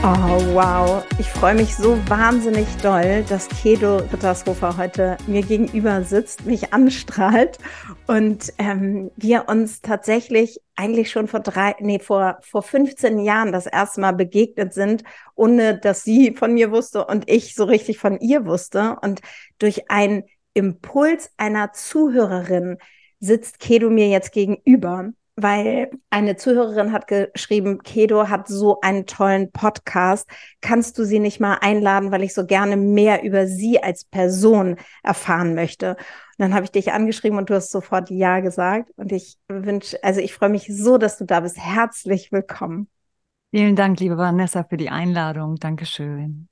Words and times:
Oh, 0.00 0.54
wow. 0.54 1.04
Ich 1.18 1.28
freue 1.28 1.56
mich 1.56 1.74
so 1.74 1.98
wahnsinnig 2.08 2.68
doll, 2.82 3.24
dass 3.28 3.48
Kedo 3.48 3.96
Rittershofer 3.96 4.76
heute 4.76 5.16
mir 5.26 5.42
gegenüber 5.42 6.04
sitzt, 6.04 6.46
mich 6.46 6.72
anstrahlt 6.72 7.58
und 8.06 8.52
ähm, 8.58 9.10
wir 9.16 9.48
uns 9.48 9.80
tatsächlich 9.82 10.60
eigentlich 10.76 11.10
schon 11.10 11.26
vor 11.26 11.40
drei, 11.40 11.74
nee, 11.80 11.98
vor, 11.98 12.38
vor 12.42 12.62
15 12.62 13.18
Jahren 13.18 13.50
das 13.50 13.66
erste 13.66 14.00
Mal 14.00 14.12
begegnet 14.12 14.72
sind, 14.72 15.02
ohne 15.34 15.76
dass 15.76 16.04
sie 16.04 16.32
von 16.32 16.54
mir 16.54 16.70
wusste 16.70 17.04
und 17.04 17.28
ich 17.28 17.56
so 17.56 17.64
richtig 17.64 17.98
von 17.98 18.20
ihr 18.20 18.46
wusste. 18.46 18.98
Und 19.02 19.20
durch 19.58 19.90
einen 19.90 20.22
Impuls 20.54 21.32
einer 21.38 21.72
Zuhörerin 21.72 22.78
sitzt 23.18 23.58
Kedo 23.58 23.90
mir 23.90 24.08
jetzt 24.08 24.30
gegenüber 24.30 25.10
weil 25.42 25.90
eine 26.10 26.36
Zuhörerin 26.36 26.92
hat 26.92 27.06
geschrieben, 27.06 27.78
Kedo 27.82 28.28
hat 28.28 28.48
so 28.48 28.80
einen 28.80 29.06
tollen 29.06 29.52
Podcast. 29.52 30.28
Kannst 30.60 30.98
du 30.98 31.04
sie 31.04 31.20
nicht 31.20 31.38
mal 31.38 31.58
einladen, 31.60 32.10
weil 32.10 32.24
ich 32.24 32.34
so 32.34 32.44
gerne 32.44 32.76
mehr 32.76 33.22
über 33.22 33.46
sie 33.46 33.80
als 33.80 34.04
Person 34.04 34.76
erfahren 35.04 35.54
möchte? 35.54 35.90
Und 35.90 35.98
dann 36.38 36.54
habe 36.54 36.64
ich 36.64 36.72
dich 36.72 36.92
angeschrieben 36.92 37.38
und 37.38 37.50
du 37.50 37.54
hast 37.54 37.70
sofort 37.70 38.10
Ja 38.10 38.40
gesagt. 38.40 38.90
Und 38.96 39.12
ich 39.12 39.36
wünsche, 39.48 40.02
also 40.02 40.20
ich 40.20 40.34
freue 40.34 40.50
mich 40.50 40.66
so, 40.68 40.98
dass 40.98 41.18
du 41.18 41.24
da 41.24 41.40
bist. 41.40 41.56
Herzlich 41.56 42.32
willkommen. 42.32 42.88
Vielen 43.52 43.76
Dank, 43.76 44.00
liebe 44.00 44.18
Vanessa, 44.18 44.64
für 44.64 44.76
die 44.76 44.90
Einladung. 44.90 45.54
Dankeschön. 45.56 46.48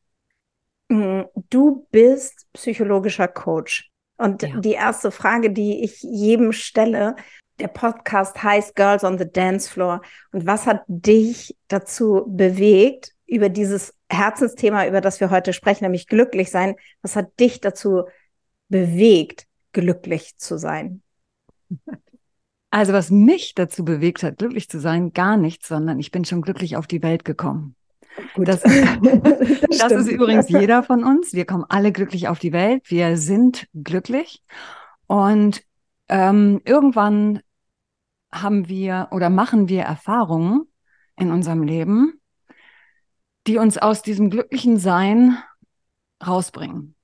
Mm, 0.89 1.23
du 1.51 1.87
bist 1.91 2.47
psychologischer 2.53 3.29
Coach. 3.29 3.91
Und 4.17 4.43
ja. 4.43 4.61
die 4.61 4.73
erste 4.73 5.11
Frage, 5.11 5.51
die 5.51 5.83
ich 5.83 6.03
jedem 6.03 6.53
stelle, 6.53 7.17
der 7.59 7.69
Podcast 7.69 8.43
heißt 8.43 8.77
Girls 8.77 9.05
on 9.05 9.19
the 9.19 9.31
Dance 9.31 9.71
Floor. 9.71 10.03
Und 10.33 10.47
was 10.47 10.67
hat 10.67 10.83
dich 10.87 11.57
dazu 11.69 12.25
bewegt, 12.29 13.13
über 13.27 13.49
dieses 13.49 13.95
Herzensthema, 14.09 14.87
über 14.87 15.01
das 15.01 15.21
wir 15.21 15.31
heute 15.31 15.53
sprechen, 15.53 15.85
nämlich 15.85 16.07
glücklich 16.07 16.51
sein, 16.51 16.77
was 17.03 17.17
hat 17.17 17.39
dich 17.41 17.61
dazu 17.61 18.05
bewegt, 18.69 19.47
glücklich 19.73 20.37
zu 20.37 20.59
sein? 20.59 21.03
Also 22.71 22.93
was 22.93 23.11
mich 23.11 23.55
dazu 23.55 23.85
bewegt 23.85 24.23
hat, 24.23 24.39
glücklich 24.39 24.69
zu 24.69 24.81
sein, 24.81 25.13
gar 25.13 25.37
nichts, 25.37 25.69
sondern 25.69 25.99
ich 25.99 26.11
bin 26.11 26.25
schon 26.25 26.43
glücklich 26.43 26.77
auf 26.77 26.87
die 26.87 27.03
Welt 27.03 27.25
gekommen. 27.25 27.75
Gut. 28.35 28.49
Das, 28.49 28.63
das, 28.63 29.79
das 29.79 29.93
ist 29.93 30.09
übrigens 30.09 30.49
jeder 30.49 30.83
von 30.83 31.05
uns. 31.05 31.33
Wir 31.33 31.47
kommen 31.47 31.65
alle 31.69 31.93
glücklich 31.93 32.29
auf 32.29 32.39
die 32.39 32.53
Welt. 32.53 32.83
Wir 32.87 33.17
sind 33.17 33.67
glücklich. 33.75 34.43
Und 35.07 35.63
ähm, 36.09 36.61
irgendwann 36.65 37.41
haben 38.33 38.69
wir 38.69 39.09
oder 39.11 39.31
machen 39.31 39.69
wir 39.69 39.83
Erfahrungen 39.83 40.67
in 41.17 41.31
unserem 41.31 41.63
Leben, 41.63 42.21
die 43.47 43.59
uns 43.59 43.79
aus 43.79 44.03
diesem 44.03 44.31
glücklichen 44.31 44.79
Sein 44.79 45.39
rausbringen. 46.25 46.95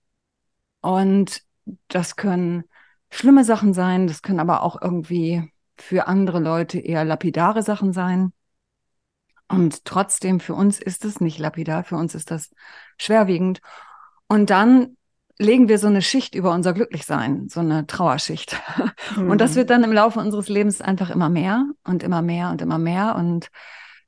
Und 0.80 1.42
das 1.88 2.16
können 2.16 2.64
schlimme 3.10 3.44
Sachen 3.44 3.72
sein, 3.74 4.06
das 4.06 4.22
können 4.22 4.40
aber 4.40 4.62
auch 4.62 4.80
irgendwie 4.80 5.50
für 5.76 6.06
andere 6.06 6.40
Leute 6.40 6.78
eher 6.78 7.04
lapidare 7.04 7.62
Sachen 7.62 7.92
sein. 7.92 8.32
Und 9.48 9.84
trotzdem, 9.84 10.40
für 10.40 10.54
uns 10.54 10.80
ist 10.80 11.04
es 11.04 11.20
nicht 11.20 11.38
lapidar, 11.38 11.84
für 11.84 11.96
uns 11.96 12.14
ist 12.14 12.30
das 12.30 12.50
schwerwiegend. 12.96 13.60
Und 14.28 14.50
dann 14.50 14.96
legen 15.42 15.68
wir 15.68 15.78
so 15.78 15.86
eine 15.86 16.02
Schicht 16.02 16.34
über 16.34 16.52
unser 16.52 16.72
Glücklichsein, 16.72 17.48
so 17.48 17.60
eine 17.60 17.86
Trauerschicht. 17.86 18.56
Mhm. 19.16 19.30
Und 19.30 19.40
das 19.40 19.52
mhm. 19.52 19.56
wird 19.56 19.70
dann 19.70 19.84
im 19.84 19.92
Laufe 19.92 20.20
unseres 20.20 20.48
Lebens 20.48 20.80
einfach 20.80 21.10
immer 21.10 21.28
mehr 21.28 21.66
und 21.84 22.02
immer 22.02 22.22
mehr 22.22 22.50
und 22.50 22.62
immer 22.62 22.78
mehr. 22.78 23.16
Und 23.16 23.50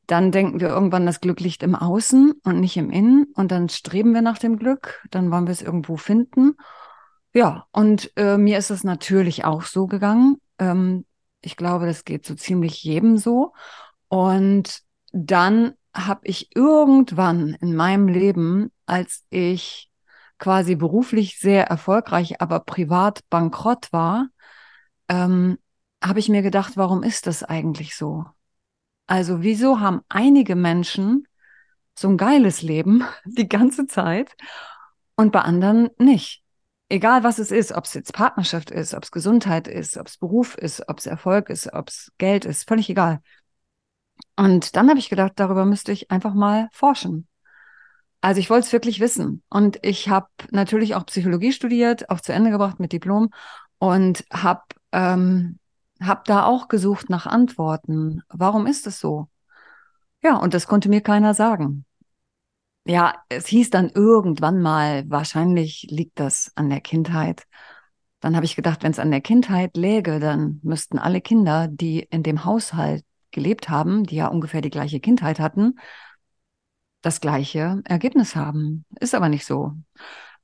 dann 0.06 0.33
denken 0.33 0.61
wir 0.61 0.69
irgendwann, 0.69 1.06
das 1.06 1.21
Glück 1.21 1.41
liegt 1.41 1.62
im 1.62 1.75
Außen 1.75 2.33
und 2.45 2.61
nicht 2.61 2.77
im 2.77 2.91
Innen. 2.91 3.27
Und 3.34 3.50
dann 3.50 3.69
streben 3.69 4.12
wir 4.15 4.22
nach 4.22 4.39
dem 4.39 4.59
Glück. 4.59 5.06
Dann 5.11 5.31
wollen 5.31 5.47
wir 5.47 5.53
es 5.53 5.62
irgendwo 5.62 5.97
finden. 5.97 6.56
Ja, 7.33 7.66
und 7.72 8.12
äh, 8.16 8.37
mir 8.37 8.59
ist 8.59 8.71
es 8.71 8.84
natürlich 8.84 9.45
auch 9.45 9.62
so 9.62 9.87
gegangen. 9.87 10.37
Ähm, 10.59 11.05
ich 11.41 11.56
glaube, 11.56 11.87
das 11.87 12.05
geht 12.05 12.25
so 12.27 12.34
ziemlich 12.34 12.83
jedem 12.84 13.19
so. 13.19 13.53
Und 14.09 14.83
dann 15.12 15.75
habe 15.95 16.21
ich 16.25 16.55
irgendwann 16.55 17.56
in 17.61 17.75
meinem 17.75 18.09
Leben, 18.09 18.71
als 18.87 19.25
ich 19.31 19.91
quasi 20.44 20.75
beruflich 20.77 21.38
sehr 21.41 21.69
erfolgreich, 21.69 22.43
aber 22.43 22.60
privat 22.60 23.21
bankrott 23.31 23.91
war, 23.94 24.28
ähm, 25.09 25.56
habe 26.03 26.19
ich 26.19 26.28
mir 26.28 26.43
gedacht, 26.43 26.77
warum 26.77 27.03
ist 27.03 27.27
das 27.27 27.43
eigentlich 27.43 27.97
so? 27.97 28.27
Also 29.06 29.41
wieso 29.41 29.81
haben 29.81 30.03
einige 30.10 30.54
Menschen 30.54 31.27
so 31.94 32.10
ein 32.10 32.19
geiles 32.19 32.60
Leben 32.60 33.04
die 33.25 33.49
ganze 33.49 33.87
Zeit 33.87 34.37
und 35.16 35.33
bei 35.33 35.41
anderen 35.41 35.88
nicht? 35.97 36.43
Egal 36.91 37.25
was 37.25 37.38
es 37.38 37.50
ist, 37.50 37.72
ob 37.72 37.84
es 37.84 37.94
jetzt 37.94 38.12
Partnerschaft 38.12 38.71
ist, 38.71 38.93
ob 38.93 39.04
es 39.04 39.10
Gesundheit 39.10 39.66
ist, 39.66 39.97
ob 39.97 40.09
es 40.09 40.19
Beruf 40.19 40.59
ist, 40.59 40.87
ob 40.91 40.99
es 40.99 41.06
Erfolg 41.06 41.49
ist, 41.49 41.72
ob 41.72 41.88
es 41.88 42.12
Geld 42.19 42.44
ist, 42.44 42.69
völlig 42.69 42.91
egal. 42.91 43.22
Und 44.37 44.77
dann 44.77 44.91
habe 44.91 44.99
ich 44.99 45.09
gedacht, 45.09 45.33
darüber 45.37 45.65
müsste 45.65 45.91
ich 45.91 46.10
einfach 46.10 46.34
mal 46.34 46.69
forschen. 46.71 47.28
Also 48.24 48.40
ich 48.40 48.48
wollte 48.48 48.64
es 48.68 48.72
wirklich 48.72 49.00
wissen. 49.00 49.42
Und 49.50 49.78
ich 49.82 50.08
habe 50.08 50.28
natürlich 50.50 50.94
auch 50.94 51.04
Psychologie 51.04 51.52
studiert, 51.52 52.08
auch 52.08 52.22
zu 52.22 52.32
Ende 52.32 52.50
gebracht 52.50 52.80
mit 52.80 52.92
Diplom 52.92 53.28
und 53.76 54.24
habe 54.32 54.62
ähm, 54.92 55.58
hab 56.00 56.24
da 56.24 56.46
auch 56.46 56.68
gesucht 56.68 57.10
nach 57.10 57.26
Antworten. 57.26 58.22
Warum 58.30 58.66
ist 58.66 58.86
es 58.86 58.98
so? 58.98 59.28
Ja, 60.22 60.38
und 60.38 60.54
das 60.54 60.66
konnte 60.66 60.88
mir 60.88 61.02
keiner 61.02 61.34
sagen. 61.34 61.84
Ja, 62.86 63.12
es 63.28 63.46
hieß 63.46 63.68
dann 63.68 63.90
irgendwann 63.90 64.62
mal, 64.62 65.04
wahrscheinlich 65.10 65.86
liegt 65.91 66.18
das 66.18 66.50
an 66.54 66.70
der 66.70 66.80
Kindheit. 66.80 67.42
Dann 68.20 68.36
habe 68.36 68.46
ich 68.46 68.56
gedacht, 68.56 68.82
wenn 68.82 68.92
es 68.92 68.98
an 68.98 69.10
der 69.10 69.20
Kindheit 69.20 69.76
läge, 69.76 70.18
dann 70.18 70.60
müssten 70.62 70.98
alle 70.98 71.20
Kinder, 71.20 71.68
die 71.68 72.00
in 72.00 72.22
dem 72.22 72.47
Haushalt 72.47 73.04
gelebt 73.32 73.68
haben, 73.68 74.04
die 74.04 74.16
ja 74.16 74.28
ungefähr 74.28 74.62
die 74.62 74.70
gleiche 74.70 75.00
Kindheit 75.00 75.41
hatten, 75.41 75.74
das 77.04 77.21
gleiche 77.21 77.83
Ergebnis 77.84 78.34
haben. 78.34 78.84
Ist 78.98 79.15
aber 79.15 79.28
nicht 79.28 79.45
so. 79.45 79.72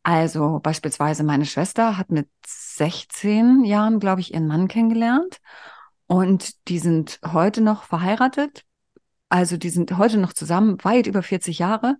Also 0.03 0.61
beispielsweise 0.63 1.25
meine 1.25 1.47
Schwester 1.47 1.97
hat 1.97 2.11
mit 2.11 2.29
16 2.47 3.65
Jahren, 3.65 3.99
glaube 3.99 4.21
ich, 4.21 4.35
ihren 4.35 4.47
Mann 4.47 4.69
kennengelernt 4.69 5.39
und 6.07 6.69
die 6.69 6.79
sind 6.79 7.19
heute 7.27 7.63
noch 7.63 7.85
verheiratet. 7.85 8.65
Also 9.31 9.57
die 9.57 9.71
sind 9.71 9.97
heute 9.97 10.19
noch 10.19 10.33
zusammen, 10.35 10.77
weit 10.83 11.07
über 11.07 11.23
40 11.23 11.59
Jahre 11.59 11.97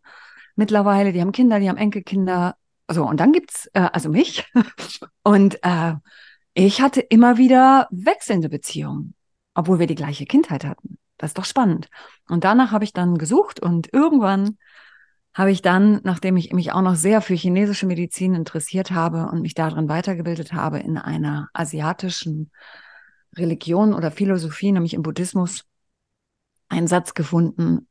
mittlerweile. 0.57 1.13
Die 1.13 1.21
haben 1.23 1.33
Kinder, 1.33 1.59
die 1.59 1.69
haben 1.69 1.79
Enkelkinder. 1.79 2.57
So, 2.91 3.07
und 3.07 3.19
dann 3.19 3.33
gibt's 3.33 3.67
äh, 3.73 3.89
also 3.93 4.11
mich. 4.11 4.47
und 5.23 5.59
äh, 5.63 5.95
ich 6.53 6.83
hatte 6.83 7.01
immer 7.01 7.39
wieder 7.39 7.89
wechselnde 7.91 8.51
Beziehungen, 8.51 9.15
obwohl 9.55 9.79
wir 9.79 9.87
die 9.87 9.95
gleiche 9.95 10.27
Kindheit 10.27 10.65
hatten. 10.65 10.99
Das 11.21 11.31
ist 11.31 11.39
doch 11.39 11.45
spannend. 11.45 11.89
Und 12.31 12.45
danach 12.45 12.73
habe 12.73 12.85
ich 12.85 12.95
dann 12.95 13.19
gesucht 13.19 13.61
und 13.61 13.93
irgendwann 13.93 14.57
habe 15.35 15.51
ich 15.51 15.61
dann, 15.61 16.01
nachdem 16.03 16.39
ich 16.39 16.51
mich 16.55 16.73
auch 16.73 16.81
noch 16.81 16.95
sehr 16.95 17.21
für 17.21 17.35
chinesische 17.35 17.87
Medizin 17.87 18.35
interessiert 18.35 18.91
habe 18.91 19.29
und 19.31 19.43
mich 19.43 19.53
darin 19.53 19.91
weitergebildet 19.91 20.55
habe, 20.55 20.79
in 20.79 20.97
einer 20.97 21.51
asiatischen 21.53 22.51
Religion 23.37 23.93
oder 23.93 24.11
Philosophie, 24.11 24.73
nämlich 24.73 24.95
im 24.95 25.03
Buddhismus, 25.03 25.67
einen 26.71 26.87
Satz 26.87 27.13
gefunden, 27.13 27.87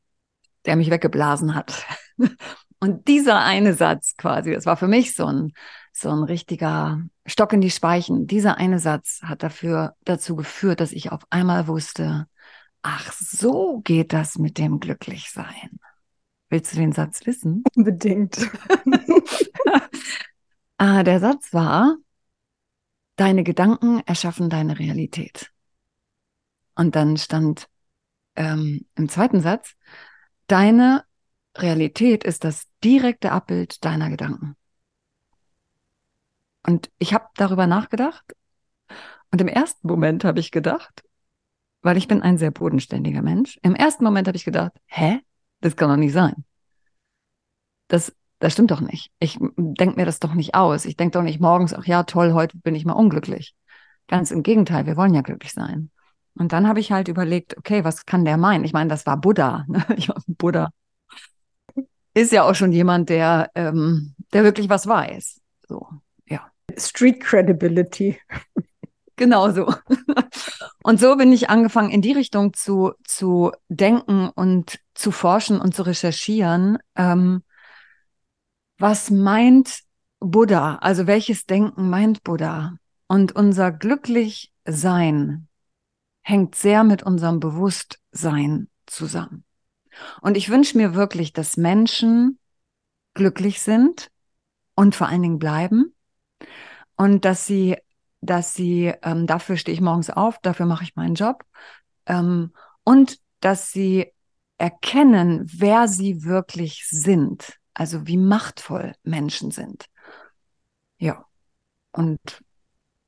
der 0.66 0.74
mich 0.74 0.90
weggeblasen 0.90 1.54
hat. 1.54 1.86
Und 2.82 3.08
dieser 3.08 3.40
eine 3.40 3.74
Satz 3.74 4.16
quasi, 4.16 4.54
das 4.54 4.64
war 4.64 4.76
für 4.76 4.88
mich 4.88 5.14
so 5.14 5.26
ein, 5.26 5.52
so 5.92 6.08
ein 6.08 6.22
richtiger 6.22 7.02
Stock 7.26 7.52
in 7.52 7.60
die 7.60 7.70
Speichen. 7.70 8.26
Dieser 8.26 8.56
eine 8.56 8.78
Satz 8.78 9.20
hat 9.22 9.42
dafür, 9.42 9.94
dazu 10.04 10.34
geführt, 10.34 10.80
dass 10.80 10.92
ich 10.92 11.12
auf 11.12 11.22
einmal 11.28 11.68
wusste, 11.68 12.26
ach, 12.82 13.12
so 13.12 13.80
geht 13.80 14.12
das 14.12 14.38
mit 14.38 14.58
dem 14.58 14.80
Glücklichsein. 14.80 15.80
Willst 16.48 16.72
du 16.72 16.76
den 16.78 16.92
Satz 16.92 17.26
wissen? 17.26 17.62
Unbedingt. 17.76 18.38
ah, 20.78 21.02
der 21.02 21.20
Satz 21.20 21.52
war, 21.52 21.96
deine 23.16 23.44
Gedanken 23.44 24.00
erschaffen 24.06 24.50
deine 24.50 24.78
Realität. 24.78 25.52
Und 26.74 26.96
dann 26.96 27.16
stand 27.16 27.68
ähm, 28.36 28.86
im 28.96 29.08
zweiten 29.08 29.40
Satz, 29.40 29.74
deine 30.46 31.04
Realität 31.56 32.24
ist 32.24 32.44
das 32.44 32.66
direkte 32.82 33.32
Abbild 33.32 33.84
deiner 33.84 34.08
Gedanken. 34.08 34.56
Und 36.66 36.90
ich 36.98 37.14
habe 37.14 37.26
darüber 37.34 37.66
nachgedacht. 37.66 38.34
Und 39.30 39.40
im 39.40 39.48
ersten 39.48 39.86
Moment 39.86 40.24
habe 40.24 40.40
ich 40.40 40.50
gedacht, 40.50 41.02
weil 41.82 41.96
ich 41.96 42.08
bin 42.08 42.22
ein 42.22 42.38
sehr 42.38 42.50
bodenständiger 42.50 43.22
Mensch, 43.22 43.58
im 43.62 43.74
ersten 43.74 44.04
Moment 44.04 44.28
habe 44.28 44.36
ich 44.36 44.44
gedacht, 44.44 44.72
hä? 44.86 45.20
Das 45.60 45.76
kann 45.76 45.90
doch 45.90 45.96
nicht 45.96 46.12
sein. 46.12 46.44
Das, 47.88 48.14
das 48.38 48.52
stimmt 48.52 48.70
doch 48.70 48.80
nicht. 48.80 49.10
Ich 49.18 49.38
denke 49.56 49.96
mir 49.96 50.06
das 50.06 50.20
doch 50.20 50.34
nicht 50.34 50.54
aus. 50.54 50.84
Ich 50.84 50.96
denke 50.96 51.18
doch 51.18 51.22
nicht 51.22 51.40
morgens, 51.40 51.74
ach 51.74 51.84
ja, 51.84 52.04
toll, 52.04 52.32
heute 52.32 52.56
bin 52.58 52.74
ich 52.74 52.84
mal 52.84 52.94
unglücklich. 52.94 53.54
Ganz 54.08 54.30
im 54.30 54.42
Gegenteil, 54.42 54.86
wir 54.86 54.96
wollen 54.96 55.14
ja 55.14 55.20
glücklich 55.20 55.52
sein. 55.52 55.90
Und 56.34 56.52
dann 56.52 56.66
habe 56.66 56.80
ich 56.80 56.92
halt 56.92 57.08
überlegt, 57.08 57.58
okay, 57.58 57.84
was 57.84 58.06
kann 58.06 58.24
der 58.24 58.36
meinen? 58.36 58.64
Ich 58.64 58.72
meine, 58.72 58.88
das 58.88 59.04
war 59.04 59.16
Buddha. 59.18 59.64
Ne? 59.68 59.84
Ich 59.96 60.08
war 60.08 60.22
Buddha 60.26 60.70
ist 62.14 62.32
ja 62.32 62.44
auch 62.44 62.54
schon 62.54 62.72
jemand, 62.72 63.08
der, 63.08 63.50
ähm, 63.54 64.14
der 64.32 64.44
wirklich 64.44 64.68
was 64.68 64.86
weiß. 64.86 65.40
So, 65.68 65.86
ja. 66.28 66.50
Street 66.76 67.20
Credibility. 67.20 68.18
Genau 69.20 69.50
so. 69.50 69.70
Und 70.82 70.98
so 70.98 71.14
bin 71.16 71.30
ich 71.30 71.50
angefangen, 71.50 71.90
in 71.90 72.00
die 72.00 72.12
Richtung 72.12 72.54
zu, 72.54 72.92
zu 73.04 73.52
denken 73.68 74.30
und 74.34 74.80
zu 74.94 75.10
forschen 75.10 75.60
und 75.60 75.74
zu 75.74 75.82
recherchieren. 75.82 76.78
Ähm, 76.96 77.42
was 78.78 79.10
meint 79.10 79.80
Buddha? 80.20 80.76
Also 80.76 81.06
welches 81.06 81.44
Denken 81.44 81.90
meint 81.90 82.24
Buddha? 82.24 82.76
Und 83.08 83.36
unser 83.36 83.72
Glücklichsein 83.72 85.48
hängt 86.22 86.54
sehr 86.54 86.82
mit 86.82 87.02
unserem 87.02 87.40
Bewusstsein 87.40 88.70
zusammen. 88.86 89.44
Und 90.22 90.38
ich 90.38 90.48
wünsche 90.48 90.78
mir 90.78 90.94
wirklich, 90.94 91.34
dass 91.34 91.58
Menschen 91.58 92.38
glücklich 93.12 93.60
sind 93.60 94.10
und 94.76 94.94
vor 94.94 95.08
allen 95.08 95.20
Dingen 95.22 95.38
bleiben 95.38 95.94
und 96.96 97.26
dass 97.26 97.44
sie, 97.44 97.76
dass 98.20 98.54
sie, 98.54 98.92
ähm, 99.02 99.26
dafür 99.26 99.56
stehe 99.56 99.74
ich 99.74 99.80
morgens 99.80 100.10
auf, 100.10 100.38
dafür 100.40 100.66
mache 100.66 100.84
ich 100.84 100.96
meinen 100.96 101.14
Job 101.14 101.44
ähm, 102.06 102.52
und 102.84 103.18
dass 103.40 103.72
sie 103.72 104.12
erkennen, 104.58 105.50
wer 105.52 105.88
sie 105.88 106.24
wirklich 106.24 106.86
sind, 106.88 107.58
also 107.72 108.06
wie 108.06 108.18
machtvoll 108.18 108.92
Menschen 109.02 109.50
sind. 109.50 109.86
Ja, 110.98 111.24
und 111.92 112.20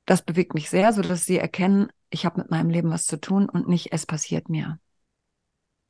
das 0.05 0.23
bewegt 0.23 0.55
mich 0.55 0.69
sehr, 0.69 0.91
so 0.93 1.01
dass 1.01 1.25
sie 1.25 1.37
erkennen, 1.37 1.89
ich 2.09 2.25
habe 2.25 2.41
mit 2.41 2.51
meinem 2.51 2.69
Leben 2.69 2.89
was 2.89 3.05
zu 3.05 3.19
tun 3.19 3.47
und 3.47 3.67
nicht 3.67 3.93
es 3.93 4.05
passiert 4.05 4.49
mir. 4.49 4.79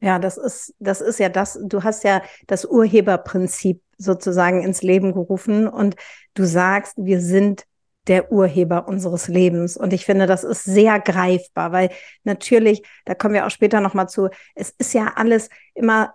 Ja, 0.02 0.20
das 0.20 0.38
ist, 0.38 0.76
das 0.80 1.00
ist 1.00 1.20
ja 1.20 1.30
das, 1.30 1.58
du 1.64 1.84
hast 1.84 2.04
ja 2.04 2.22
das 2.48 2.66
Urheberprinzip 2.66 3.82
sozusagen 3.98 4.62
ins 4.62 4.82
Leben 4.82 5.14
gerufen 5.14 5.66
und 5.68 5.96
du 6.34 6.44
sagst, 6.44 6.98
wir 6.98 7.22
sind 7.22 7.64
der 8.08 8.32
Urheber 8.32 8.88
unseres 8.88 9.28
Lebens. 9.28 9.78
Und 9.78 9.94
ich 9.94 10.06
finde, 10.06 10.28
das 10.28 10.44
ist 10.44 10.64
sehr 10.64 11.00
greifbar, 11.00 11.72
weil 11.72 11.90
natürlich, 12.24 12.84
da 13.06 13.16
kommen 13.16 13.34
wir 13.34 13.46
auch 13.46 13.52
später 13.52 13.82
nochmal 13.82 14.10
zu, 14.10 14.30
es 14.56 14.72
ist 14.78 14.94
ja 14.94 15.14
alles 15.16 15.50
immer 15.74 16.14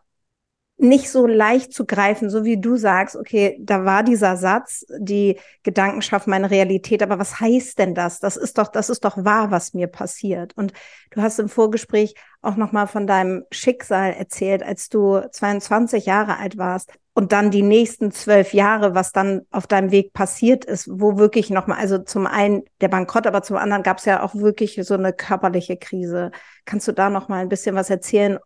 nicht 0.80 1.10
so 1.10 1.26
leicht 1.26 1.72
zu 1.72 1.86
greifen, 1.86 2.30
so 2.30 2.44
wie 2.44 2.60
du 2.60 2.76
sagst, 2.76 3.16
okay, 3.16 3.58
da 3.60 3.84
war 3.84 4.04
dieser 4.04 4.36
Satz, 4.36 4.86
die 5.00 5.38
Gedanken 5.64 6.02
schaffen 6.02 6.30
meine 6.30 6.52
Realität, 6.52 7.02
aber 7.02 7.18
was 7.18 7.40
heißt 7.40 7.80
denn 7.80 7.94
das? 7.94 8.20
Das 8.20 8.36
ist 8.36 8.58
doch, 8.58 8.68
das 8.68 8.88
ist 8.88 9.04
doch 9.04 9.24
wahr, 9.24 9.50
was 9.50 9.74
mir 9.74 9.88
passiert. 9.88 10.56
Und 10.56 10.72
du 11.10 11.20
hast 11.20 11.40
im 11.40 11.48
Vorgespräch 11.48 12.14
auch 12.42 12.54
nochmal 12.54 12.86
von 12.86 13.08
deinem 13.08 13.44
Schicksal 13.50 14.12
erzählt, 14.12 14.62
als 14.62 14.88
du 14.88 15.20
22 15.32 16.06
Jahre 16.06 16.38
alt 16.38 16.58
warst 16.58 16.92
und 17.18 17.32
dann 17.32 17.50
die 17.50 17.62
nächsten 17.62 18.12
zwölf 18.12 18.54
Jahre, 18.54 18.94
was 18.94 19.10
dann 19.10 19.42
auf 19.50 19.66
deinem 19.66 19.90
Weg 19.90 20.12
passiert 20.12 20.64
ist, 20.64 20.88
wo 20.88 21.18
wirklich 21.18 21.50
nochmal, 21.50 21.78
also 21.80 21.98
zum 21.98 22.28
einen 22.28 22.62
der 22.80 22.86
Bankrott, 22.86 23.26
aber 23.26 23.42
zum 23.42 23.56
anderen 23.56 23.82
gab 23.82 23.98
es 23.98 24.04
ja 24.04 24.22
auch 24.22 24.36
wirklich 24.36 24.78
so 24.84 24.94
eine 24.94 25.12
körperliche 25.12 25.76
Krise. 25.76 26.30
Kannst 26.64 26.86
du 26.86 26.92
da 26.92 27.10
nochmal 27.10 27.40
ein 27.40 27.48
bisschen 27.48 27.74
was 27.74 27.90
erzählen, 27.90 28.38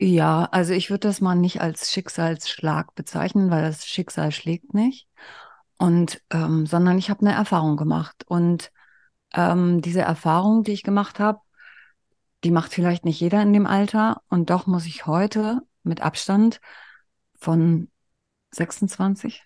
ja, 0.00 0.48
also 0.50 0.72
ich 0.72 0.90
würde 0.90 1.06
das 1.06 1.20
mal 1.20 1.36
nicht 1.36 1.60
als 1.60 1.92
Schicksalsschlag 1.92 2.96
bezeichnen, 2.96 3.48
weil 3.48 3.62
das 3.62 3.86
Schicksal 3.86 4.32
schlägt 4.32 4.74
nicht. 4.74 5.06
Und 5.78 6.20
ähm, 6.30 6.66
sondern 6.66 6.98
ich 6.98 7.10
habe 7.10 7.20
eine 7.20 7.36
Erfahrung 7.36 7.76
gemacht. 7.76 8.24
Und 8.26 8.72
ähm, 9.34 9.82
diese 9.82 10.00
Erfahrung, 10.00 10.64
die 10.64 10.72
ich 10.72 10.82
gemacht 10.82 11.20
habe, 11.20 11.38
die 12.42 12.50
macht 12.50 12.74
vielleicht 12.74 13.04
nicht 13.04 13.20
jeder 13.20 13.40
in 13.40 13.52
dem 13.52 13.68
Alter. 13.68 14.20
Und 14.28 14.50
doch 14.50 14.66
muss 14.66 14.86
ich 14.86 15.06
heute 15.06 15.60
mit 15.84 16.00
Abstand 16.00 16.60
von 17.38 17.88
26 18.52 19.42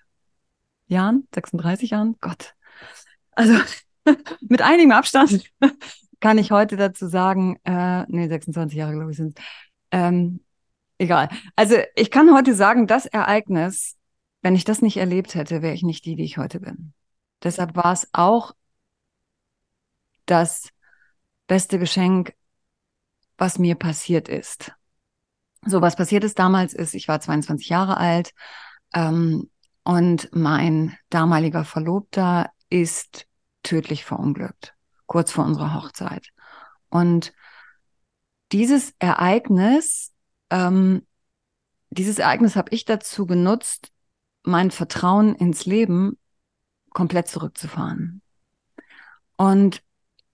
Jahren, 0.87 1.27
36 1.35 1.91
Jahren, 1.91 2.17
Gott. 2.21 2.55
Also 3.33 3.59
mit 4.41 4.63
einigem 4.63 4.93
Abstand 4.93 5.51
kann 6.21 6.39
ich 6.39 6.51
heute 6.51 6.77
dazu 6.77 7.09
sagen, 7.09 7.59
äh, 7.65 8.05
nee, 8.09 8.29
26 8.29 8.79
Jahre, 8.79 8.93
glaube 8.93 9.11
ich, 9.11 9.17
sind 9.17 9.39
ähm, 9.91 10.41
egal. 10.99 11.29
Also 11.57 11.77
ich 11.95 12.11
kann 12.11 12.35
heute 12.35 12.55
sagen, 12.55 12.87
das 12.87 13.07
Ereignis, 13.07 13.97
wenn 14.43 14.55
ich 14.55 14.65
das 14.65 14.83
nicht 14.83 14.97
erlebt 14.97 15.35
hätte, 15.35 15.63
wäre 15.63 15.75
ich 15.75 15.83
nicht 15.83 16.05
die, 16.05 16.17
die 16.17 16.25
ich 16.25 16.39
heute 16.39 16.61
bin. 16.61 16.93
Deshalb 17.43 17.77
war 17.77 17.93
es 17.93 18.09
auch 18.13 18.53
das 20.27 20.71
beste 21.47 21.79
Geschenk, 21.79 22.35
was 23.37 23.59
mir 23.59 23.75
passiert 23.75 24.29
ist. 24.29 24.73
So, 25.67 25.81
was 25.81 25.97
passiert 25.97 26.25
ist 26.25 26.39
damals 26.39 26.75
ist, 26.75 26.95
ich 26.95 27.09
war 27.09 27.21
22 27.21 27.69
Jahre 27.69 27.97
alt 27.97 28.33
ähm, 28.95 29.51
und 29.85 30.31
mein 30.33 30.97
damaliger 31.11 31.65
Verlobter 31.65 32.51
ist 32.71 33.27
tödlich 33.63 34.05
verunglückt, 34.05 34.75
kurz 35.07 35.31
vor 35.33 35.45
unserer 35.45 35.75
Hochzeit. 35.75 36.29
Und 36.89 37.35
dieses 38.53 38.95
Ereignis 38.99 40.13
ähm, 40.51 41.03
dieses 41.95 42.19
Ereignis 42.19 42.57
habe 42.57 42.71
ich 42.73 42.85
dazu 42.85 43.27
genutzt, 43.27 43.93
mein 44.43 44.71
Vertrauen 44.71 45.35
ins 45.35 45.65
Leben 45.65 46.19
komplett 46.91 47.29
zurückzufahren. 47.29 48.21
Und 49.37 49.83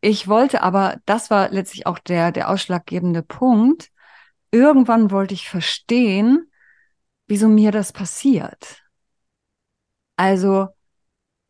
ich 0.01 0.27
wollte 0.27 0.63
aber, 0.63 0.99
das 1.05 1.31
war 1.31 1.51
letztlich 1.51 1.87
auch 1.87 1.99
der, 1.99 2.33
der 2.33 2.49
ausschlaggebende 2.49 3.23
Punkt, 3.23 3.91
irgendwann 4.51 5.11
wollte 5.11 5.35
ich 5.35 5.49
verstehen, 5.49 6.50
wieso 7.31 7.49
mir 7.49 7.71
das 7.71 7.93
passiert. 7.93 8.83
Also, 10.17 10.69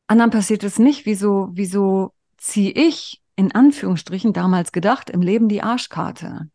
anderen 0.07 0.31
passiert 0.31 0.63
es 0.63 0.79
nicht, 0.79 1.07
wieso, 1.07 1.49
wieso 1.53 2.13
ziehe 2.37 2.71
ich 2.71 3.23
in 3.35 3.53
Anführungsstrichen 3.53 4.33
damals 4.33 4.73
gedacht 4.73 5.11
im 5.11 5.23
Leben 5.23 5.49
die 5.49 5.63
Arschkarte? 5.63 6.51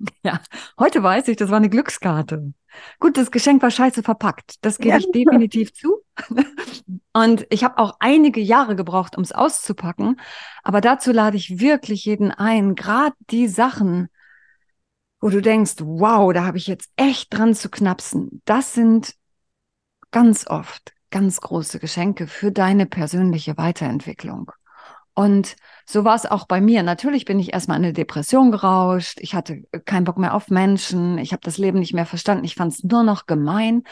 Ja, 0.22 0.40
heute 0.78 1.02
weiß 1.02 1.28
ich, 1.28 1.36
das 1.36 1.50
war 1.50 1.56
eine 1.56 1.70
Glückskarte. 1.70 2.52
Gut, 2.98 3.16
das 3.16 3.30
Geschenk 3.30 3.62
war 3.62 3.70
scheiße 3.70 4.02
verpackt. 4.02 4.56
Das 4.60 4.78
gebe 4.78 4.90
ja. 4.90 4.96
ich 4.98 5.10
definitiv 5.12 5.72
zu. 5.72 6.02
Und 7.14 7.46
ich 7.48 7.62
habe 7.62 7.78
auch 7.78 7.96
einige 8.00 8.40
Jahre 8.40 8.74
gebraucht, 8.74 9.16
um 9.16 9.22
es 9.22 9.32
auszupacken. 9.32 10.20
Aber 10.62 10.80
dazu 10.80 11.12
lade 11.12 11.36
ich 11.36 11.60
wirklich 11.60 12.04
jeden 12.04 12.32
ein, 12.32 12.74
gerade 12.74 13.14
die 13.30 13.46
Sachen, 13.46 14.08
wo 15.24 15.30
du 15.30 15.40
denkst, 15.40 15.76
wow, 15.78 16.34
da 16.34 16.44
habe 16.44 16.58
ich 16.58 16.66
jetzt 16.66 16.90
echt 16.96 17.32
dran 17.32 17.54
zu 17.54 17.70
knapsen. 17.70 18.42
Das 18.44 18.74
sind 18.74 19.14
ganz 20.10 20.46
oft 20.46 20.92
ganz 21.08 21.40
große 21.40 21.78
Geschenke 21.78 22.26
für 22.26 22.52
deine 22.52 22.84
persönliche 22.84 23.56
Weiterentwicklung. 23.56 24.52
Und 25.14 25.56
so 25.86 26.04
war 26.04 26.14
es 26.14 26.26
auch 26.26 26.46
bei 26.46 26.60
mir. 26.60 26.82
Natürlich 26.82 27.24
bin 27.24 27.38
ich 27.38 27.54
erstmal 27.54 27.78
in 27.78 27.84
eine 27.84 27.94
Depression 27.94 28.50
gerauscht. 28.50 29.18
Ich 29.18 29.34
hatte 29.34 29.62
keinen 29.86 30.04
Bock 30.04 30.18
mehr 30.18 30.34
auf 30.34 30.48
Menschen. 30.48 31.16
Ich 31.16 31.32
habe 31.32 31.40
das 31.42 31.56
Leben 31.56 31.78
nicht 31.78 31.94
mehr 31.94 32.04
verstanden. 32.04 32.44
Ich 32.44 32.54
fand 32.54 32.74
es 32.74 32.84
nur 32.84 33.02
noch 33.02 33.24
gemein, 33.24 33.84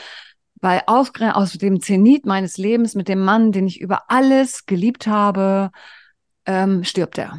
weil 0.61 0.83
aus, 0.87 1.12
aus 1.19 1.55
dem 1.55 1.81
Zenit 1.81 2.27
meines 2.27 2.59
Lebens 2.59 2.95
mit 2.95 3.09
dem 3.09 3.25
Mann, 3.25 3.53
den 3.53 3.67
ich 3.67 3.81
über 3.81 4.11
alles 4.11 4.67
geliebt 4.67 5.07
habe, 5.07 5.71
ähm, 6.45 6.85
stirbt 6.85 7.17
er. 7.17 7.39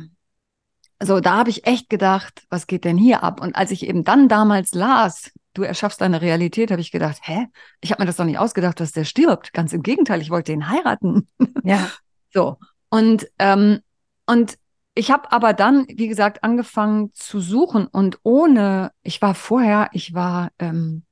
So, 1.06 1.20
da 1.20 1.38
habe 1.38 1.50
ich 1.50 1.66
echt 1.68 1.90
gedacht, 1.90 2.44
was 2.50 2.68
geht 2.68 2.86
denn 2.86 2.98
hier 2.98 3.24
ab? 3.24 3.42
Und 3.42 3.56
als 3.56 3.72
ich 3.72 3.88
eben 3.88 4.04
dann 4.04 4.28
damals 4.28 4.74
las, 4.74 5.32
du 5.54 5.64
erschaffst 5.64 6.02
deine 6.02 6.22
Realität, 6.22 6.72
habe 6.72 6.82
ich 6.82 6.92
gedacht, 6.92 7.20
hä? 7.24 7.48
Ich 7.82 7.92
habe 7.92 8.02
mir 8.02 8.08
das 8.08 8.18
doch 8.18 8.26
nicht 8.26 8.40
ausgedacht, 8.40 8.80
dass 8.80 8.92
der 8.92 9.06
stirbt. 9.06 9.54
Ganz 9.54 9.74
im 9.74 9.84
Gegenteil, 9.84 10.22
ich 10.22 10.30
wollte 10.30 10.52
ihn 10.52 10.70
heiraten. 10.70 11.28
Ja. 11.66 11.90
So. 12.34 12.58
Und, 12.90 13.28
ähm, 13.40 13.80
und 14.26 14.58
ich 14.96 15.12
habe 15.12 15.32
aber 15.32 15.54
dann, 15.54 15.86
wie 15.88 16.10
gesagt, 16.10 16.44
angefangen 16.44 17.12
zu 17.14 17.40
suchen 17.40 17.88
und 17.88 18.20
ohne, 18.24 18.92
ich 19.02 19.22
war 19.22 19.34
vorher, 19.34 19.90
ich 19.94 20.14
war 20.14 20.52
ähm, 20.60 21.04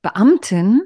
Beamtin 0.00 0.82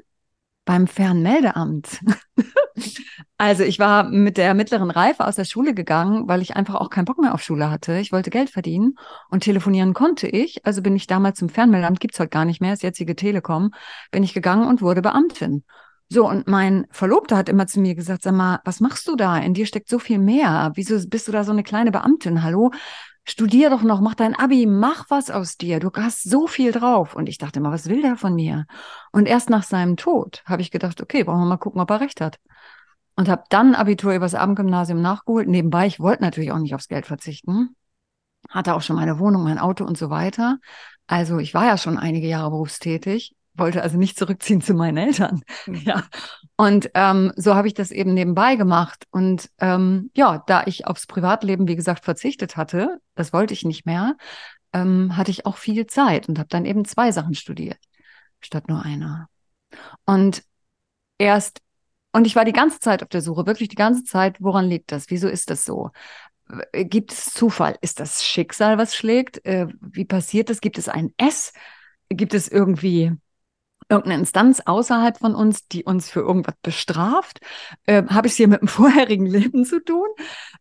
beim 0.67 0.85
Fernmeldeamt. 0.85 2.01
also 3.39 3.63
ich 3.63 3.79
war 3.79 4.03
mit 4.03 4.37
der 4.37 4.53
mittleren 4.53 4.91
Reife 4.91 5.25
aus 5.25 5.35
der 5.35 5.45
Schule 5.45 5.73
gegangen, 5.73 6.27
weil 6.27 6.43
ich 6.43 6.55
einfach 6.55 6.75
auch 6.75 6.91
keinen 6.91 7.05
Bock 7.05 7.17
mehr 7.17 7.33
auf 7.33 7.41
Schule 7.41 7.71
hatte. 7.71 7.97
Ich 7.97 8.11
wollte 8.11 8.29
Geld 8.29 8.51
verdienen 8.51 8.95
und 9.29 9.43
telefonieren 9.43 9.95
konnte 9.95 10.27
ich. 10.27 10.63
Also 10.65 10.83
bin 10.83 10.95
ich 10.95 11.07
damals 11.07 11.39
zum 11.39 11.49
Fernmeldeamt, 11.49 11.99
gibt's 11.99 12.19
heute 12.19 12.29
gar 12.29 12.45
nicht 12.45 12.61
mehr, 12.61 12.73
ist 12.73 12.83
jetzige 12.83 13.15
Telekom, 13.15 13.71
bin 14.11 14.23
ich 14.23 14.35
gegangen 14.35 14.67
und 14.67 14.83
wurde 14.83 15.01
Beamtin. 15.01 15.63
So, 16.09 16.29
und 16.29 16.47
mein 16.47 16.85
Verlobter 16.91 17.35
hat 17.37 17.49
immer 17.49 17.67
zu 17.67 17.79
mir 17.79 17.95
gesagt, 17.95 18.23
sag 18.23 18.33
mal, 18.33 18.59
was 18.63 18.79
machst 18.79 19.07
du 19.07 19.15
da? 19.15 19.37
In 19.37 19.53
dir 19.53 19.65
steckt 19.65 19.89
so 19.89 19.99
viel 19.99 20.19
mehr. 20.19 20.71
Wieso 20.75 20.97
bist 21.07 21.27
du 21.27 21.31
da 21.31 21.43
so 21.43 21.51
eine 21.51 21.63
kleine 21.63 21.91
Beamtin? 21.91 22.43
Hallo? 22.43 22.71
Studier 23.27 23.69
doch 23.69 23.83
noch, 23.83 24.01
mach 24.01 24.15
dein 24.15 24.35
Abi, 24.35 24.65
mach 24.65 25.09
was 25.09 25.29
aus 25.29 25.57
dir. 25.57 25.79
Du 25.79 25.91
hast 25.93 26.23
so 26.23 26.47
viel 26.47 26.71
drauf. 26.71 27.15
Und 27.15 27.29
ich 27.29 27.37
dachte 27.37 27.59
immer, 27.59 27.71
was 27.71 27.89
will 27.89 28.01
der 28.01 28.15
von 28.15 28.33
mir? 28.33 28.65
Und 29.11 29.27
erst 29.27 29.49
nach 29.49 29.63
seinem 29.63 29.97
Tod 29.97 30.43
habe 30.45 30.61
ich 30.61 30.71
gedacht, 30.71 31.01
okay, 31.01 31.23
brauchen 31.23 31.41
wir 31.41 31.45
mal 31.45 31.57
gucken, 31.57 31.81
ob 31.81 31.89
er 31.89 32.01
recht 32.01 32.21
hat. 32.21 32.39
Und 33.15 33.29
habe 33.29 33.43
dann 33.49 33.75
Abitur 33.75 34.13
übers 34.13 34.35
Abendgymnasium 34.35 35.01
nachgeholt. 35.01 35.47
Nebenbei, 35.47 35.87
ich 35.87 35.99
wollte 35.99 36.23
natürlich 36.23 36.51
auch 36.51 36.59
nicht 36.59 36.75
aufs 36.75 36.87
Geld 36.87 37.05
verzichten. 37.05 37.75
Hatte 38.49 38.75
auch 38.75 38.81
schon 38.81 38.95
meine 38.95 39.19
Wohnung, 39.19 39.43
mein 39.43 39.59
Auto 39.59 39.83
und 39.83 39.97
so 39.97 40.09
weiter. 40.09 40.59
Also 41.07 41.39
ich 41.39 41.53
war 41.53 41.65
ja 41.65 41.77
schon 41.77 41.97
einige 41.97 42.27
Jahre 42.27 42.51
berufstätig 42.51 43.36
wollte 43.57 43.81
also 43.81 43.97
nicht 43.97 44.17
zurückziehen 44.17 44.61
zu 44.61 44.73
meinen 44.73 44.97
Eltern. 44.97 45.41
Mhm. 45.65 45.75
Ja. 45.75 46.03
Und 46.55 46.89
ähm, 46.93 47.31
so 47.35 47.55
habe 47.55 47.67
ich 47.67 47.73
das 47.73 47.91
eben 47.91 48.13
nebenbei 48.13 48.55
gemacht. 48.55 49.05
Und 49.11 49.49
ähm, 49.59 50.11
ja, 50.15 50.43
da 50.47 50.63
ich 50.65 50.87
aufs 50.87 51.07
Privatleben, 51.07 51.67
wie 51.67 51.75
gesagt, 51.75 52.05
verzichtet 52.05 52.57
hatte, 52.57 52.99
das 53.15 53.33
wollte 53.33 53.53
ich 53.53 53.65
nicht 53.65 53.85
mehr, 53.85 54.17
ähm, 54.73 55.15
hatte 55.15 55.31
ich 55.31 55.45
auch 55.45 55.57
viel 55.57 55.87
Zeit 55.87 56.27
und 56.27 56.39
habe 56.39 56.49
dann 56.49 56.65
eben 56.65 56.85
zwei 56.85 57.11
Sachen 57.11 57.35
studiert, 57.35 57.79
statt 58.41 58.67
nur 58.67 58.83
einer. 58.83 59.29
Und 60.05 60.43
erst, 61.17 61.61
und 62.11 62.25
ich 62.25 62.35
war 62.35 62.45
die 62.45 62.53
ganze 62.53 62.79
Zeit 62.79 63.03
auf 63.03 63.09
der 63.09 63.21
Suche, 63.21 63.45
wirklich 63.45 63.69
die 63.69 63.75
ganze 63.75 64.03
Zeit, 64.03 64.37
woran 64.39 64.65
liegt 64.65 64.91
das? 64.91 65.09
Wieso 65.09 65.27
ist 65.27 65.49
das 65.49 65.65
so? 65.65 65.91
Gibt 66.71 67.11
es 67.11 67.25
Zufall? 67.25 67.77
Ist 67.81 67.99
das 67.99 68.23
Schicksal, 68.25 68.77
was 68.77 68.95
schlägt? 68.95 69.45
Äh, 69.45 69.67
wie 69.81 70.05
passiert 70.05 70.49
das? 70.49 70.61
Gibt 70.61 70.77
es 70.77 70.87
ein 70.87 71.13
S? 71.17 71.51
Gibt 72.09 72.33
es 72.33 72.47
irgendwie 72.47 73.11
irgendeine 73.89 74.19
Instanz 74.21 74.61
außerhalb 74.65 75.17
von 75.19 75.35
uns, 75.35 75.67
die 75.67 75.83
uns 75.83 76.09
für 76.09 76.21
irgendwas 76.21 76.55
bestraft? 76.61 77.39
Äh, 77.85 78.03
Habe 78.07 78.27
ich 78.27 78.33
es 78.33 78.37
hier 78.37 78.47
mit 78.47 78.61
dem 78.61 78.67
vorherigen 78.67 79.25
Leben 79.25 79.65
zu 79.65 79.83
tun? 79.83 80.07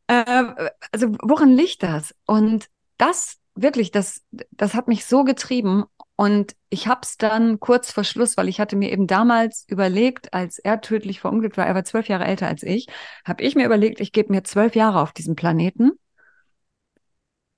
Äh, 0.06 0.54
also 0.92 1.12
woran 1.22 1.52
liegt 1.52 1.82
das? 1.82 2.14
Und 2.26 2.66
das 2.98 3.38
wirklich, 3.54 3.90
das, 3.90 4.22
das 4.50 4.74
hat 4.74 4.88
mich 4.88 5.06
so 5.06 5.24
getrieben. 5.24 5.84
Und 6.14 6.54
ich 6.70 6.86
habe 6.86 7.00
es 7.02 7.16
dann 7.18 7.60
kurz 7.60 7.90
vor 7.92 8.04
Schluss, 8.04 8.36
weil 8.36 8.48
ich 8.48 8.60
hatte 8.60 8.76
mir 8.76 8.90
eben 8.90 9.06
damals 9.06 9.64
überlegt, 9.68 10.32
als 10.32 10.58
er 10.58 10.80
tödlich 10.80 11.20
verunglückt 11.20 11.56
war, 11.56 11.66
er 11.66 11.74
war 11.74 11.84
zwölf 11.84 12.08
Jahre 12.08 12.24
älter 12.24 12.46
als 12.46 12.62
ich, 12.62 12.86
habe 13.24 13.42
ich 13.42 13.54
mir 13.54 13.66
überlegt, 13.66 14.00
ich 14.00 14.12
gebe 14.12 14.32
mir 14.32 14.42
zwölf 14.44 14.74
Jahre 14.74 15.00
auf 15.00 15.12
diesem 15.12 15.36
Planeten. 15.36 15.92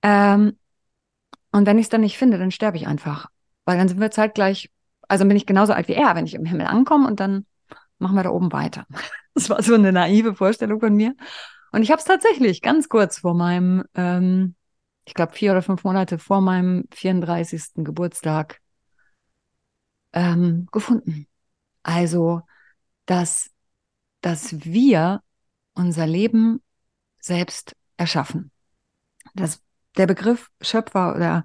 Ähm, 0.02 0.58
und 1.52 1.66
wenn 1.66 1.78
ich 1.78 1.86
es 1.86 1.88
dann 1.90 2.00
nicht 2.02 2.18
finde, 2.18 2.38
dann 2.38 2.50
sterbe 2.50 2.76
ich 2.76 2.86
einfach. 2.86 3.28
Weil 3.64 3.78
dann 3.78 3.88
sind 3.88 4.00
wir 4.00 4.10
zeitgleich 4.10 4.70
also 5.08 5.24
bin 5.24 5.36
ich 5.36 5.46
genauso 5.46 5.72
alt 5.72 5.88
wie 5.88 5.94
er, 5.94 6.14
wenn 6.14 6.26
ich 6.26 6.34
im 6.34 6.44
Himmel 6.44 6.66
ankomme 6.66 7.06
und 7.06 7.20
dann 7.20 7.46
machen 7.98 8.16
wir 8.16 8.22
da 8.22 8.30
oben 8.30 8.52
weiter. 8.52 8.86
Das 9.34 9.50
war 9.50 9.62
so 9.62 9.74
eine 9.74 9.92
naive 9.92 10.34
Vorstellung 10.34 10.80
von 10.80 10.94
mir. 10.94 11.14
Und 11.70 11.82
ich 11.82 11.92
habe 11.92 12.00
es 12.00 12.04
tatsächlich 12.04 12.60
ganz 12.60 12.88
kurz 12.88 13.18
vor 13.18 13.34
meinem, 13.34 13.84
ähm, 13.94 14.56
ich 15.04 15.14
glaube 15.14 15.32
vier 15.32 15.52
oder 15.52 15.62
fünf 15.62 15.84
Monate 15.84 16.18
vor 16.18 16.40
meinem 16.40 16.86
34. 16.92 17.84
Geburtstag 17.84 18.60
ähm, 20.12 20.66
gefunden. 20.72 21.28
Also, 21.84 22.42
dass, 23.06 23.50
dass 24.22 24.64
wir 24.64 25.22
unser 25.74 26.08
Leben 26.08 26.60
selbst 27.20 27.76
erschaffen. 27.96 28.50
Dass 29.34 29.62
der 29.96 30.06
Begriff 30.06 30.50
Schöpfer 30.60 31.14
oder 31.14 31.44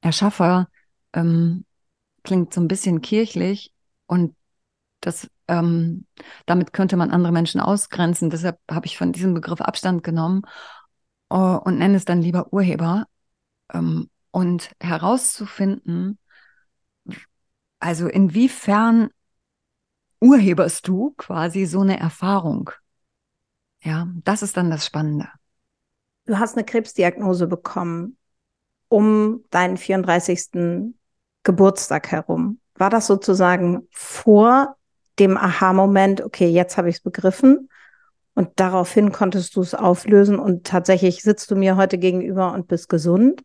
Erschaffer 0.00 0.68
ähm, 1.12 1.65
klingt 2.26 2.52
so 2.52 2.60
ein 2.60 2.68
bisschen 2.68 3.00
kirchlich 3.00 3.72
und 4.06 4.36
das, 5.00 5.30
ähm, 5.48 6.06
damit 6.44 6.72
könnte 6.72 6.96
man 6.96 7.10
andere 7.10 7.32
Menschen 7.32 7.60
ausgrenzen. 7.60 8.28
Deshalb 8.28 8.58
habe 8.70 8.86
ich 8.86 8.98
von 8.98 9.12
diesem 9.12 9.32
Begriff 9.32 9.60
Abstand 9.60 10.02
genommen 10.02 10.42
uh, 11.32 11.58
und 11.64 11.78
nenne 11.78 11.96
es 11.96 12.04
dann 12.04 12.20
lieber 12.20 12.52
Urheber. 12.52 13.06
Ähm, 13.72 14.10
und 14.30 14.70
herauszufinden, 14.80 16.18
also 17.78 18.06
inwiefern 18.06 19.08
urheberst 20.20 20.86
du 20.86 21.14
quasi 21.16 21.64
so 21.64 21.80
eine 21.80 21.98
Erfahrung? 21.98 22.70
Ja, 23.82 24.08
das 24.24 24.42
ist 24.42 24.58
dann 24.58 24.70
das 24.70 24.84
Spannende. 24.84 25.28
Du 26.26 26.38
hast 26.38 26.56
eine 26.56 26.66
Krebsdiagnose 26.66 27.46
bekommen 27.46 28.18
um 28.88 29.44
deinen 29.50 29.78
34. 29.78 30.92
Geburtstag 31.46 32.10
herum. 32.10 32.58
War 32.74 32.90
das 32.90 33.06
sozusagen 33.06 33.86
vor 33.92 34.76
dem 35.18 35.38
Aha-Moment, 35.38 36.20
okay, 36.20 36.48
jetzt 36.48 36.76
habe 36.76 36.90
ich 36.90 36.96
es 36.96 37.02
begriffen 37.02 37.70
und 38.34 38.50
daraufhin 38.56 39.12
konntest 39.12 39.54
du 39.56 39.62
es 39.62 39.74
auflösen 39.74 40.38
und 40.40 40.66
tatsächlich 40.66 41.22
sitzt 41.22 41.50
du 41.50 41.56
mir 41.56 41.76
heute 41.76 41.98
gegenüber 41.98 42.52
und 42.52 42.66
bist 42.66 42.88
gesund? 42.88 43.42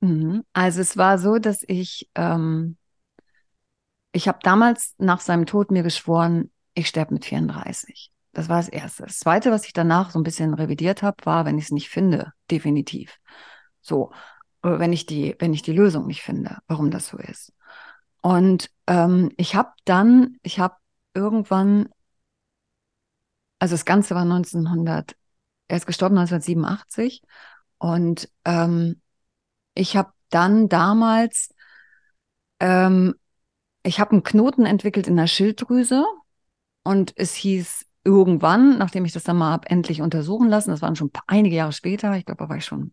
Mhm. 0.00 0.42
Also 0.54 0.80
es 0.80 0.96
war 0.96 1.18
so, 1.18 1.38
dass 1.38 1.62
ich, 1.68 2.10
ähm, 2.14 2.78
ich 4.12 4.26
habe 4.26 4.38
damals 4.42 4.94
nach 4.96 5.20
seinem 5.20 5.44
Tod 5.44 5.70
mir 5.70 5.82
geschworen, 5.82 6.50
ich 6.72 6.88
sterbe 6.88 7.12
mit 7.12 7.26
34. 7.26 8.10
Das 8.32 8.48
war 8.48 8.56
das 8.56 8.70
Erste. 8.70 9.02
Das 9.02 9.18
Zweite, 9.18 9.50
was 9.50 9.66
ich 9.66 9.74
danach 9.74 10.10
so 10.10 10.18
ein 10.18 10.24
bisschen 10.24 10.54
revidiert 10.54 11.02
habe, 11.02 11.18
war, 11.24 11.44
wenn 11.44 11.58
ich 11.58 11.64
es 11.64 11.70
nicht 11.70 11.90
finde, 11.90 12.32
definitiv. 12.50 13.18
So 13.82 14.12
wenn 14.62 14.92
ich 14.92 15.06
die, 15.06 15.36
wenn 15.38 15.52
ich 15.52 15.62
die 15.62 15.72
Lösung 15.72 16.06
nicht 16.06 16.22
finde, 16.22 16.58
warum 16.68 16.90
das 16.90 17.08
so 17.08 17.18
ist. 17.18 17.52
Und 18.20 18.70
ähm, 18.86 19.32
ich 19.36 19.54
habe 19.56 19.72
dann, 19.84 20.38
ich 20.42 20.60
habe 20.60 20.76
irgendwann, 21.14 21.88
also 23.58 23.74
das 23.74 23.84
Ganze 23.84 24.14
war 24.14 24.24
1900, 24.24 25.16
er 25.68 25.76
ist 25.76 25.86
gestorben 25.86 26.16
1987 26.16 27.22
und 27.78 28.30
ähm, 28.44 29.00
ich 29.74 29.96
habe 29.96 30.12
dann 30.30 30.68
damals, 30.68 31.52
ähm, 32.60 33.14
ich 33.82 33.98
habe 33.98 34.12
einen 34.12 34.22
Knoten 34.22 34.66
entwickelt 34.66 35.08
in 35.08 35.16
der 35.16 35.26
Schilddrüse 35.26 36.04
und 36.84 37.12
es 37.16 37.34
hieß 37.34 37.86
irgendwann, 38.04 38.78
nachdem 38.78 39.04
ich 39.04 39.12
das 39.12 39.24
dann 39.24 39.38
mal 39.38 39.50
habe 39.52 39.70
endlich 39.70 40.02
untersuchen 40.02 40.48
lassen, 40.48 40.70
das 40.70 40.82
waren 40.82 40.96
schon 40.96 41.10
einige 41.26 41.56
Jahre 41.56 41.72
später, 41.72 42.16
ich 42.16 42.24
glaube, 42.24 42.44
da 42.44 42.48
war 42.48 42.56
ich 42.56 42.64
schon 42.64 42.92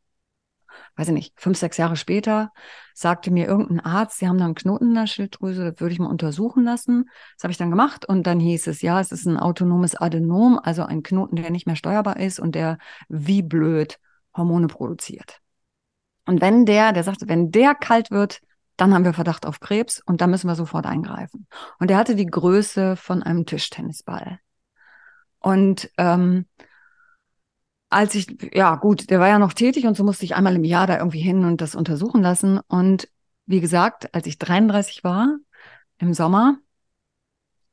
weiß 0.95 1.07
ich 1.09 1.13
nicht, 1.13 1.33
fünf, 1.39 1.57
sechs 1.57 1.77
Jahre 1.77 1.95
später 1.95 2.51
sagte 2.93 3.31
mir 3.31 3.48
irgendein 3.48 3.79
Arzt, 3.79 4.19
sie 4.19 4.27
haben 4.27 4.38
da 4.38 4.45
einen 4.45 4.55
Knoten 4.55 4.89
in 4.89 4.95
der 4.95 5.07
Schilddrüse, 5.07 5.71
das 5.71 5.81
würde 5.81 5.93
ich 5.93 6.00
mal 6.00 6.07
untersuchen 6.07 6.63
lassen. 6.63 7.09
Das 7.36 7.43
habe 7.43 7.51
ich 7.51 7.57
dann 7.57 7.69
gemacht 7.69 8.05
und 8.05 8.27
dann 8.27 8.39
hieß 8.39 8.67
es, 8.67 8.81
ja, 8.81 9.00
es 9.00 9.12
ist 9.12 9.25
ein 9.25 9.38
autonomes 9.38 9.95
Adenom, 9.95 10.59
also 10.62 10.83
ein 10.83 11.03
Knoten, 11.03 11.36
der 11.36 11.51
nicht 11.51 11.67
mehr 11.67 11.75
steuerbar 11.75 12.17
ist 12.17 12.39
und 12.39 12.55
der 12.55 12.77
wie 13.07 13.41
blöd 13.41 14.00
Hormone 14.36 14.67
produziert. 14.67 15.39
Und 16.25 16.41
wenn 16.41 16.65
der, 16.65 16.93
der 16.93 17.03
sagte, 17.03 17.27
wenn 17.27 17.51
der 17.51 17.74
kalt 17.74 18.12
wird, 18.12 18.41
dann 18.77 18.93
haben 18.93 19.03
wir 19.03 19.13
Verdacht 19.13 19.45
auf 19.45 19.59
Krebs 19.59 20.01
und 20.05 20.21
dann 20.21 20.29
müssen 20.29 20.48
wir 20.48 20.55
sofort 20.55 20.86
eingreifen. 20.86 21.48
Und 21.79 21.91
er 21.91 21.98
hatte 21.98 22.15
die 22.15 22.25
Größe 22.25 22.95
von 22.95 23.24
einem 23.24 23.45
Tischtennisball. 23.45 24.39
Und 25.39 25.89
ähm, 25.98 26.45
als 27.89 28.15
ich, 28.15 28.53
ja 28.53 28.75
gut, 28.75 29.10
der 29.10 29.19
war 29.19 29.27
ja 29.27 29.39
noch 29.39 29.53
tätig 29.53 29.86
und 29.86 29.98
so 29.98 30.03
musste 30.03 30.25
ich 30.25 30.36
einmal 30.36 30.55
im 30.55 30.63
Jahr 30.63 30.88
da 30.88 30.98
irgendwie 30.98 31.22
hin 31.22 31.46
und 31.46 31.62
das 31.62 31.75
untersuchen 31.75 32.22
lassen. 32.22 32.60
Und 32.67 33.10
wie 33.46 33.62
gesagt, 33.62 34.13
als 34.13 34.27
ich 34.27 34.38
33 34.38 35.03
war, 35.03 35.38
im 35.98 36.13
Sommer, 36.13 36.58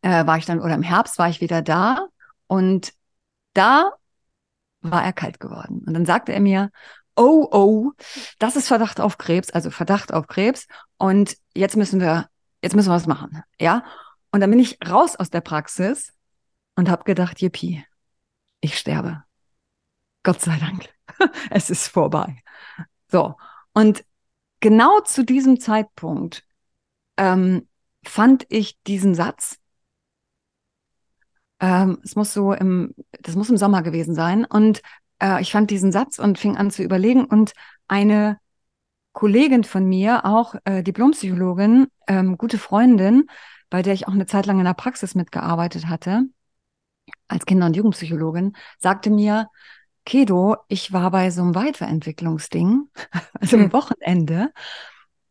äh, 0.02 0.26
war 0.26 0.38
ich 0.38 0.46
dann, 0.46 0.60
oder 0.60 0.74
im 0.74 0.82
Herbst 0.82 1.18
war 1.18 1.28
ich 1.28 1.40
wieder 1.40 1.62
da 1.62 2.08
und 2.46 2.92
da 3.52 3.92
war 4.80 5.04
er 5.04 5.12
kalt 5.12 5.40
geworden. 5.40 5.82
Und 5.86 5.94
dann 5.94 6.06
sagte 6.06 6.32
er 6.32 6.40
mir, 6.40 6.70
oh, 7.16 7.48
oh, 7.50 7.92
das 8.38 8.56
ist 8.56 8.68
Verdacht 8.68 9.00
auf 9.00 9.18
Krebs, 9.18 9.50
also 9.50 9.70
Verdacht 9.70 10.12
auf 10.12 10.26
Krebs. 10.28 10.66
Und 10.98 11.36
jetzt 11.54 11.76
müssen 11.76 12.00
wir, 12.00 12.28
jetzt 12.62 12.74
müssen 12.76 12.88
wir 12.90 12.94
was 12.94 13.06
machen. 13.06 13.42
Ja. 13.60 13.84
Und 14.32 14.40
dann 14.40 14.50
bin 14.50 14.60
ich 14.60 14.78
raus 14.86 15.16
aus 15.16 15.30
der 15.30 15.40
Praxis 15.40 16.12
und 16.74 16.90
habe 16.90 17.04
gedacht, 17.04 17.40
yippie, 17.40 17.84
ich 18.60 18.78
sterbe. 18.78 19.25
Gott 20.26 20.40
sei 20.40 20.58
Dank. 20.58 20.88
es 21.50 21.70
ist 21.70 21.86
vorbei. 21.86 22.42
So. 23.06 23.36
Und 23.72 24.04
genau 24.58 24.98
zu 25.02 25.24
diesem 25.24 25.60
Zeitpunkt 25.60 26.44
ähm, 27.16 27.68
fand 28.04 28.44
ich 28.48 28.76
diesen 28.88 29.14
Satz. 29.14 29.56
Ähm, 31.60 32.00
es 32.02 32.16
muss 32.16 32.32
so 32.32 32.52
im, 32.52 32.92
das 33.22 33.36
muss 33.36 33.50
im 33.50 33.56
Sommer 33.56 33.82
gewesen 33.82 34.16
sein. 34.16 34.44
Und 34.44 34.82
äh, 35.22 35.40
ich 35.40 35.52
fand 35.52 35.70
diesen 35.70 35.92
Satz 35.92 36.18
und 36.18 36.40
fing 36.40 36.56
an 36.56 36.72
zu 36.72 36.82
überlegen. 36.82 37.24
Und 37.24 37.52
eine 37.86 38.40
Kollegin 39.12 39.62
von 39.62 39.88
mir, 39.88 40.24
auch 40.24 40.56
äh, 40.64 40.82
Diplompsychologin, 40.82 41.86
ähm, 42.08 42.36
gute 42.36 42.58
Freundin, 42.58 43.28
bei 43.70 43.82
der 43.82 43.94
ich 43.94 44.08
auch 44.08 44.12
eine 44.12 44.26
Zeit 44.26 44.46
lang 44.46 44.58
in 44.58 44.64
der 44.64 44.74
Praxis 44.74 45.14
mitgearbeitet 45.14 45.86
hatte, 45.86 46.24
als 47.28 47.46
Kinder- 47.46 47.66
und 47.66 47.76
Jugendpsychologin, 47.76 48.56
sagte 48.80 49.10
mir, 49.10 49.48
Kedo, 50.06 50.56
ich 50.68 50.92
war 50.92 51.10
bei 51.10 51.30
so 51.30 51.42
einem 51.42 51.54
Weiterentwicklungsding, 51.54 52.88
also 53.40 53.56
am 53.56 53.64
hm. 53.64 53.72
Wochenende. 53.74 54.52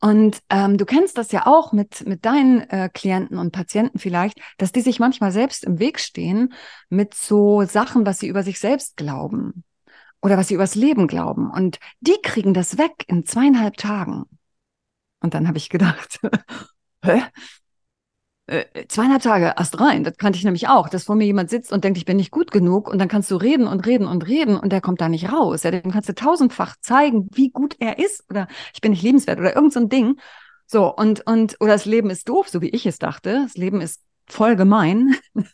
Und 0.02 0.40
ähm, 0.50 0.78
du 0.78 0.86
kennst 0.86 1.18
das 1.18 1.32
ja 1.32 1.48
auch 1.48 1.72
mit, 1.72 2.06
mit 2.06 2.26
deinen 2.26 2.62
äh, 2.70 2.90
Klienten 2.94 3.40
und 3.40 3.52
Patienten 3.52 3.98
vielleicht, 3.98 4.40
dass 4.60 4.72
die 4.72 4.82
sich 4.82 5.00
manchmal 5.00 5.32
selbst 5.32 5.64
im 5.64 5.80
Weg 5.80 6.00
stehen 6.00 6.54
mit 6.90 7.16
so 7.16 7.64
Sachen, 7.64 8.06
was 8.06 8.20
sie 8.20 8.28
über 8.28 8.44
sich 8.44 8.60
selbst 8.60 8.98
glauben 8.98 9.64
oder 10.22 10.38
was 10.38 10.50
sie 10.50 10.54
übers 10.54 10.76
Leben 10.76 11.08
glauben. 11.08 11.50
Und 11.50 11.80
die 12.02 12.18
kriegen 12.22 12.54
das 12.54 12.78
weg 12.78 13.06
in 13.08 13.26
zweieinhalb 13.26 13.78
Tagen. 13.78 14.26
Und 15.22 15.34
dann 15.34 15.48
habe 15.48 15.58
ich 15.58 15.70
gedacht, 15.70 16.20
hä? 17.04 17.24
Äh, 18.48 18.66
zweieinhalb 18.88 19.24
Tage 19.24 19.56
erst 19.58 19.80
rein, 19.80 20.04
das 20.04 20.18
kannte 20.18 20.38
ich 20.38 20.44
nämlich 20.44 20.68
auch, 20.68 20.88
dass 20.88 21.06
vor 21.06 21.16
mir 21.16 21.26
jemand 21.26 21.50
sitzt 21.50 21.72
und 21.72 21.84
denkt, 21.84 21.98
ich 21.98 22.06
bin 22.06 22.18
nicht 22.18 22.30
gut 22.30 22.52
genug 22.52 22.88
und 22.88 23.00
dann 23.00 23.08
kannst 23.08 23.32
du 23.32 23.38
reden 23.38 23.66
und 23.66 23.88
reden 23.88 24.08
und 24.08 24.28
reden 24.28 24.56
und 24.56 24.72
der 24.72 24.82
kommt 24.82 25.02
da 25.02 25.10
nicht 25.10 25.32
raus. 25.32 25.64
Ja, 25.64 25.72
dem 25.72 25.92
kannst 25.92 26.10
du 26.10 26.14
tausendfach 26.14 26.76
zeigen, 26.80 27.28
wie 27.34 27.50
gut 27.50 27.76
er 27.80 27.98
ist 27.98 28.24
oder 28.30 28.48
ich 28.74 28.82
bin 28.82 28.92
nicht 28.92 29.02
lebenswert 29.02 29.40
oder 29.40 29.56
irgend 29.56 29.74
so 29.74 29.80
ein 29.80 29.90
Ding. 29.90 30.20
So, 30.68 30.94
und, 30.96 31.26
und, 31.26 31.58
oder 31.60 31.74
das 31.74 31.86
Leben 31.86 32.12
ist 32.12 32.30
doof, 32.30 32.50
so 32.50 32.62
wie 32.62 32.70
ich 32.70 32.86
es 32.86 33.00
dachte. 33.00 33.44
Das 33.46 33.56
Leben 33.56 33.82
ist 33.82 34.02
voll 34.28 34.56
gemein. 34.56 35.16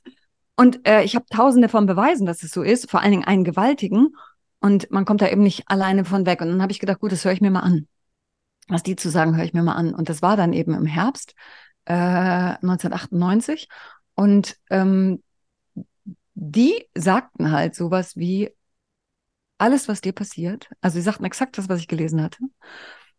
Und 0.57 0.87
äh, 0.87 1.03
ich 1.03 1.15
habe 1.15 1.25
tausende 1.25 1.69
von 1.69 1.87
Beweisen, 1.87 2.27
dass 2.27 2.43
es 2.43 2.51
so 2.51 2.61
ist, 2.61 2.91
vor 2.91 3.01
allen 3.01 3.11
Dingen 3.11 3.23
einen 3.23 3.43
gewaltigen. 3.43 4.15
Und 4.59 4.91
man 4.91 5.05
kommt 5.05 5.21
da 5.21 5.27
eben 5.27 5.41
nicht 5.41 5.63
alleine 5.67 6.05
von 6.05 6.25
weg. 6.27 6.39
Und 6.41 6.49
dann 6.49 6.61
habe 6.61 6.71
ich 6.71 6.79
gedacht, 6.79 6.99
gut, 6.99 7.11
das 7.11 7.25
höre 7.25 7.31
ich 7.31 7.41
mir 7.41 7.49
mal 7.49 7.61
an. 7.61 7.87
Was 8.67 8.83
die 8.83 8.95
zu 8.95 9.09
sagen, 9.09 9.35
höre 9.35 9.45
ich 9.45 9.53
mir 9.53 9.63
mal 9.63 9.73
an. 9.73 9.95
Und 9.95 10.07
das 10.07 10.21
war 10.21 10.37
dann 10.37 10.53
eben 10.53 10.75
im 10.75 10.85
Herbst 10.85 11.33
1998. 11.87 13.67
Äh, 13.69 14.21
Und 14.21 14.57
ähm, 14.69 15.23
die 16.33 16.87
sagten 16.95 17.51
halt 17.51 17.75
sowas 17.75 18.15
wie, 18.15 18.51
alles, 19.57 19.87
was 19.87 20.01
dir 20.01 20.13
passiert, 20.13 20.69
also 20.81 20.95
sie 20.95 21.01
sagten 21.01 21.25
exakt 21.25 21.57
das, 21.57 21.69
was 21.69 21.79
ich 21.79 21.87
gelesen 21.87 22.21
hatte, 22.21 22.39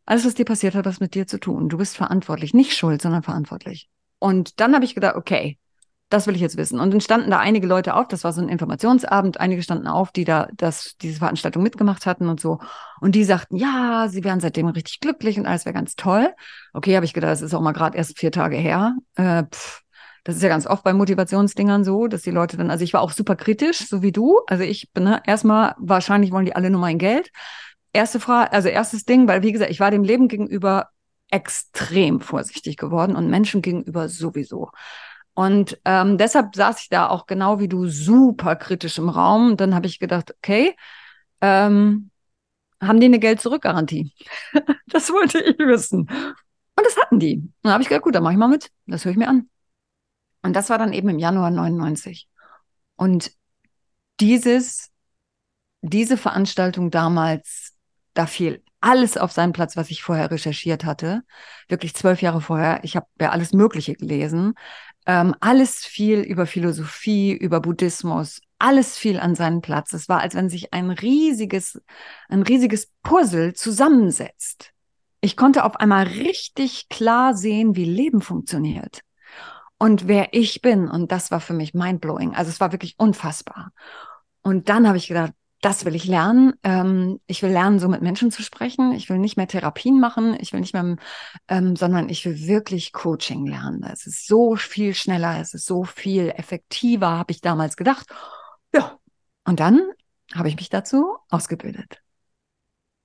alles, 0.06 0.26
was 0.26 0.34
dir 0.34 0.44
passiert 0.44 0.74
hat, 0.74 0.86
was 0.86 1.00
mit 1.00 1.14
dir 1.14 1.26
zu 1.26 1.38
tun. 1.38 1.68
Du 1.68 1.78
bist 1.78 1.96
verantwortlich, 1.96 2.54
nicht 2.54 2.76
schuld, 2.76 3.02
sondern 3.02 3.22
verantwortlich. 3.22 3.88
Und 4.18 4.60
dann 4.60 4.74
habe 4.74 4.84
ich 4.84 4.94
gedacht, 4.94 5.16
okay, 5.16 5.58
das 6.12 6.26
will 6.26 6.34
ich 6.34 6.40
jetzt 6.40 6.56
wissen. 6.56 6.78
Und 6.78 6.92
dann 6.92 7.00
standen 7.00 7.30
da 7.30 7.38
einige 7.38 7.66
Leute 7.66 7.94
auf, 7.94 8.08
das 8.08 8.24
war 8.24 8.32
so 8.32 8.42
ein 8.42 8.48
Informationsabend, 8.48 9.40
einige 9.40 9.62
standen 9.62 9.86
auf, 9.86 10.12
die 10.12 10.24
da 10.24 10.48
das, 10.54 10.96
diese 11.00 11.18
Veranstaltung 11.18 11.62
mitgemacht 11.62 12.06
hatten 12.06 12.28
und 12.28 12.40
so. 12.40 12.58
Und 13.00 13.14
die 13.14 13.24
sagten, 13.24 13.56
ja, 13.56 14.06
sie 14.08 14.24
wären 14.24 14.40
seitdem 14.40 14.66
richtig 14.68 15.00
glücklich 15.00 15.38
und 15.38 15.46
alles 15.46 15.64
wäre 15.64 15.74
ganz 15.74 15.96
toll. 15.96 16.32
Okay, 16.72 16.94
habe 16.96 17.06
ich 17.06 17.14
gedacht, 17.14 17.32
das 17.32 17.42
ist 17.42 17.54
auch 17.54 17.60
mal 17.60 17.72
gerade 17.72 17.96
erst 17.96 18.18
vier 18.18 18.30
Tage 18.30 18.56
her. 18.56 18.96
Äh, 19.14 19.44
pff, 19.44 19.82
das 20.24 20.36
ist 20.36 20.42
ja 20.42 20.48
ganz 20.48 20.66
oft 20.66 20.84
bei 20.84 20.92
Motivationsdingern 20.92 21.84
so, 21.84 22.06
dass 22.06 22.22
die 22.22 22.30
Leute 22.30 22.56
dann, 22.56 22.70
also 22.70 22.84
ich 22.84 22.92
war 22.92 23.00
auch 23.00 23.10
super 23.12 23.34
kritisch, 23.34 23.88
so 23.88 24.02
wie 24.02 24.12
du. 24.12 24.40
Also 24.46 24.62
ich 24.62 24.92
bin 24.92 25.04
ne, 25.04 25.22
erstmal, 25.26 25.74
wahrscheinlich 25.78 26.30
wollen 26.30 26.46
die 26.46 26.54
alle 26.54 26.70
nur 26.70 26.80
mein 26.80 26.98
Geld. 26.98 27.30
Erste 27.92 28.20
Frage, 28.20 28.52
also 28.52 28.68
erstes 28.68 29.04
Ding, 29.04 29.26
weil 29.28 29.42
wie 29.42 29.52
gesagt, 29.52 29.70
ich 29.70 29.80
war 29.80 29.90
dem 29.90 30.04
Leben 30.04 30.28
gegenüber 30.28 30.88
extrem 31.30 32.20
vorsichtig 32.20 32.76
geworden 32.76 33.16
und 33.16 33.30
Menschen 33.30 33.62
gegenüber 33.62 34.08
sowieso. 34.08 34.70
Und 35.34 35.80
ähm, 35.84 36.18
deshalb 36.18 36.54
saß 36.54 36.82
ich 36.82 36.88
da 36.88 37.08
auch 37.08 37.26
genau 37.26 37.58
wie 37.58 37.68
du 37.68 37.86
super 37.86 38.56
kritisch 38.56 38.98
im 38.98 39.08
Raum. 39.08 39.52
Und 39.52 39.60
dann 39.60 39.74
habe 39.74 39.86
ich 39.86 39.98
gedacht, 39.98 40.34
okay, 40.36 40.76
ähm, 41.40 42.10
haben 42.80 43.00
die 43.00 43.06
eine 43.06 43.18
Geld-Zurück-Garantie? 43.18 44.12
das 44.86 45.10
wollte 45.10 45.40
ich 45.40 45.58
wissen. 45.58 46.00
Und 46.00 46.86
das 46.86 46.96
hatten 46.96 47.18
die. 47.18 47.36
Und 47.36 47.52
dann 47.62 47.72
habe 47.72 47.82
ich 47.82 47.88
gedacht, 47.88 48.04
gut, 48.04 48.14
dann 48.14 48.22
mache 48.22 48.34
ich 48.34 48.38
mal 48.38 48.48
mit. 48.48 48.70
Das 48.86 49.04
höre 49.04 49.12
ich 49.12 49.18
mir 49.18 49.28
an. 49.28 49.48
Und 50.42 50.54
das 50.54 50.68
war 50.70 50.78
dann 50.78 50.92
eben 50.92 51.08
im 51.08 51.18
Januar 51.18 51.50
99. 51.50 52.28
Und 52.96 53.32
dieses, 54.20 54.90
diese 55.80 56.16
Veranstaltung 56.16 56.90
damals, 56.90 57.74
da 58.14 58.26
fiel 58.26 58.62
alles 58.80 59.16
auf 59.16 59.32
seinen 59.32 59.52
Platz, 59.52 59.76
was 59.76 59.90
ich 59.90 60.02
vorher 60.02 60.30
recherchiert 60.30 60.84
hatte. 60.84 61.22
Wirklich 61.68 61.94
zwölf 61.94 62.20
Jahre 62.20 62.40
vorher. 62.40 62.80
Ich 62.82 62.96
habe 62.96 63.06
ja 63.20 63.30
alles 63.30 63.52
Mögliche 63.52 63.94
gelesen. 63.94 64.54
Ähm, 65.06 65.34
alles 65.40 65.84
viel 65.84 66.20
über 66.20 66.46
Philosophie, 66.46 67.32
über 67.32 67.60
Buddhismus, 67.60 68.40
alles 68.58 68.96
fiel 68.96 69.18
an 69.18 69.34
seinen 69.34 69.60
Platz. 69.60 69.92
Es 69.92 70.08
war, 70.08 70.20
als 70.20 70.34
wenn 70.34 70.48
sich 70.48 70.72
ein 70.72 70.90
riesiges, 70.90 71.80
ein 72.28 72.42
riesiges 72.42 72.92
Puzzle 73.02 73.54
zusammensetzt. 73.54 74.70
Ich 75.20 75.36
konnte 75.36 75.64
auf 75.64 75.76
einmal 75.76 76.06
richtig 76.06 76.88
klar 76.88 77.34
sehen, 77.34 77.74
wie 77.76 77.84
Leben 77.84 78.22
funktioniert 78.22 79.02
und 79.78 80.06
wer 80.06 80.32
ich 80.32 80.62
bin. 80.62 80.88
Und 80.88 81.10
das 81.10 81.32
war 81.32 81.40
für 81.40 81.54
mich 81.54 81.74
mindblowing. 81.74 82.34
Also 82.34 82.50
es 82.50 82.60
war 82.60 82.70
wirklich 82.70 82.94
unfassbar. 82.98 83.72
Und 84.42 84.68
dann 84.68 84.86
habe 84.86 84.98
ich 84.98 85.08
gedacht, 85.08 85.32
das 85.62 85.84
will 85.84 85.94
ich 85.94 86.06
lernen. 86.06 86.54
Ähm, 86.64 87.20
ich 87.26 87.42
will 87.42 87.50
lernen, 87.50 87.78
so 87.78 87.88
mit 87.88 88.02
Menschen 88.02 88.30
zu 88.30 88.42
sprechen. 88.42 88.92
Ich 88.92 89.08
will 89.08 89.18
nicht 89.18 89.36
mehr 89.36 89.46
Therapien 89.46 90.00
machen. 90.00 90.36
Ich 90.40 90.52
will 90.52 90.60
nicht 90.60 90.74
mehr, 90.74 90.96
ähm, 91.48 91.76
sondern 91.76 92.08
ich 92.08 92.26
will 92.26 92.46
wirklich 92.46 92.92
Coaching 92.92 93.46
lernen. 93.46 93.84
Es 93.90 94.06
ist 94.06 94.26
so 94.26 94.56
viel 94.56 94.92
schneller, 94.92 95.40
es 95.40 95.54
ist 95.54 95.64
so 95.64 95.84
viel 95.84 96.30
effektiver, 96.30 97.10
habe 97.10 97.30
ich 97.30 97.40
damals 97.40 97.76
gedacht. 97.76 98.06
Ja. 98.74 98.98
Und 99.44 99.60
dann 99.60 99.80
habe 100.34 100.48
ich 100.48 100.56
mich 100.56 100.68
dazu 100.68 101.16
ausgebildet. 101.30 102.02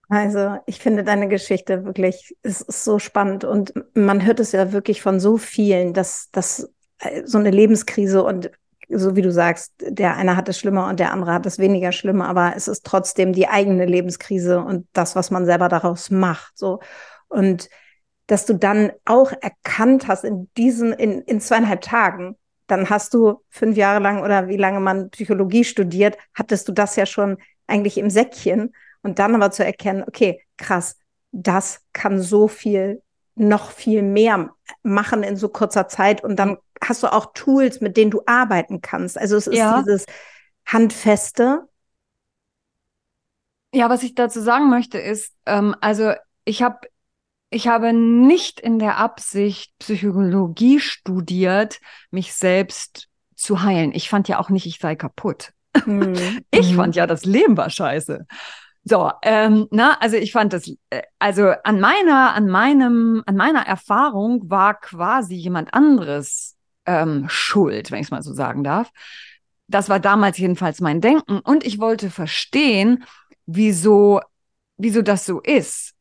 Also, 0.09 0.57
ich 0.65 0.79
finde 0.79 1.03
deine 1.03 1.27
Geschichte 1.27 1.85
wirklich, 1.85 2.35
es 2.41 2.61
ist 2.61 2.85
so 2.85 2.97
spannend 2.97 3.43
und 3.43 3.73
man 3.93 4.25
hört 4.25 4.39
es 4.39 4.53
ja 4.53 4.71
wirklich 4.71 5.01
von 5.01 5.19
so 5.19 5.37
vielen, 5.37 5.93
dass, 5.93 6.31
dass 6.31 6.71
äh, 6.99 7.23
so 7.25 7.37
eine 7.37 7.51
Lebenskrise 7.51 8.23
und 8.23 8.49
so 8.89 9.15
wie 9.15 9.21
du 9.21 9.31
sagst, 9.31 9.73
der 9.79 10.15
eine 10.15 10.37
hat 10.37 10.47
es 10.49 10.59
schlimmer 10.59 10.87
und 10.87 10.99
der 10.99 11.11
andere 11.11 11.33
hat 11.33 11.45
es 11.45 11.59
weniger 11.59 11.91
schlimmer, 11.91 12.27
aber 12.29 12.53
es 12.55 12.67
ist 12.67 12.85
trotzdem 12.85 13.33
die 13.33 13.47
eigene 13.47 13.85
Lebenskrise 13.85 14.59
und 14.61 14.87
das, 14.93 15.15
was 15.15 15.29
man 15.31 15.45
selber 15.45 15.67
daraus 15.67 16.09
macht. 16.09 16.57
So. 16.57 16.79
Und 17.27 17.69
dass 18.27 18.45
du 18.45 18.53
dann 18.53 18.91
auch 19.05 19.31
erkannt 19.41 20.07
hast 20.07 20.23
in 20.23 20.49
diesen, 20.57 20.93
in, 20.93 21.21
in 21.21 21.41
zweieinhalb 21.41 21.81
Tagen, 21.81 22.37
dann 22.67 22.89
hast 22.89 23.13
du 23.13 23.41
fünf 23.49 23.77
Jahre 23.77 24.01
lang 24.01 24.21
oder 24.21 24.47
wie 24.47 24.57
lange 24.57 24.79
man 24.79 25.09
Psychologie 25.09 25.63
studiert, 25.63 26.17
hattest 26.33 26.67
du 26.67 26.73
das 26.73 26.95
ja 26.97 27.05
schon 27.05 27.37
eigentlich 27.65 27.97
im 27.97 28.09
Säckchen. 28.09 28.73
Und 29.01 29.19
dann 29.19 29.35
aber 29.35 29.51
zu 29.51 29.63
erkennen, 29.63 30.03
okay, 30.05 30.41
krass, 30.57 30.97
das 31.31 31.81
kann 31.93 32.21
so 32.21 32.47
viel, 32.47 33.01
noch 33.39 33.71
viel 33.71 34.01
mehr 34.01 34.51
machen 34.83 35.23
in 35.23 35.35
so 35.35 35.49
kurzer 35.49 35.87
Zeit 35.87 36.23
und 36.23 36.37
dann 36.37 36.57
hast 36.83 37.03
du 37.03 37.11
auch 37.11 37.33
Tools, 37.33 37.81
mit 37.81 37.97
denen 37.97 38.11
du 38.11 38.21
arbeiten 38.25 38.81
kannst. 38.81 39.17
Also 39.17 39.35
es 39.35 39.47
ist 39.47 39.57
ja. 39.57 39.81
dieses 39.81 40.05
Handfeste. 40.65 41.67
Ja, 43.73 43.89
was 43.89 44.03
ich 44.03 44.15
dazu 44.15 44.41
sagen 44.41 44.69
möchte 44.69 44.97
ist, 44.97 45.33
ähm, 45.45 45.75
also 45.81 46.13
ich 46.45 46.61
habe 46.61 46.87
ich 47.49 47.67
habe 47.67 47.93
nicht 47.93 48.59
in 48.59 48.77
der 48.77 48.97
Absicht 48.97 49.73
Psychologie 49.79 50.79
studiert, 50.79 51.79
mich 52.11 52.33
selbst 52.33 53.07
zu 53.35 53.61
heilen. 53.61 53.93
Ich 53.93 54.09
fand 54.09 54.27
ja 54.27 54.39
auch 54.39 54.49
nicht, 54.49 54.65
ich 54.65 54.79
sei 54.79 54.95
kaputt. 54.95 55.53
Mhm. 55.85 56.15
Ich 56.51 56.75
fand 56.75 56.95
mhm. 56.95 56.97
ja, 56.97 57.07
das 57.07 57.23
Leben 57.23 57.55
war 57.55 57.69
scheiße. 57.69 58.25
So, 58.89 59.11
ähm, 59.21 59.67
na, 59.69 59.97
also 59.99 60.15
ich 60.15 60.31
fand 60.31 60.53
das, 60.53 60.71
äh, 60.91 61.01
also 61.19 61.49
an 61.63 61.81
meiner, 61.81 62.33
an 62.33 62.47
meinem, 62.47 63.21
an 63.25 63.35
meiner 63.35 63.65
Erfahrung 63.67 64.49
war 64.49 64.79
quasi 64.79 65.35
jemand 65.35 65.73
anderes 65.73 66.55
ähm, 66.85 67.25
schuld, 67.27 67.91
wenn 67.91 67.99
ich 67.99 68.07
es 68.07 68.11
mal 68.11 68.21
so 68.21 68.33
sagen 68.33 68.63
darf. 68.63 68.89
Das 69.67 69.89
war 69.89 69.99
damals 69.99 70.37
jedenfalls 70.37 70.79
mein 70.79 71.01
Denken. 71.01 71.39
Und 71.39 71.65
ich 71.65 71.79
wollte 71.79 72.09
verstehen, 72.09 73.03
wieso, 73.45 74.21
wieso 74.77 75.01
das 75.01 75.25
so 75.25 75.41
ist. 75.41 75.93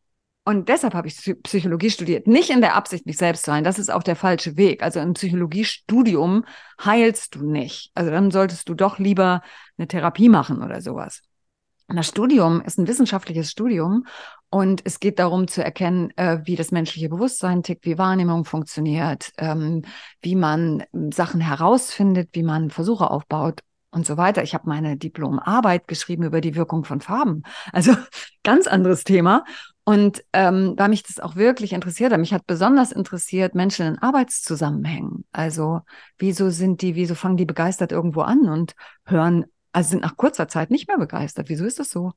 Und 0.44 0.68
deshalb 0.68 0.94
habe 0.94 1.09
ich 1.09 1.16
Psychologie 1.42 1.90
studiert. 1.90 2.29
Nicht 2.29 2.51
in 2.51 2.61
der 2.61 2.77
Absicht, 2.77 3.05
mich 3.05 3.16
selbst 3.16 3.46
zu 3.46 3.53
heilen. 3.53 3.64
Das 3.64 3.81
ist 3.81 3.90
auch 3.90 4.05
der 4.05 4.14
falsche 4.14 4.57
Weg. 4.57 4.85
Also 4.85 5.01
im 5.01 5.14
Psychologiestudium 5.14 6.44
heilst 6.85 7.35
du 7.35 7.51
nicht. 7.51 7.90
Also 7.94 8.12
dann 8.12 8.31
solltest 8.31 8.68
du 8.68 8.75
doch 8.75 9.01
lieber 9.01 9.42
eine 9.77 9.88
Therapie 9.88 10.29
machen 10.29 10.62
oder 10.62 10.81
sowas. 10.81 11.22
Das 11.88 12.09
Studium 12.09 12.61
ist 12.62 12.79
ein 12.79 12.88
wissenschaftliches 12.88 13.51
Studium 13.51 14.07
und 14.51 14.83
es 14.85 14.99
geht 14.99 15.18
darum 15.18 15.46
zu 15.46 15.62
erkennen, 15.62 16.11
äh, 16.16 16.40
wie 16.44 16.57
das 16.57 16.72
menschliche 16.72 17.09
Bewusstsein 17.09 17.62
tickt, 17.62 17.85
wie 17.85 17.99
Wahrnehmung 17.99 18.44
funktioniert, 18.44 19.31
ähm, 19.38 19.83
wie 20.20 20.35
man 20.35 20.85
ähm, 20.92 21.12
Sachen 21.12 21.40
herausfindet, 21.40 22.31
wie 22.33 22.42
man 22.42 22.70
Versuche 22.70 23.11
aufbaut 23.11 23.61
und 23.90 24.05
so 24.05 24.16
weiter. 24.16 24.42
Ich 24.42 24.55
habe 24.55 24.68
meine 24.68 24.96
Diplomarbeit 24.96 25.87
geschrieben 25.87 26.25
über 26.25 26.40
die 26.40 26.57
Wirkung 26.57 26.85
von 26.85 27.01
Farben. 27.01 27.42
Also 27.72 27.92
ganz 28.42 28.66
anderes 28.66 29.05
Thema. 29.05 29.44
Und 29.85 30.25
ähm, 30.33 30.75
weil 30.77 30.88
mich 30.88 31.05
das 31.05 31.20
auch 31.20 31.37
wirklich 31.37 31.72
interessiert 31.72 32.12
hat, 32.12 32.18
mich 32.18 32.35
hat 32.35 32.46
besonders 32.46 32.90
interessiert 32.90 33.55
Menschen 33.55 33.87
in 33.87 33.99
Arbeitszusammenhängen. 33.99 35.25
Also 35.31 35.83
wieso 36.18 36.51
sind 36.51 36.83
die, 36.83 36.96
wieso 36.96 37.14
fangen 37.14 37.37
die 37.37 37.44
begeistert 37.46 37.92
irgendwo 37.92 38.22
an 38.22 38.49
und 38.49 38.75
hören, 39.05 39.46
also 39.77 39.91
sind 39.91 40.01
nach 40.01 40.17
kurzer 40.17 40.49
Zeit 40.49 40.71
nicht 40.71 40.89
mehr 40.89 40.97
begeistert. 40.97 41.51
Wieso 41.51 41.67
ist 41.67 41.79
das 41.79 41.91
so? 41.91 42.15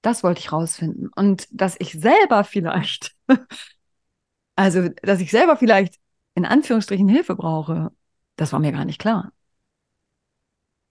Das 0.00 0.22
wollte 0.22 0.38
ich 0.38 0.52
rausfinden. 0.52 1.10
Und 1.16 1.48
dass 1.50 1.74
ich 1.80 1.94
selber 1.94 2.44
vielleicht, 2.44 3.16
also 4.54 4.88
dass 5.02 5.20
ich 5.20 5.32
selber 5.32 5.56
vielleicht 5.56 5.96
in 6.36 6.46
Anführungsstrichen 6.46 7.08
Hilfe 7.08 7.34
brauche, 7.34 7.90
das 8.36 8.52
war 8.52 8.60
mir 8.60 8.70
gar 8.70 8.84
nicht 8.84 9.00
klar. 9.00 9.32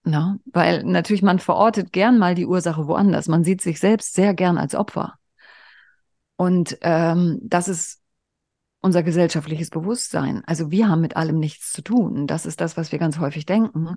Na, 0.02 0.38
weil 0.44 0.84
natürlich 0.84 1.22
man 1.22 1.38
verortet 1.38 1.90
gern 1.90 2.18
mal 2.18 2.34
die 2.34 2.44
Ursache 2.46 2.86
woanders. 2.86 3.26
Man 3.26 3.42
sieht 3.42 3.62
sich 3.62 3.80
selbst 3.80 4.12
sehr 4.12 4.34
gern 4.34 4.58
als 4.58 4.74
Opfer. 4.74 5.14
Und 6.36 6.76
ähm, 6.82 7.38
das 7.42 7.66
ist 7.66 8.02
unser 8.82 9.02
gesellschaftliches 9.02 9.70
Bewusstsein. 9.70 10.42
Also 10.44 10.70
wir 10.70 10.86
haben 10.90 11.00
mit 11.00 11.16
allem 11.16 11.38
nichts 11.38 11.72
zu 11.72 11.80
tun. 11.80 12.26
Das 12.26 12.44
ist 12.44 12.60
das, 12.60 12.76
was 12.76 12.92
wir 12.92 12.98
ganz 12.98 13.18
häufig 13.18 13.46
denken. 13.46 13.96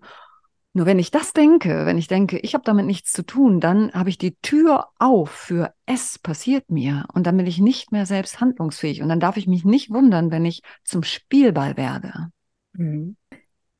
Nur 0.75 0.87
wenn 0.87 0.97
ich 0.97 1.11
das 1.11 1.33
denke, 1.33 1.85
wenn 1.85 1.99
ich 1.99 2.07
denke, 2.07 2.39
ich 2.39 2.55
habe 2.55 2.63
damit 2.63 2.87
nichts 2.87 3.11
zu 3.11 3.23
tun, 3.23 3.59
dann 3.59 3.91
habe 3.93 4.09
ich 4.09 4.17
die 4.17 4.35
Tür 4.37 4.87
auf 4.97 5.29
für 5.29 5.73
es 5.85 6.17
passiert 6.17 6.71
mir 6.71 7.05
und 7.13 7.27
dann 7.27 7.37
bin 7.37 7.45
ich 7.45 7.59
nicht 7.59 7.91
mehr 7.91 8.07
selbst 8.07 8.39
handlungsfähig 8.39 9.03
und 9.03 9.09
dann 9.09 9.19
darf 9.19 9.37
ich 9.37 9.45
mich 9.45 9.65
nicht 9.65 9.91
wundern, 9.91 10.31
wenn 10.31 10.45
ich 10.45 10.63
zum 10.83 11.03
Spielball 11.03 11.77
werde. 11.77 12.31
Mhm. 12.73 13.15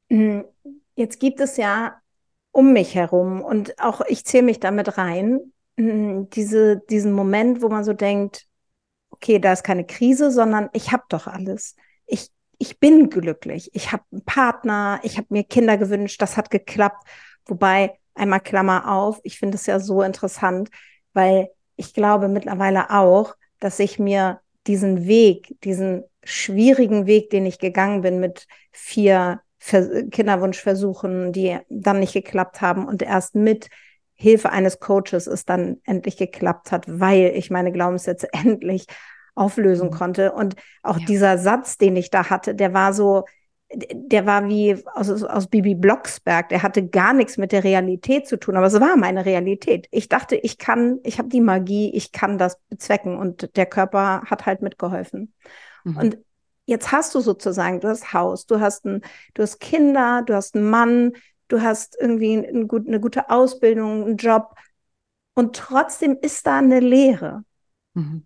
Mhm. 0.09 0.45
Jetzt 0.95 1.19
gibt 1.19 1.39
es 1.39 1.57
ja 1.57 1.99
um 2.51 2.73
mich 2.73 2.93
herum 2.93 3.41
und 3.41 3.79
auch 3.79 4.01
ich 4.07 4.25
zähle 4.25 4.43
mich 4.43 4.59
damit 4.59 4.99
rein, 4.99 5.39
mhm, 5.75 6.29
diese, 6.29 6.81
diesen 6.89 7.13
Moment, 7.13 7.63
wo 7.63 7.69
man 7.69 7.83
so 7.83 7.93
denkt, 7.93 8.45
okay, 9.09 9.39
da 9.39 9.53
ist 9.53 9.63
keine 9.63 9.85
Krise, 9.85 10.31
sondern 10.31 10.69
ich 10.73 10.91
habe 10.91 11.03
doch 11.09 11.25
alles. 11.25 11.75
Ich, 12.05 12.29
ich 12.63 12.79
bin 12.79 13.09
glücklich. 13.09 13.69
Ich 13.73 13.91
habe 13.91 14.03
einen 14.09 14.23
Partner, 14.23 15.01
ich 15.03 15.17
habe 15.17 15.27
mir 15.31 15.43
Kinder 15.43 15.77
gewünscht, 15.77 16.21
das 16.21 16.37
hat 16.37 16.49
geklappt. 16.49 17.05
Wobei, 17.45 17.99
einmal 18.15 18.39
Klammer 18.39 18.89
auf, 18.89 19.19
ich 19.23 19.37
finde 19.37 19.55
es 19.57 19.65
ja 19.65 19.81
so 19.81 20.01
interessant, 20.01 20.69
weil 21.11 21.49
ich 21.75 21.93
glaube 21.93 22.29
mittlerweile 22.29 22.89
auch, 22.89 23.35
dass 23.59 23.79
ich 23.79 23.99
mir 23.99 24.39
diesen 24.65 25.07
Weg, 25.07 25.57
diesen 25.65 26.05
schwierigen 26.23 27.05
Weg, 27.05 27.31
den 27.31 27.45
ich 27.45 27.59
gegangen 27.59 28.01
bin 28.01 28.21
mit 28.21 28.47
vier 28.71 29.41
Ver 29.59 30.03
Kinderwunschversuchen, 30.09 31.33
die 31.33 31.57
dann 31.67 31.99
nicht 31.99 32.13
geklappt 32.13 32.61
haben 32.61 32.87
und 32.87 33.01
erst 33.01 33.35
mit 33.35 33.67
Hilfe 34.13 34.51
eines 34.51 34.79
Coaches 34.79 35.27
es 35.27 35.43
dann 35.43 35.81
endlich 35.83 36.15
geklappt 36.15 36.71
hat, 36.71 36.85
weil 36.87 37.33
ich 37.35 37.49
meine 37.49 37.73
Glaubenssätze 37.73 38.29
endlich 38.31 38.87
auflösen 39.35 39.89
mhm. 39.89 39.93
konnte. 39.93 40.31
Und 40.33 40.55
auch 40.81 40.99
ja. 40.99 41.05
dieser 41.05 41.37
Satz, 41.37 41.77
den 41.77 41.95
ich 41.95 42.09
da 42.09 42.29
hatte, 42.29 42.55
der 42.55 42.73
war 42.73 42.93
so, 42.93 43.25
der 43.75 44.25
war 44.25 44.47
wie 44.47 44.77
aus, 44.93 45.09
aus 45.23 45.47
Bibi 45.47 45.75
Blocksberg, 45.75 46.49
der 46.49 46.63
hatte 46.63 46.87
gar 46.87 47.13
nichts 47.13 47.37
mit 47.37 47.51
der 47.51 47.63
Realität 47.63 48.27
zu 48.27 48.37
tun, 48.37 48.55
aber 48.55 48.67
es 48.67 48.79
war 48.79 48.95
meine 48.97 49.25
Realität. 49.25 49.87
Ich 49.91 50.09
dachte, 50.09 50.35
ich 50.35 50.57
kann, 50.57 50.99
ich 51.03 51.17
habe 51.17 51.29
die 51.29 51.41
Magie, 51.41 51.91
ich 51.93 52.11
kann 52.11 52.37
das 52.37 52.59
bezwecken 52.69 53.17
und 53.17 53.55
der 53.55 53.65
Körper 53.65 54.21
hat 54.25 54.45
halt 54.45 54.61
mitgeholfen. 54.61 55.33
Mhm. 55.83 55.97
Und 55.97 56.17
jetzt 56.65 56.91
hast 56.91 57.15
du 57.15 57.19
sozusagen, 57.19 57.79
du 57.79 57.87
hast 57.87 58.13
Haus, 58.13 58.45
du 58.45 58.59
hast 58.59 58.85
ein, 58.85 59.01
du 59.33 59.41
hast 59.41 59.59
Kinder, 59.59 60.21
du 60.25 60.35
hast 60.35 60.55
einen 60.55 60.69
Mann, 60.69 61.13
du 61.47 61.61
hast 61.61 61.97
irgendwie 61.99 62.37
ein, 62.37 62.45
ein, 62.45 62.69
eine 62.69 62.99
gute 62.99 63.29
Ausbildung, 63.29 64.05
einen 64.05 64.17
Job 64.17 64.55
und 65.35 65.55
trotzdem 65.55 66.17
ist 66.21 66.45
da 66.45 66.59
eine 66.59 66.79
Leere. 66.79 67.43
Mhm. 67.93 68.25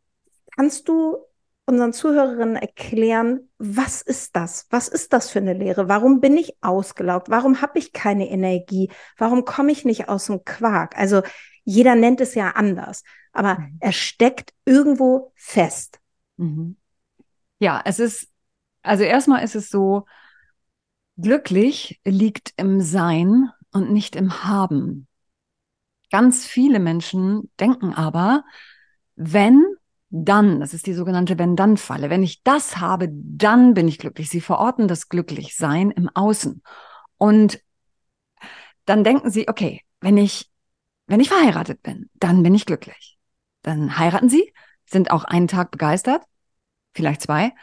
Kannst 0.58 0.90
du 0.90 1.18
unseren 1.68 1.94
Zuhörerinnen 1.94 2.56
erklären, 2.56 3.50
was 3.60 4.02
ist 4.02 4.36
das? 4.36 4.66
Was 4.72 4.88
ist 4.88 5.14
das 5.14 5.30
für 5.30 5.40
eine 5.40 5.54
Lehre? 5.54 5.88
Warum 5.88 6.20
bin 6.20 6.36
ich 6.36 6.56
ausgelaugt? 6.62 7.30
Warum 7.30 7.62
habe 7.62 7.78
ich 7.78 7.94
keine 7.94 8.30
Energie? 8.30 8.90
Warum 9.18 9.46
komme 9.46 9.72
ich 9.72 9.86
nicht 9.86 10.10
aus 10.10 10.26
dem 10.26 10.44
Quark? 10.46 10.98
Also 10.98 11.22
jeder 11.64 11.96
nennt 11.96 12.22
es 12.22 12.34
ja 12.34 12.52
anders, 12.52 13.04
aber 13.34 13.60
mhm. 13.60 13.78
er 13.82 13.92
steckt 13.92 14.54
irgendwo 14.66 15.32
fest. 15.36 16.00
Mhm. 16.38 16.78
Ja, 17.60 17.82
es 17.86 18.00
ist, 18.00 18.30
also 18.82 19.04
erstmal 19.04 19.44
ist 19.44 19.56
es 19.56 19.70
so, 19.70 20.06
glücklich 21.18 22.00
liegt 22.06 22.54
im 22.58 22.82
Sein 22.82 23.50
und 23.72 23.92
nicht 23.92 24.16
im 24.16 24.44
Haben. 24.44 25.08
Ganz 26.10 26.46
viele 26.46 26.80
Menschen 26.80 27.52
denken 27.60 27.94
aber, 27.94 28.46
wenn 29.16 29.66
dann, 30.10 30.60
das 30.60 30.74
ist 30.74 30.88
die 30.88 30.94
sogenannte 30.94 31.38
Wenn-Dann-Falle. 31.38 32.10
Wenn 32.10 32.24
ich 32.24 32.44
das 32.44 32.78
habe, 32.78 33.10
dann 33.12 33.74
bin 33.74 33.88
ich 33.88 33.98
glücklich. 33.98 34.30
Sie 34.30 34.42
verorten 34.42 34.88
das 34.88 35.10
Glücklichsein 35.10 35.92
im 35.92 36.10
Außen. 36.14 36.62
Und 37.18 37.62
dann 38.86 39.04
denken 39.04 39.30
sie, 39.30 39.50
okay, 39.50 39.82
wenn 40.00 40.18
ich, 40.18 40.50
wenn 41.08 41.20
ich 41.20 41.30
verheiratet 41.30 41.82
bin, 41.82 42.10
dann 42.16 42.44
bin 42.44 42.56
ich 42.56 42.66
glücklich. 42.66 43.18
Dann 43.64 43.98
heiraten 43.98 44.30
sie, 44.30 44.54
sind 44.86 45.12
auch 45.12 45.26
einen 45.26 45.48
Tag 45.48 45.72
begeistert, 45.72 46.24
vielleicht 46.94 47.22
zwei. 47.22 47.54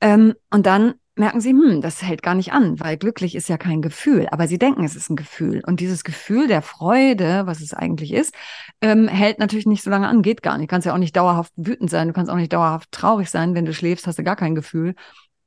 Ähm, 0.00 0.34
und 0.50 0.66
dann 0.66 0.94
merken 1.18 1.40
sie, 1.40 1.50
hm, 1.50 1.80
das 1.80 2.02
hält 2.02 2.22
gar 2.22 2.34
nicht 2.34 2.52
an, 2.52 2.78
weil 2.80 2.96
glücklich 2.96 3.34
ist 3.34 3.48
ja 3.48 3.58
kein 3.58 3.82
Gefühl, 3.82 4.28
aber 4.30 4.46
sie 4.48 4.58
denken, 4.58 4.84
es 4.84 4.96
ist 4.96 5.10
ein 5.10 5.16
Gefühl. 5.16 5.62
Und 5.66 5.80
dieses 5.80 6.04
Gefühl 6.04 6.48
der 6.48 6.62
Freude, 6.62 7.46
was 7.46 7.60
es 7.60 7.74
eigentlich 7.74 8.12
ist, 8.12 8.34
ähm, 8.80 9.08
hält 9.08 9.38
natürlich 9.38 9.66
nicht 9.66 9.82
so 9.82 9.90
lange 9.90 10.08
an, 10.08 10.22
geht 10.22 10.42
gar 10.42 10.56
nicht. 10.58 10.70
Du 10.70 10.74
kannst 10.74 10.86
ja 10.86 10.94
auch 10.94 10.98
nicht 10.98 11.16
dauerhaft 11.16 11.52
wütend 11.56 11.90
sein, 11.90 12.08
du 12.08 12.14
kannst 12.14 12.30
auch 12.30 12.36
nicht 12.36 12.52
dauerhaft 12.52 12.90
traurig 12.92 13.30
sein. 13.30 13.54
Wenn 13.54 13.64
du 13.64 13.74
schläfst, 13.74 14.06
hast 14.06 14.18
du 14.18 14.24
gar 14.24 14.36
kein 14.36 14.54
Gefühl. 14.54 14.94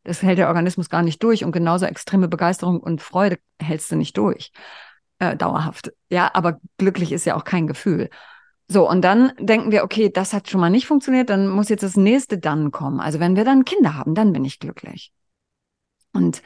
Das 0.04 0.22
hält 0.24 0.38
der 0.38 0.48
Organismus 0.48 0.90
gar 0.90 1.04
nicht 1.04 1.22
durch 1.24 1.44
und 1.44 1.52
genauso 1.52 1.86
extreme 1.86 2.28
Begeisterung 2.28 2.80
und 2.80 3.02
Freude 3.02 3.38
hältst 3.62 3.92
du 3.92 3.96
nicht 3.96 4.18
durch. 4.18 4.52
Äh, 5.20 5.38
dauerhaft. 5.38 5.92
Ja, 6.10 6.32
aber 6.34 6.60
glücklich 6.78 7.12
ist 7.12 7.26
ja 7.26 7.36
auch 7.36 7.44
kein 7.44 7.68
Gefühl. 7.68 8.10
So, 8.68 8.90
und 8.90 9.02
dann 9.02 9.34
denken 9.38 9.72
wir, 9.72 9.84
okay, 9.84 10.10
das 10.10 10.34
hat 10.34 10.50
schon 10.50 10.62
mal 10.62 10.70
nicht 10.70 10.88
funktioniert, 10.88 11.30
dann 11.30 11.48
muss 11.48 11.70
jetzt 11.70 11.84
das 11.84 11.98
nächste 11.98 12.40
dann 12.40 12.72
kommen. 12.72 13.00
Also 13.00 13.20
wenn 13.20 13.36
wir 13.36 13.46
dann 13.46 13.66
Kinder 13.66 13.96
haben, 13.96 14.16
dann 14.16 14.34
bin 14.34 14.46
ich 14.46 14.60
glücklich. 14.60 15.14
Und 16.13 16.41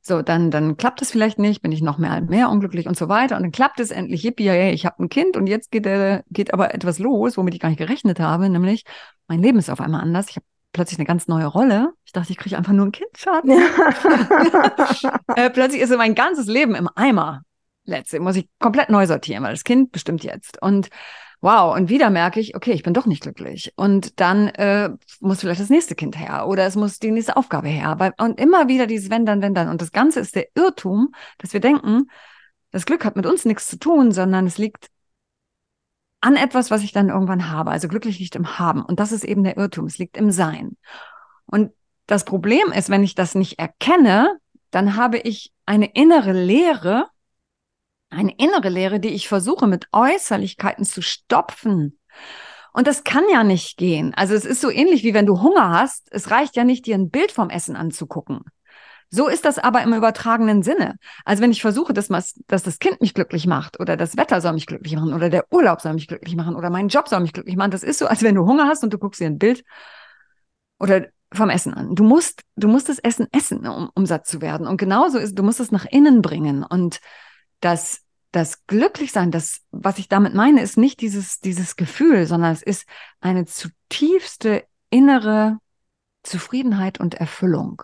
so, 0.00 0.20
dann, 0.20 0.50
dann 0.50 0.76
klappt 0.76 1.00
es 1.00 1.10
vielleicht 1.10 1.38
nicht, 1.38 1.62
bin 1.62 1.72
ich 1.72 1.80
noch 1.80 1.96
mehr, 1.96 2.20
mehr 2.20 2.50
unglücklich 2.50 2.86
und 2.86 2.96
so 2.96 3.08
weiter. 3.08 3.36
Und 3.36 3.42
dann 3.42 3.52
klappt 3.52 3.80
es 3.80 3.90
endlich, 3.90 4.22
yippie, 4.22 4.44
ja, 4.44 4.68
ich 4.68 4.84
habe 4.84 5.02
ein 5.02 5.08
Kind 5.08 5.36
und 5.36 5.46
jetzt 5.46 5.70
geht, 5.70 5.86
äh, 5.86 6.22
geht 6.30 6.52
aber 6.52 6.74
etwas 6.74 6.98
los, 6.98 7.38
womit 7.38 7.54
ich 7.54 7.60
gar 7.60 7.70
nicht 7.70 7.78
gerechnet 7.78 8.20
habe, 8.20 8.50
nämlich 8.50 8.84
mein 9.28 9.40
Leben 9.40 9.58
ist 9.58 9.70
auf 9.70 9.80
einmal 9.80 10.02
anders. 10.02 10.28
Ich 10.28 10.36
habe 10.36 10.44
plötzlich 10.72 10.98
eine 10.98 11.06
ganz 11.06 11.26
neue 11.26 11.46
Rolle. 11.46 11.94
Ich 12.04 12.12
dachte, 12.12 12.32
ich 12.32 12.36
kriege 12.36 12.58
einfach 12.58 12.72
nur 12.74 12.84
ein 12.84 12.92
Kind, 12.92 13.08
Schatz. 13.16 13.46
äh, 15.36 15.48
plötzlich 15.48 15.80
ist 15.80 15.88
so 15.88 15.96
mein 15.96 16.14
ganzes 16.14 16.46
Leben 16.46 16.74
im 16.74 16.90
Eimer. 16.94 17.42
Letzte 17.86 18.20
muss 18.20 18.36
ich 18.36 18.48
komplett 18.58 18.90
neu 18.90 19.06
sortieren, 19.06 19.42
weil 19.42 19.52
das 19.52 19.64
Kind 19.64 19.90
bestimmt 19.92 20.22
jetzt. 20.22 20.60
Und 20.60 20.90
wow, 21.44 21.76
und 21.76 21.90
wieder 21.90 22.08
merke 22.08 22.40
ich, 22.40 22.56
okay, 22.56 22.72
ich 22.72 22.82
bin 22.82 22.94
doch 22.94 23.04
nicht 23.04 23.22
glücklich. 23.22 23.74
Und 23.76 24.18
dann 24.18 24.48
äh, 24.48 24.88
muss 25.20 25.40
vielleicht 25.40 25.60
das 25.60 25.68
nächste 25.68 25.94
Kind 25.94 26.18
her 26.18 26.48
oder 26.48 26.64
es 26.64 26.74
muss 26.74 26.98
die 26.98 27.10
nächste 27.10 27.36
Aufgabe 27.36 27.68
her. 27.68 28.14
Und 28.16 28.40
immer 28.40 28.66
wieder 28.66 28.86
dieses 28.86 29.10
Wenn 29.10 29.26
dann, 29.26 29.42
wenn 29.42 29.52
dann. 29.52 29.68
Und 29.68 29.82
das 29.82 29.92
Ganze 29.92 30.20
ist 30.20 30.34
der 30.34 30.48
Irrtum, 30.54 31.12
dass 31.36 31.52
wir 31.52 31.60
denken, 31.60 32.10
das 32.70 32.86
Glück 32.86 33.04
hat 33.04 33.14
mit 33.14 33.26
uns 33.26 33.44
nichts 33.44 33.68
zu 33.68 33.78
tun, 33.78 34.10
sondern 34.10 34.46
es 34.46 34.56
liegt 34.56 34.88
an 36.22 36.36
etwas, 36.36 36.70
was 36.70 36.82
ich 36.82 36.92
dann 36.92 37.10
irgendwann 37.10 37.50
habe. 37.50 37.70
Also 37.70 37.88
glücklich 37.88 38.18
liegt 38.18 38.36
im 38.36 38.58
Haben. 38.58 38.82
Und 38.82 38.98
das 38.98 39.12
ist 39.12 39.22
eben 39.22 39.44
der 39.44 39.58
Irrtum. 39.58 39.84
Es 39.84 39.98
liegt 39.98 40.16
im 40.16 40.30
Sein. 40.30 40.78
Und 41.44 41.72
das 42.06 42.24
Problem 42.24 42.72
ist, 42.72 42.88
wenn 42.88 43.04
ich 43.04 43.14
das 43.14 43.34
nicht 43.34 43.58
erkenne, 43.58 44.38
dann 44.70 44.96
habe 44.96 45.18
ich 45.18 45.52
eine 45.66 45.92
innere 45.92 46.32
Leere, 46.32 47.08
eine 48.14 48.34
innere 48.36 48.68
Leere, 48.68 49.00
die 49.00 49.10
ich 49.10 49.28
versuche 49.28 49.66
mit 49.66 49.88
Äußerlichkeiten 49.92 50.84
zu 50.84 51.02
stopfen. 51.02 51.98
Und 52.72 52.86
das 52.86 53.04
kann 53.04 53.24
ja 53.30 53.44
nicht 53.44 53.76
gehen. 53.76 54.14
Also 54.14 54.34
es 54.34 54.44
ist 54.44 54.60
so 54.60 54.70
ähnlich 54.70 55.04
wie 55.04 55.14
wenn 55.14 55.26
du 55.26 55.40
Hunger 55.40 55.70
hast. 55.70 56.08
Es 56.10 56.30
reicht 56.30 56.56
ja 56.56 56.64
nicht, 56.64 56.86
dir 56.86 56.96
ein 56.96 57.10
Bild 57.10 57.30
vom 57.30 57.50
Essen 57.50 57.76
anzugucken. 57.76 58.40
So 59.10 59.28
ist 59.28 59.44
das 59.44 59.58
aber 59.58 59.82
im 59.82 59.94
übertragenen 59.94 60.64
Sinne. 60.64 60.96
Also 61.24 61.40
wenn 61.40 61.52
ich 61.52 61.62
versuche, 61.62 61.92
dass, 61.92 62.08
dass 62.08 62.62
das 62.64 62.78
Kind 62.80 63.00
mich 63.00 63.14
glücklich 63.14 63.46
macht 63.46 63.78
oder 63.78 63.96
das 63.96 64.16
Wetter 64.16 64.40
soll 64.40 64.54
mich 64.54 64.66
glücklich 64.66 64.96
machen 64.96 65.14
oder 65.14 65.30
der 65.30 65.44
Urlaub 65.52 65.80
soll 65.80 65.94
mich 65.94 66.08
glücklich 66.08 66.34
machen 66.34 66.56
oder 66.56 66.68
mein 66.68 66.88
Job 66.88 67.08
soll 67.08 67.20
mich 67.20 67.32
glücklich 67.32 67.56
machen, 67.56 67.70
das 67.70 67.84
ist 67.84 68.00
so, 68.00 68.06
als 68.06 68.22
wenn 68.22 68.34
du 68.34 68.44
Hunger 68.44 68.66
hast 68.66 68.82
und 68.82 68.92
du 68.92 68.98
guckst 68.98 69.20
dir 69.20 69.26
ein 69.26 69.38
Bild 69.38 69.62
oder 70.80 71.06
vom 71.32 71.50
Essen 71.50 71.74
an. 71.74 71.94
Du 71.94 72.02
musst, 72.02 72.42
du 72.56 72.68
musst 72.68 72.88
das 72.88 72.98
Essen 72.98 73.28
essen, 73.32 73.66
um, 73.66 73.90
um 73.94 74.06
satt 74.06 74.26
zu 74.26 74.40
werden. 74.40 74.66
Und 74.66 74.78
genauso 74.78 75.18
ist, 75.18 75.38
du 75.38 75.42
musst 75.42 75.60
es 75.60 75.70
nach 75.70 75.84
innen 75.84 76.22
bringen. 76.22 76.64
Und 76.64 77.00
das 77.60 78.03
das 78.34 78.66
Glücklichsein, 78.66 79.30
das, 79.30 79.60
was 79.70 79.98
ich 79.98 80.08
damit 80.08 80.34
meine, 80.34 80.60
ist 80.60 80.76
nicht 80.76 81.00
dieses, 81.00 81.40
dieses 81.40 81.76
Gefühl, 81.76 82.26
sondern 82.26 82.52
es 82.52 82.62
ist 82.62 82.86
eine 83.20 83.44
zutiefste 83.46 84.64
innere 84.90 85.58
Zufriedenheit 86.24 86.98
und 86.98 87.14
Erfüllung. 87.14 87.82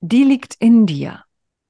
Die 0.00 0.24
liegt 0.24 0.54
in 0.60 0.86
dir. 0.86 1.24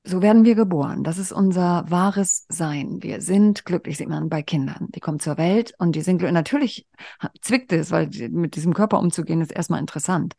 so 0.04 0.22
werden 0.22 0.44
wir 0.44 0.54
geboren. 0.54 1.02
Das 1.02 1.18
ist 1.18 1.32
unser 1.32 1.84
wahres 1.90 2.46
Sein. 2.48 3.02
Wir 3.02 3.20
sind 3.20 3.64
glücklich, 3.64 3.96
sieht 3.96 4.08
man 4.08 4.28
bei 4.28 4.42
Kindern. 4.42 4.88
Die 4.94 5.00
kommen 5.00 5.18
zur 5.18 5.36
Welt 5.36 5.74
und 5.78 5.96
die 5.96 6.02
sind 6.02 6.18
glücklich. 6.18 6.34
Natürlich 6.34 6.86
zwickt 7.40 7.72
es, 7.72 7.90
weil 7.90 8.08
mit 8.30 8.54
diesem 8.54 8.72
Körper 8.72 9.00
umzugehen 9.00 9.40
ist 9.40 9.50
erstmal 9.50 9.80
interessant. 9.80 10.34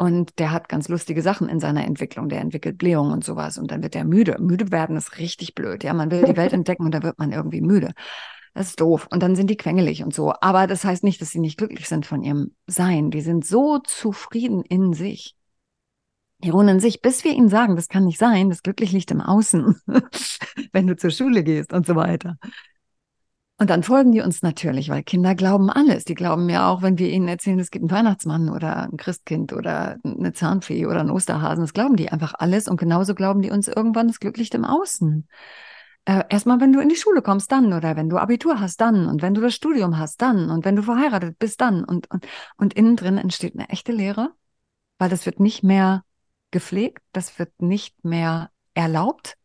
Und 0.00 0.38
der 0.38 0.50
hat 0.50 0.70
ganz 0.70 0.88
lustige 0.88 1.20
Sachen 1.20 1.50
in 1.50 1.60
seiner 1.60 1.84
Entwicklung. 1.84 2.30
Der 2.30 2.40
entwickelt 2.40 2.78
Blähungen 2.78 3.12
und 3.12 3.22
sowas. 3.22 3.58
Und 3.58 3.70
dann 3.70 3.82
wird 3.82 3.94
er 3.94 4.06
müde. 4.06 4.38
Müde 4.40 4.72
werden 4.72 4.96
ist 4.96 5.18
richtig 5.18 5.54
blöd. 5.54 5.84
Ja, 5.84 5.92
man 5.92 6.10
will 6.10 6.24
die 6.24 6.38
Welt 6.38 6.52
entdecken 6.54 6.86
und 6.86 6.94
da 6.94 7.02
wird 7.02 7.18
man 7.18 7.32
irgendwie 7.32 7.60
müde. 7.60 7.92
Das 8.54 8.68
ist 8.68 8.80
doof. 8.80 9.08
Und 9.10 9.22
dann 9.22 9.36
sind 9.36 9.50
die 9.50 9.58
quengelig 9.58 10.02
und 10.02 10.14
so. 10.14 10.32
Aber 10.40 10.66
das 10.66 10.86
heißt 10.86 11.04
nicht, 11.04 11.20
dass 11.20 11.32
sie 11.32 11.38
nicht 11.38 11.58
glücklich 11.58 11.86
sind 11.86 12.06
von 12.06 12.22
ihrem 12.22 12.52
Sein. 12.66 13.10
Die 13.10 13.20
sind 13.20 13.44
so 13.44 13.78
zufrieden 13.78 14.62
in 14.62 14.94
sich. 14.94 15.36
Die 16.38 16.48
ruhen 16.48 16.68
in 16.68 16.80
sich, 16.80 17.02
bis 17.02 17.22
wir 17.22 17.32
ihnen 17.32 17.50
sagen, 17.50 17.76
das 17.76 17.88
kann 17.88 18.06
nicht 18.06 18.18
sein, 18.18 18.48
das 18.48 18.62
glücklich 18.62 18.92
liegt 18.92 19.10
im 19.10 19.20
Außen, 19.20 19.82
wenn 20.72 20.86
du 20.86 20.96
zur 20.96 21.10
Schule 21.10 21.44
gehst 21.44 21.74
und 21.74 21.84
so 21.84 21.94
weiter. 21.94 22.38
Und 23.60 23.68
dann 23.68 23.82
folgen 23.82 24.12
die 24.12 24.22
uns 24.22 24.40
natürlich, 24.40 24.88
weil 24.88 25.02
Kinder 25.02 25.34
glauben 25.34 25.68
alles. 25.68 26.06
Die 26.06 26.14
glauben 26.14 26.48
ja 26.48 26.70
auch, 26.70 26.80
wenn 26.80 26.96
wir 26.96 27.10
ihnen 27.10 27.28
erzählen, 27.28 27.60
es 27.60 27.70
gibt 27.70 27.82
einen 27.82 27.90
Weihnachtsmann 27.90 28.48
oder 28.48 28.84
ein 28.84 28.96
Christkind 28.96 29.52
oder 29.52 29.98
eine 30.02 30.32
Zahnfee 30.32 30.86
oder 30.86 31.00
einen 31.00 31.10
Osterhasen. 31.10 31.64
Das 31.64 31.74
glauben 31.74 31.96
die 31.96 32.10
einfach 32.10 32.32
alles. 32.38 32.68
Und 32.68 32.80
genauso 32.80 33.14
glauben 33.14 33.42
die 33.42 33.50
uns 33.50 33.68
irgendwann, 33.68 34.08
das 34.08 34.18
glücklich 34.18 34.54
im 34.54 34.64
Außen. 34.64 35.28
Äh, 36.06 36.24
Erstmal, 36.30 36.58
wenn 36.62 36.72
du 36.72 36.80
in 36.80 36.88
die 36.88 36.96
Schule 36.96 37.20
kommst, 37.20 37.52
dann. 37.52 37.74
Oder 37.74 37.96
wenn 37.96 38.08
du 38.08 38.16
Abitur 38.16 38.60
hast, 38.60 38.80
dann. 38.80 39.06
Und 39.06 39.20
wenn 39.20 39.34
du 39.34 39.42
das 39.42 39.54
Studium 39.54 39.98
hast, 39.98 40.22
dann. 40.22 40.48
Und 40.48 40.64
wenn 40.64 40.76
du 40.76 40.82
verheiratet 40.82 41.38
bist, 41.38 41.60
dann. 41.60 41.84
Und, 41.84 42.10
und, 42.10 42.26
und 42.56 42.72
innen 42.72 42.96
drin 42.96 43.18
entsteht 43.18 43.52
eine 43.54 43.68
echte 43.68 43.92
Lehre, 43.92 44.30
weil 44.96 45.10
das 45.10 45.26
wird 45.26 45.38
nicht 45.38 45.62
mehr 45.62 46.02
gepflegt, 46.50 47.02
das 47.12 47.38
wird 47.38 47.60
nicht 47.60 48.06
mehr 48.06 48.50
erlaubt. 48.72 49.36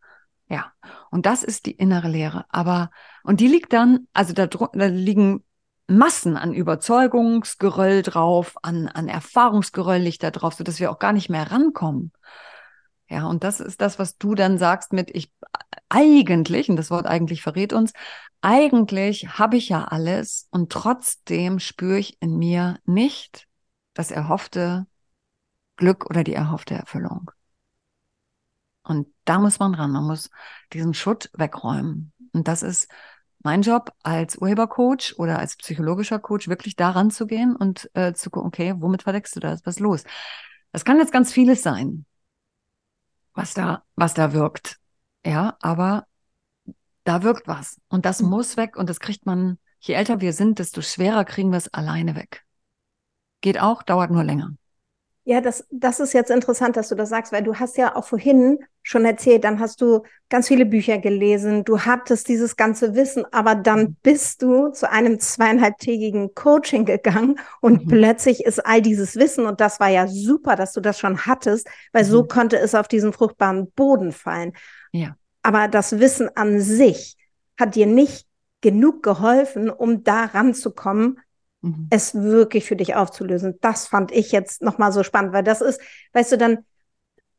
Ja, 0.47 0.71
und 1.11 1.25
das 1.25 1.43
ist 1.43 1.65
die 1.65 1.71
innere 1.71 2.07
Lehre. 2.07 2.45
Aber, 2.49 2.91
und 3.23 3.39
die 3.39 3.47
liegt 3.47 3.73
dann, 3.73 4.07
also 4.13 4.33
da, 4.33 4.47
da 4.47 4.85
liegen 4.85 5.43
Massen 5.87 6.35
an 6.35 6.53
Überzeugungsgeröll 6.53 8.01
drauf, 8.01 8.55
an, 8.63 8.87
an 8.87 9.07
Erfahrungsgeröll 9.07 10.01
liegt 10.01 10.23
da 10.23 10.31
drauf, 10.31 10.55
sodass 10.55 10.79
wir 10.79 10.91
auch 10.91 10.99
gar 10.99 11.13
nicht 11.13 11.29
mehr 11.29 11.51
rankommen. 11.51 12.11
Ja, 13.07 13.27
und 13.27 13.43
das 13.43 13.59
ist 13.59 13.81
das, 13.81 13.99
was 13.99 14.17
du 14.17 14.33
dann 14.33 14.57
sagst 14.57 14.91
mit 14.91 15.11
ich 15.15 15.31
eigentlich, 15.89 16.69
und 16.69 16.75
das 16.75 16.89
Wort 16.89 17.05
eigentlich 17.05 17.43
verrät 17.43 17.71
uns, 17.71 17.93
eigentlich 18.41 19.37
habe 19.37 19.57
ich 19.57 19.69
ja 19.69 19.85
alles 19.85 20.47
und 20.51 20.71
trotzdem 20.71 21.59
spüre 21.59 21.99
ich 21.99 22.19
in 22.21 22.37
mir 22.37 22.79
nicht 22.85 23.47
das 23.93 24.11
erhoffte 24.11 24.87
Glück 25.77 26.09
oder 26.09 26.23
die 26.23 26.33
erhoffte 26.33 26.73
Erfüllung. 26.73 27.31
Und 28.85 29.07
da 29.25 29.39
muss 29.39 29.59
man 29.59 29.73
ran. 29.73 29.91
Man 29.91 30.05
muss 30.05 30.29
diesen 30.73 30.93
Schutt 30.93 31.29
wegräumen. 31.33 32.13
Und 32.33 32.47
das 32.47 32.63
ist 32.63 32.89
mein 33.39 33.61
Job 33.61 33.91
als 34.03 34.37
Urhebercoach 34.37 35.15
oder 35.17 35.39
als 35.39 35.55
psychologischer 35.57 36.19
Coach, 36.19 36.47
wirklich 36.47 36.75
daran 36.75 37.11
zu 37.11 37.27
gehen 37.27 37.55
und 37.55 37.89
äh, 37.93 38.13
zu 38.13 38.29
gucken, 38.29 38.47
okay, 38.47 38.73
womit 38.77 39.03
verdeckst 39.03 39.35
du 39.35 39.39
das? 39.39 39.65
Was 39.65 39.75
ist 39.75 39.81
los? 39.81 40.03
Das 40.71 40.83
kann 40.83 40.97
jetzt 40.97 41.11
ganz 41.11 41.31
vieles 41.31 41.63
sein, 41.63 42.05
was 43.33 43.53
da, 43.53 43.83
was 43.95 44.13
da 44.13 44.33
wirkt. 44.33 44.77
Ja, 45.25 45.57
aber 45.61 46.05
da 47.03 47.23
wirkt 47.23 47.47
was. 47.47 47.79
Und 47.87 48.05
das 48.05 48.21
mhm. 48.21 48.29
muss 48.29 48.57
weg. 48.57 48.75
Und 48.77 48.89
das 48.89 48.99
kriegt 48.99 49.25
man, 49.25 49.57
je 49.79 49.93
älter 49.93 50.21
wir 50.21 50.33
sind, 50.33 50.59
desto 50.59 50.81
schwerer 50.81 51.23
kriegen 51.23 51.51
wir 51.51 51.57
es 51.57 51.73
alleine 51.73 52.15
weg. 52.15 52.45
Geht 53.41 53.59
auch, 53.59 53.83
dauert 53.83 54.11
nur 54.11 54.23
länger. 54.23 54.53
Ja, 55.27 55.41
das, 55.41 55.65
das 55.71 55.99
ist 55.99 56.13
jetzt 56.13 56.29
interessant, 56.29 56.77
dass 56.77 56.89
du 56.89 56.95
das 56.95 57.09
sagst, 57.09 57.33
weil 57.33 57.41
du 57.41 57.55
hast 57.55 57.77
ja 57.77 57.95
auch 57.95 58.05
vorhin 58.05 58.59
schon 58.83 59.05
erzählt, 59.05 59.43
dann 59.43 59.59
hast 59.59 59.81
du 59.81 60.03
ganz 60.29 60.47
viele 60.47 60.67
Bücher 60.67 60.99
gelesen, 60.99 61.63
du 61.63 61.79
hattest 61.79 62.29
dieses 62.29 62.55
ganze 62.55 62.93
Wissen, 62.93 63.25
aber 63.31 63.55
dann 63.55 63.79
mhm. 63.79 63.97
bist 64.03 64.43
du 64.43 64.69
zu 64.69 64.87
einem 64.87 65.19
zweieinhalbtägigen 65.19 66.35
Coaching 66.35 66.85
gegangen 66.85 67.39
und 67.59 67.85
mhm. 67.85 67.89
plötzlich 67.89 68.45
ist 68.45 68.63
all 68.63 68.83
dieses 68.83 69.15
Wissen 69.15 69.47
und 69.47 69.61
das 69.61 69.79
war 69.79 69.89
ja 69.89 70.05
super, 70.07 70.55
dass 70.55 70.73
du 70.73 70.79
das 70.79 70.99
schon 70.99 71.25
hattest, 71.25 71.67
weil 71.91 72.03
mhm. 72.03 72.09
so 72.09 72.23
konnte 72.25 72.59
es 72.59 72.75
auf 72.75 72.87
diesen 72.87 73.11
fruchtbaren 73.11 73.71
Boden 73.71 74.11
fallen. 74.11 74.53
Ja. 74.91 75.17
Aber 75.41 75.67
das 75.67 75.99
Wissen 75.99 76.29
an 76.35 76.61
sich 76.61 77.17
hat 77.59 77.73
dir 77.73 77.87
nicht 77.87 78.27
genug 78.61 79.01
geholfen, 79.01 79.71
um 79.71 80.03
da 80.03 80.25
ranzukommen, 80.25 81.19
mhm. 81.65 81.87
es 81.89 82.15
wirklich 82.15 82.65
für 82.65 82.75
dich 82.75 82.95
aufzulösen. 82.95 83.57
Das 83.61 83.87
fand 83.87 84.11
ich 84.11 84.31
jetzt 84.31 84.61
nochmal 84.61 84.91
so 84.91 85.03
spannend, 85.03 85.33
weil 85.33 85.43
das 85.43 85.61
ist, 85.61 85.81
weißt 86.13 86.33
du, 86.33 86.37
dann, 86.37 86.59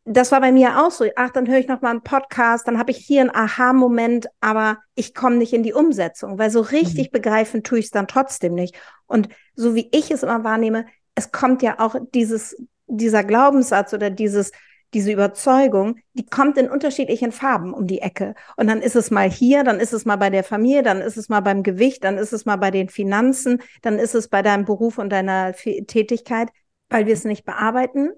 das 0.05 0.33
war 0.33 0.41
bei 0.41 0.53
mir 0.53 0.85
auch 0.85 0.91
so, 0.91 1.05
ach, 1.17 1.31
dann 1.31 1.49
höre 1.49 1.59
ich 1.59 1.69
nochmal 1.69 1.93
einen 1.93 2.03
Podcast, 2.03 2.69
dann 2.69 2.79
habe 2.79 2.91
ich 2.91 2.99
hier 2.99 3.23
einen 3.23 3.35
Aha-Moment, 3.35 4.29
aber 4.41 4.79
ich 4.95 5.15
komme 5.15 5.37
nicht 5.37 5.53
in 5.53 5.63
die 5.63 5.73
Umsetzung, 5.73 6.39
weil 6.39 6.51
so 6.51 6.61
richtig 6.61 7.09
mhm. 7.09 7.13
begreifen 7.13 7.63
tue 7.63 7.79
ich 7.79 7.87
es 7.87 7.91
dann 7.91 8.09
trotzdem 8.09 8.55
nicht. 8.55 8.77
Und 9.07 9.29
so 9.55 9.75
wie 9.75 9.89
ich 9.93 10.11
es 10.11 10.23
immer 10.23 10.45
wahrnehme, 10.45 10.87
es 11.15 11.33
kommt 11.33 11.63
ja 11.63 11.81
auch 11.81 11.97
dieses, 12.15 12.57
dieser 12.87 13.25
Glaubenssatz 13.25 13.95
oder 13.95 14.11
dieses, 14.11 14.53
diese 14.97 15.13
Überzeugung, 15.13 15.99
die 16.15 16.25
kommt 16.25 16.57
in 16.57 16.71
unterschiedlichen 16.71 17.31
Farben 17.31 17.75
um 17.75 17.87
die 17.87 18.01
Ecke. 18.01 18.35
Und 18.57 18.67
dann 18.67 18.81
ist 18.81 18.97
es 18.97 19.11
mal 19.11 19.31
hier, 19.31 19.63
dann 19.63 19.79
ist 19.79 19.93
es 19.93 20.07
mal 20.07 20.17
bei 20.17 20.31
der 20.31 20.43
Familie, 20.43 20.83
dann 20.83 21.03
ist 21.03 21.19
es 21.19 21.29
mal 21.29 21.41
beim 21.41 21.63
Gewicht, 21.63 22.03
dann 22.03 22.17
ist 22.17 22.33
es 22.33 22.47
mal 22.47 22.57
bei 22.57 22.71
den 22.71 22.89
Finanzen, 22.89 23.61
dann 23.83 23.99
ist 23.99 24.15
es 24.15 24.29
bei 24.29 24.41
deinem 24.41 24.65
Beruf 24.65 24.97
und 24.97 25.11
deiner 25.11 25.53
Tätigkeit, 25.53 26.49
weil 26.89 27.05
wir 27.05 27.13
es 27.13 27.25
nicht 27.25 27.45
bearbeiten, 27.45 28.09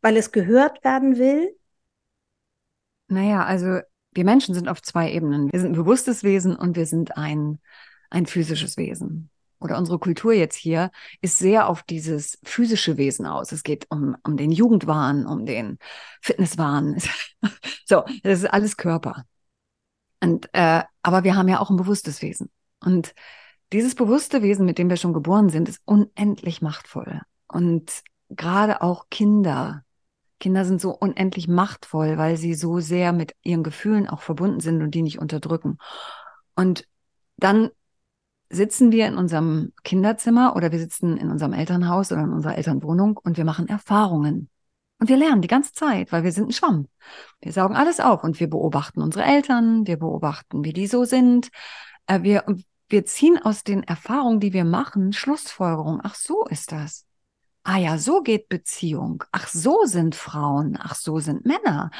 weil 0.00 0.16
es 0.16 0.32
gehört 0.32 0.82
werden 0.84 1.18
will. 1.18 1.54
Naja, 3.08 3.44
also 3.44 3.80
wir 4.14 4.24
Menschen 4.24 4.54
sind 4.54 4.70
auf 4.70 4.80
zwei 4.80 5.12
Ebenen. 5.12 5.52
Wir 5.52 5.60
sind 5.60 5.72
ein 5.72 5.76
bewusstes 5.76 6.24
Wesen 6.24 6.56
und 6.56 6.76
wir 6.76 6.86
sind 6.86 7.18
ein, 7.18 7.60
ein 8.08 8.24
physisches 8.24 8.78
Wesen 8.78 9.28
oder 9.62 9.78
unsere 9.78 9.98
Kultur 9.98 10.32
jetzt 10.32 10.56
hier 10.56 10.90
ist 11.20 11.38
sehr 11.38 11.68
auf 11.68 11.82
dieses 11.82 12.38
physische 12.44 12.96
Wesen 12.96 13.26
aus. 13.26 13.52
Es 13.52 13.62
geht 13.62 13.86
um, 13.90 14.16
um 14.24 14.36
den 14.36 14.50
Jugendwahn, 14.50 15.26
um 15.26 15.46
den 15.46 15.78
Fitnesswahn. 16.20 17.00
so, 17.86 18.04
das 18.22 18.40
ist 18.40 18.52
alles 18.52 18.76
Körper. 18.76 19.24
Und, 20.20 20.48
äh, 20.52 20.82
aber 21.02 21.24
wir 21.24 21.34
haben 21.36 21.48
ja 21.48 21.60
auch 21.60 21.70
ein 21.70 21.76
bewusstes 21.76 22.22
Wesen. 22.22 22.50
Und 22.80 23.14
dieses 23.72 23.94
bewusste 23.94 24.42
Wesen, 24.42 24.66
mit 24.66 24.78
dem 24.78 24.90
wir 24.90 24.96
schon 24.96 25.12
geboren 25.12 25.48
sind, 25.48 25.68
ist 25.68 25.80
unendlich 25.84 26.62
machtvoll. 26.62 27.20
Und 27.48 28.02
gerade 28.28 28.82
auch 28.82 29.06
Kinder. 29.10 29.84
Kinder 30.40 30.64
sind 30.64 30.80
so 30.80 30.90
unendlich 30.90 31.48
machtvoll, 31.48 32.18
weil 32.18 32.36
sie 32.36 32.54
so 32.54 32.80
sehr 32.80 33.12
mit 33.12 33.34
ihren 33.42 33.62
Gefühlen 33.62 34.08
auch 34.08 34.22
verbunden 34.22 34.60
sind 34.60 34.82
und 34.82 34.92
die 34.92 35.02
nicht 35.02 35.20
unterdrücken. 35.20 35.78
Und 36.54 36.86
dann 37.36 37.70
sitzen 38.52 38.92
wir 38.92 39.06
in 39.06 39.16
unserem 39.16 39.72
Kinderzimmer 39.82 40.54
oder 40.54 40.70
wir 40.70 40.78
sitzen 40.78 41.16
in 41.16 41.30
unserem 41.30 41.54
Elternhaus 41.54 42.12
oder 42.12 42.22
in 42.22 42.32
unserer 42.32 42.56
Elternwohnung 42.56 43.16
und 43.16 43.36
wir 43.36 43.44
machen 43.44 43.68
Erfahrungen. 43.68 44.48
Und 44.98 45.08
wir 45.08 45.16
lernen 45.16 45.42
die 45.42 45.48
ganze 45.48 45.72
Zeit, 45.72 46.12
weil 46.12 46.22
wir 46.22 46.30
sind 46.30 46.50
ein 46.50 46.52
Schwamm. 46.52 46.86
Wir 47.40 47.52
saugen 47.52 47.74
alles 47.74 47.98
auf 47.98 48.22
und 48.22 48.38
wir 48.38 48.48
beobachten 48.48 49.02
unsere 49.02 49.24
Eltern, 49.24 49.86
wir 49.86 49.96
beobachten, 49.96 50.64
wie 50.64 50.72
die 50.72 50.86
so 50.86 51.04
sind. 51.04 51.48
Äh, 52.06 52.22
wir, 52.22 52.44
wir 52.88 53.04
ziehen 53.04 53.38
aus 53.42 53.64
den 53.64 53.82
Erfahrungen, 53.82 54.38
die 54.38 54.52
wir 54.52 54.64
machen, 54.64 55.12
Schlussfolgerungen. 55.12 56.00
Ach, 56.04 56.14
so 56.14 56.44
ist 56.46 56.70
das. 56.70 57.06
Ah 57.64 57.78
ja, 57.78 57.98
so 57.98 58.22
geht 58.22 58.48
Beziehung. 58.48 59.24
Ach, 59.32 59.48
so 59.48 59.84
sind 59.86 60.14
Frauen. 60.14 60.78
Ach, 60.80 60.94
so 60.94 61.18
sind 61.18 61.46
Männer. 61.46 61.90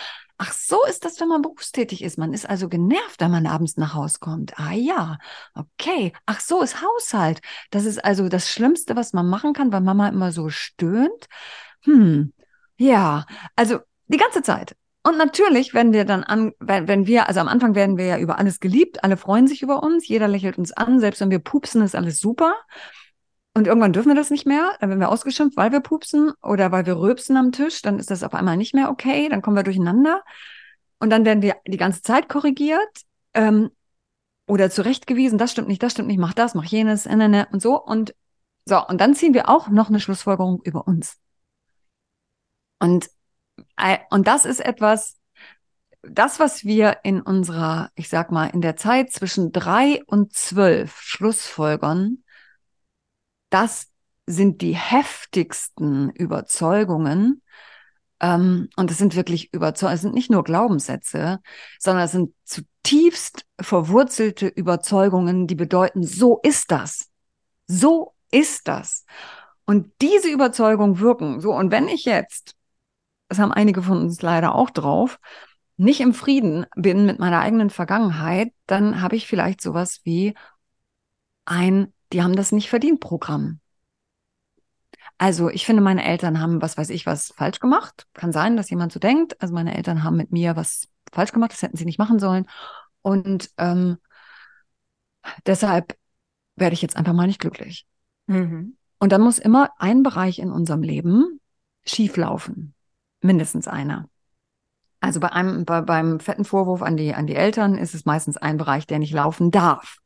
Ach, 0.45 0.51
so 0.51 0.85
ist 0.87 1.05
das, 1.05 1.21
wenn 1.21 1.29
man 1.29 1.41
berufstätig 1.41 2.03
ist. 2.03 2.19
Man 2.19 2.33
ist 2.33 2.51
also 2.51 2.69
genervt, 2.69 3.21
wenn 3.21 3.31
man 3.31 3.47
abends 3.47 3.77
nach 3.77 3.95
Hause 3.95 4.17
kommt. 4.19 4.59
Ah 4.59 4.73
ja, 4.73 5.19
okay. 5.55 6.13
Ach, 6.27 6.41
so 6.41 6.63
ist 6.63 6.83
Haushalt. 6.83 7.41
Das 7.71 7.85
ist 7.85 8.05
also 8.05 8.29
das 8.29 8.51
Schlimmste, 8.51 8.97
was 8.97 9.13
man 9.13 9.29
machen 9.29 9.53
kann, 9.53 9.73
weil 9.73 9.83
Mama 9.83 10.09
immer 10.09 10.33
so 10.33 10.49
stöhnt. 10.49 11.29
Hm, 11.83 12.33
ja, 12.77 13.25
also 13.55 13.79
die 14.09 14.17
ganze 14.17 14.43
Zeit. 14.43 14.75
Und 15.05 15.17
natürlich, 15.17 15.75
wenn 15.75 15.93
wir 15.93 16.05
dann 16.05 16.25
an, 16.25 16.51
wenn, 16.59 16.89
wenn 16.89 17.07
wir, 17.07 17.29
also 17.29 17.39
am 17.39 17.47
Anfang 17.47 17.77
werden 17.77 17.97
wir 17.97 18.07
ja 18.07 18.19
über 18.19 18.39
alles 18.39 18.59
geliebt, 18.59 19.05
alle 19.05 19.17
freuen 19.17 19.47
sich 19.47 19.63
über 19.63 19.85
uns, 19.85 20.09
jeder 20.09 20.27
lächelt 20.27 20.59
uns 20.59 20.73
an, 20.73 20.99
selbst 20.99 21.21
wenn 21.21 21.31
wir 21.31 21.39
pupsen, 21.39 21.83
ist 21.83 21.95
alles 21.95 22.19
super. 22.19 22.57
Und 23.55 23.67
irgendwann 23.67 23.93
dürfen 23.93 24.09
wir 24.09 24.15
das 24.15 24.31
nicht 24.31 24.47
mehr. 24.47 24.73
Dann 24.81 24.89
werden 24.89 25.01
wir 25.01 25.11
ausgeschimpft, 25.11 25.57
weil 25.57 25.73
wir 25.73 25.81
pupsen 25.81 26.33
oder 26.43 26.73
weil 26.73 26.87
wir 26.87 26.99
rülpsen 26.99 27.37
am 27.37 27.53
Tisch. 27.53 27.83
Dann 27.83 27.99
ist 27.99 28.11
das 28.11 28.23
auf 28.23 28.35
einmal 28.35 28.57
nicht 28.57 28.75
mehr 28.75 28.91
okay. 28.91 29.29
Dann 29.29 29.43
kommen 29.43 29.57
wir 29.57 29.63
durcheinander. 29.63 30.23
Und 30.99 31.11
dann 31.11 31.25
werden 31.25 31.43
wir 31.43 31.57
die 31.67 31.77
ganze 31.77 32.01
Zeit 32.01 32.29
korrigiert 32.29 33.03
ähm, 33.35 33.71
oder 34.47 34.71
zurechtgewiesen. 34.71 35.37
Das 35.37 35.53
stimmt 35.53 35.69
nicht, 35.69 35.83
das 35.83 35.93
stimmt 35.93 36.09
nicht, 36.09 36.19
mach 36.19 36.33
das, 36.33 36.55
mach 36.55 36.65
jenes, 36.65 37.07
äh, 37.07 37.17
ne, 37.17 37.47
und 37.53 37.61
so. 37.61 37.83
Und 37.83 38.15
so, 38.65 38.87
und 38.87 39.01
dann 39.01 39.15
ziehen 39.15 39.35
wir 39.35 39.49
auch 39.49 39.69
noch 39.69 39.89
eine 39.89 40.01
Schlussfolgerung 40.01 40.61
über 40.63 40.87
uns. 40.87 41.19
Und, 42.79 43.11
äh, 43.77 43.99
und 44.11 44.27
das 44.27 44.45
ist 44.45 44.61
etwas, 44.61 45.19
das, 46.03 46.41
was 46.41 46.65
wir 46.65 46.99
in 47.05 47.21
unserer, 47.21 47.91
ich 47.95 48.09
sag 48.09 48.31
mal, 48.31 48.47
in 48.47 48.61
der 48.61 48.77
Zeit 48.77 49.13
zwischen 49.13 49.53
drei 49.53 50.03
und 50.07 50.33
zwölf 50.33 51.01
Schlussfolgern, 51.01 52.25
das 53.53 53.89
sind 54.27 54.63
die 54.63 54.75
heftigsten 54.77 56.11
Überzeugungen, 56.11 57.43
Ähm, 58.21 58.69
und 58.77 58.91
es 58.91 58.99
sind 58.99 59.17
wirklich 59.17 59.53
Überzeugungen, 59.53 59.95
es 59.97 60.03
sind 60.03 60.15
nicht 60.15 60.31
nur 60.31 60.45
Glaubenssätze, 60.45 61.41
sondern 61.79 62.05
es 62.05 62.13
sind 62.13 62.35
zutiefst 62.45 63.45
verwurzelte 63.61 64.47
Überzeugungen, 64.47 65.47
die 65.47 65.57
bedeuten, 65.57 66.03
so 66.05 66.41
ist 66.43 66.71
das. 66.71 67.11
So 67.67 68.15
ist 68.31 68.69
das. 68.69 69.05
Und 69.67 69.93
diese 70.01 70.29
Überzeugungen 70.31 71.01
wirken. 71.01 71.41
So, 71.41 71.53
und 71.53 71.71
wenn 71.73 71.89
ich 71.89 72.05
jetzt, 72.05 72.55
das 73.29 73.39
haben 73.39 73.53
einige 73.53 73.83
von 73.83 73.99
uns 73.99 74.23
leider 74.23 74.55
auch 74.55 74.71
drauf, 74.71 75.19
nicht 75.77 76.01
im 76.01 76.15
Frieden 76.15 76.67
bin 76.77 77.07
mit 77.07 77.19
meiner 77.19 77.41
eigenen 77.41 77.71
Vergangenheit, 77.71 78.53
dann 78.67 79.01
habe 79.03 79.17
ich 79.17 79.27
vielleicht 79.27 79.61
sowas 79.61 80.01
wie 80.05 80.35
ein, 81.45 81.93
die 82.13 82.23
haben 82.23 82.37
das 82.37 82.53
nicht 82.53 82.69
verdient 82.69 83.01
Programm. 83.01 83.61
Also 85.19 85.51
ich 85.51 85.67
finde, 85.67 85.83
meine 85.83 86.05
Eltern 86.05 86.41
haben, 86.41 86.63
was 86.63 86.77
weiß 86.77 86.91
ich, 86.91 87.07
was 87.07 87.33
falsch 87.37 87.61
gemacht. 87.61 88.07
Kann 88.13 88.33
sein, 88.33 88.57
dass 88.57 88.71
jemand 88.71 88.93
so 88.93 88.99
denkt. 88.99 89.41
Also 89.41 89.55
meine 89.55 89.77
Eltern 89.77 90.03
haben 90.03 90.17
mit 90.17 90.33
mir 90.33 90.57
was 90.57 90.89
falsch 91.13 91.33
gemacht, 91.33 91.53
das 91.53 91.63
hätten 91.63 91.77
sie 91.77 91.85
nicht 91.85 91.99
machen 91.99 92.19
sollen. 92.19 92.47
Und 93.03 93.51
ähm, 93.59 93.99
deshalb 95.47 95.97
werde 96.57 96.75
ich 96.75 96.83
jetzt 96.83 96.97
einfach 96.97 97.13
mal 97.13 97.27
nicht 97.27 97.41
glücklich. 97.41 97.87
Mhm. 98.27 98.77
Und 98.99 99.13
dann 99.13 99.21
muss 99.21 99.39
immer 99.39 99.71
ein 99.79 100.03
Bereich 100.03 100.39
in 100.39 100.51
unserem 100.51 100.83
Leben 100.83 101.41
schief 101.85 102.17
laufen. 102.17 102.75
Mindestens 103.21 103.69
einer. 103.69 104.09
Also 105.01 105.19
bei 105.19 105.33
einem, 105.33 105.65
bei, 105.65 105.81
beim 105.81 106.21
fetten 106.21 106.45
Vorwurf 106.45 106.83
an 106.83 106.97
die, 106.97 107.15
an 107.15 107.27
die 107.27 107.35
Eltern 107.35 107.77
ist 107.77 107.95
es 107.95 108.05
meistens 108.05 108.37
ein 108.37 108.57
Bereich, 108.57 108.87
der 108.87 109.01
nicht 109.01 109.13
laufen 109.13 109.51
darf. 109.51 109.99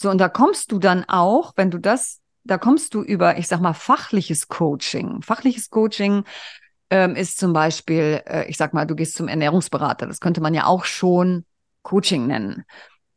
So, 0.00 0.10
und 0.10 0.18
da 0.18 0.28
kommst 0.28 0.72
du 0.72 0.78
dann 0.78 1.04
auch, 1.08 1.52
wenn 1.56 1.70
du 1.70 1.78
das 1.78 2.20
da 2.48 2.58
kommst 2.58 2.94
du 2.94 3.02
über, 3.02 3.38
ich 3.38 3.46
sag 3.46 3.60
mal, 3.60 3.74
fachliches 3.74 4.48
Coaching. 4.48 5.22
Fachliches 5.22 5.70
Coaching 5.70 6.24
ähm, 6.90 7.14
ist 7.14 7.38
zum 7.38 7.52
Beispiel, 7.52 8.22
äh, 8.26 8.48
ich 8.48 8.56
sag 8.56 8.72
mal, 8.72 8.86
du 8.86 8.96
gehst 8.96 9.14
zum 9.14 9.28
Ernährungsberater. 9.28 10.06
Das 10.06 10.20
könnte 10.20 10.40
man 10.40 10.54
ja 10.54 10.64
auch 10.64 10.84
schon 10.84 11.44
Coaching 11.82 12.26
nennen, 12.26 12.64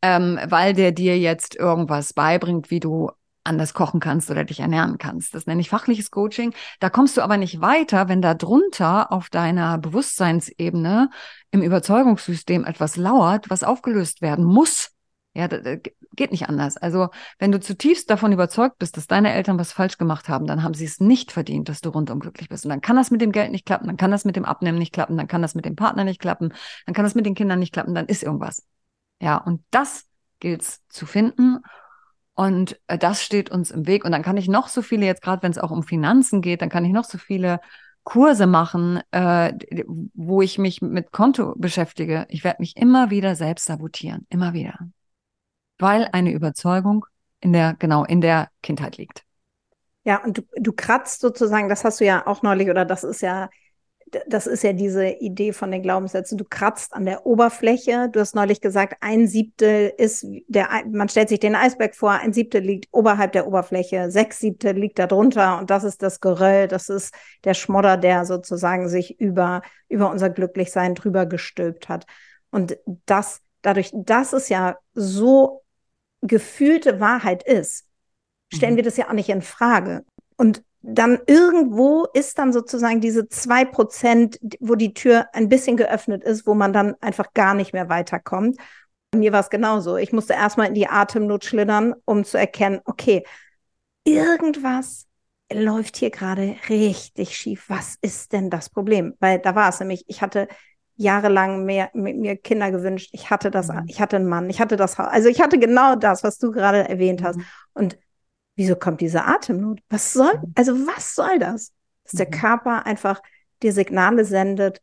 ähm, 0.02 0.38
weil 0.46 0.74
der 0.74 0.92
dir 0.92 1.18
jetzt 1.18 1.56
irgendwas 1.56 2.14
beibringt, 2.14 2.70
wie 2.72 2.82
du 2.82 3.10
anders 3.44 3.74
kochen 3.74 4.00
kannst 4.00 4.30
oder 4.30 4.44
dich 4.44 4.60
ernähren 4.60 4.98
kannst. 4.98 5.34
Das 5.34 5.48
nenne 5.48 5.62
ich 5.62 5.70
fachliches 5.70 6.12
Coaching. 6.12 6.54
Da 6.80 6.90
kommst 6.90 7.18
du 7.18 7.22
aber 7.22 7.38
nicht 7.38 7.62
weiter, 7.62 8.08
wenn 8.08 8.22
da 8.22 8.34
drunter 8.34 9.12
auf 9.12 9.30
deiner 9.30 9.78
Bewusstseinsebene 9.78 11.10
im 11.50 11.62
Überzeugungssystem 11.62 12.66
etwas 12.66 12.98
lauert, 12.98 13.50
was 13.50 13.64
aufgelöst 13.64 14.22
werden 14.22 14.46
muss. 14.46 14.92
Ja, 15.34 15.48
geht 16.16 16.32
nicht 16.32 16.50
anders. 16.50 16.78
Also, 16.78 17.10
wenn 17.40 17.52
du 17.52 17.60
zutiefst 17.60 18.10
davon 18.10 18.32
überzeugt 18.32 18.78
bist, 18.80 18.98
dass 18.98 19.08
deine 19.08 19.34
Eltern 19.34 19.58
was 19.58 19.72
falsch 19.72 19.98
gemacht 19.98 20.30
haben, 20.30 20.46
dann 20.46 20.64
haben 20.64 20.74
sie 20.74 20.86
es 20.86 21.00
nicht 21.00 21.32
verdient, 21.32 21.70
dass 21.70 21.82
du 21.82 21.90
rundum 21.90 22.20
glücklich 22.20 22.50
bist. 22.50 22.66
Und 22.66 22.70
dann 22.70 22.82
kann 22.82 22.96
das 22.96 23.12
mit 23.12 23.22
dem 23.22 23.32
Geld 23.32 23.52
nicht 23.52 23.66
klappen, 23.66 23.88
dann 23.88 23.98
kann 23.98 24.12
das 24.12 24.26
mit 24.26 24.36
dem 24.36 24.46
Abnehmen 24.46 24.78
nicht 24.78 24.94
klappen, 24.94 25.18
dann 25.18 25.28
kann 25.28 25.42
das 25.42 25.56
mit 25.56 25.66
dem 25.66 25.76
Partner 25.76 26.04
nicht 26.04 26.20
klappen, 26.20 26.54
dann 26.86 26.96
kann 26.96 27.06
das 27.06 27.16
mit 27.16 27.26
den 27.26 27.36
Kindern 27.36 27.60
nicht 27.60 27.74
klappen, 27.74 27.96
dann 27.96 28.08
ist 28.08 28.24
irgendwas. 28.24 28.66
Ja, 29.22 29.38
und 29.38 29.64
das 29.72 30.06
gilt 30.40 30.62
es 30.62 30.82
zu 30.90 31.06
finden. 31.06 31.60
Und 32.34 32.80
äh, 32.88 32.98
das 32.98 33.24
steht 33.24 33.52
uns 33.52 33.72
im 33.72 33.88
Weg. 33.88 34.04
Und 34.04 34.12
dann 34.12 34.24
kann 34.24 34.38
ich 34.38 34.48
noch 34.48 34.68
so 34.68 34.82
viele, 34.82 35.06
jetzt 35.06 35.22
gerade 35.22 35.44
wenn 35.44 35.52
es 35.52 35.58
auch 35.58 35.72
um 35.72 35.84
Finanzen 35.84 36.42
geht, 36.42 36.62
dann 36.62 36.70
kann 36.70 36.86
ich 36.86 36.92
noch 36.92 37.06
so 37.06 37.18
viele 37.18 37.60
Kurse 38.04 38.48
machen, 38.48 39.02
äh, 39.12 39.54
wo 40.14 40.42
ich 40.42 40.58
mich 40.58 40.82
mit 40.82 41.12
Konto 41.12 41.54
beschäftige. 41.56 42.26
Ich 42.30 42.44
werde 42.44 42.62
mich 42.62 42.76
immer 42.78 43.12
wieder 43.12 43.36
selbst 43.36 43.66
sabotieren. 43.66 44.26
Immer 44.30 44.54
wieder 44.54 44.80
weil 45.82 46.08
eine 46.12 46.32
Überzeugung 46.32 47.06
in 47.40 47.54
der, 47.54 47.76
genau, 47.78 48.04
in 48.06 48.22
der 48.22 48.50
Kindheit 48.62 48.98
liegt. 48.98 49.24
Ja, 50.04 50.24
und 50.24 50.40
du, 50.40 50.42
du 50.58 50.74
kratzt 50.74 51.22
sozusagen, 51.22 51.70
das 51.70 51.84
hast 51.84 52.00
du 52.00 52.06
ja 52.06 52.26
auch 52.26 52.42
neulich, 52.42 52.70
oder 52.70 52.86
das 52.86 53.04
ist 53.04 53.22
ja, 53.22 53.50
das 54.28 54.48
ist 54.48 54.64
ja 54.64 54.74
diese 54.74 55.08
Idee 55.08 55.54
von 55.54 55.72
den 55.72 55.84
Glaubenssätzen. 55.84 56.38
Du 56.38 56.44
kratzt 56.44 56.94
an 56.94 57.06
der 57.06 57.26
Oberfläche. 57.26 58.10
Du 58.12 58.20
hast 58.20 58.36
neulich 58.36 58.60
gesagt, 58.60 58.98
ein 59.00 59.28
Siebtel 59.28 59.94
ist 59.98 60.26
der, 60.48 60.68
man 60.92 61.08
stellt 61.08 61.30
sich 61.30 61.40
den 61.40 61.56
Eisberg 61.56 61.96
vor, 61.96 62.12
ein 62.12 62.34
Siebtel 62.34 62.62
liegt 62.62 62.88
oberhalb 62.92 63.32
der 63.32 63.48
Oberfläche, 63.48 64.12
sechs 64.12 64.40
Siebtel 64.40 64.76
liegt 64.76 65.00
da 65.00 65.08
drunter 65.08 65.60
und 65.60 65.70
das 65.70 65.84
ist 65.84 66.04
das 66.04 66.20
Geröll, 66.20 66.68
das 66.68 66.90
ist 66.90 67.14
der 67.46 67.54
Schmodder, 67.54 67.96
der 67.96 68.26
sozusagen 68.26 68.90
sich 68.90 69.20
über, 69.20 69.62
über 69.88 70.10
unser 70.10 70.30
Glücklichsein 70.30 70.96
drüber 70.96 71.26
gestülpt 71.26 71.88
hat. 71.88 72.06
Und 72.50 72.78
das, 73.06 73.42
dadurch, 73.62 73.92
dass 73.94 74.34
es 74.34 74.50
ja 74.50 74.78
so 74.94 75.61
gefühlte 76.22 77.00
Wahrheit 77.00 77.44
ist, 77.44 77.86
stellen 78.54 78.74
mhm. 78.74 78.78
wir 78.78 78.84
das 78.84 78.98
ja 78.98 79.10
auch 79.10 79.14
nicht 79.14 79.30
in 79.30 79.42
Frage. 79.42 80.06
Und 80.38 80.64
dann 80.82 81.20
irgendwo 81.28 82.06
ist 82.14 82.40
dann 82.40 82.54
sozusagen 82.54 83.02
diese 83.02 83.28
zwei 83.30 83.66
Prozent, 83.66 84.40
wo 84.60 84.76
die 84.76 84.94
Tür 84.94 85.28
ein 85.34 85.50
bisschen 85.50 85.78
geöffnet 85.78 86.24
ist, 86.24 86.48
wo 86.48 86.56
man 86.56 86.74
dann 86.74 86.96
einfach 87.02 87.34
gar 87.34 87.54
nicht 87.54 87.74
mehr 87.74 87.90
weiterkommt. 87.90 88.58
Bei 89.12 89.20
mir 89.20 89.32
war 89.32 89.42
es 89.42 89.50
genauso. 89.50 89.98
Ich 89.98 90.12
musste 90.12 90.34
erstmal 90.34 90.68
in 90.68 90.74
die 90.74 90.88
Atemnot 90.88 91.46
schlittern, 91.46 91.94
um 92.06 92.24
zu 92.24 92.38
erkennen, 92.38 92.80
okay, 92.86 93.24
irgendwas 94.06 95.06
läuft 95.54 95.98
hier 95.98 96.10
gerade 96.10 96.56
richtig 96.70 97.36
schief. 97.38 97.66
Was 97.68 97.98
ist 98.02 98.32
denn 98.32 98.50
das 98.50 98.70
Problem? 98.70 99.14
Weil 99.20 99.40
da 99.40 99.54
war 99.54 99.70
es 99.70 99.80
nämlich, 99.80 100.06
ich 100.08 100.22
hatte 100.22 100.48
jahrelang 100.96 101.66
mehr, 101.66 101.90
mit 101.94 102.18
mir 102.18 102.38
Kinder 102.38 102.72
gewünscht. 102.72 103.10
Ich 103.14 103.30
hatte 103.30 103.52
das, 103.52 103.70
mhm. 103.70 103.84
ich 103.88 104.00
hatte 104.00 104.18
einen 104.18 104.28
Mann, 104.28 104.50
ich 104.50 104.60
hatte 104.60 104.76
das 104.76 104.98
Haus. 104.98 105.08
Also 105.10 105.30
ich 105.30 105.42
hatte 105.42 105.60
genau 105.60 105.96
das, 105.96 106.24
was 106.24 106.38
du 106.38 106.52
gerade 106.52 106.88
erwähnt 106.88 107.24
hast. 107.24 107.38
Mhm. 107.38 107.46
Und 107.74 107.98
wieso 108.56 108.76
kommt 108.76 109.02
diese 109.02 109.26
Atemnot? 109.26 109.80
Was 109.90 110.14
soll, 110.14 110.34
mhm. 110.38 110.54
also 110.56 110.74
was 110.88 111.16
soll 111.16 111.40
das? 111.40 111.74
Dass 112.04 112.14
der. 112.14 112.30
Körper 112.30 112.86
einfach 112.86 113.22
dir 113.62 113.74
Signale 113.74 114.26
sendet, 114.26 114.82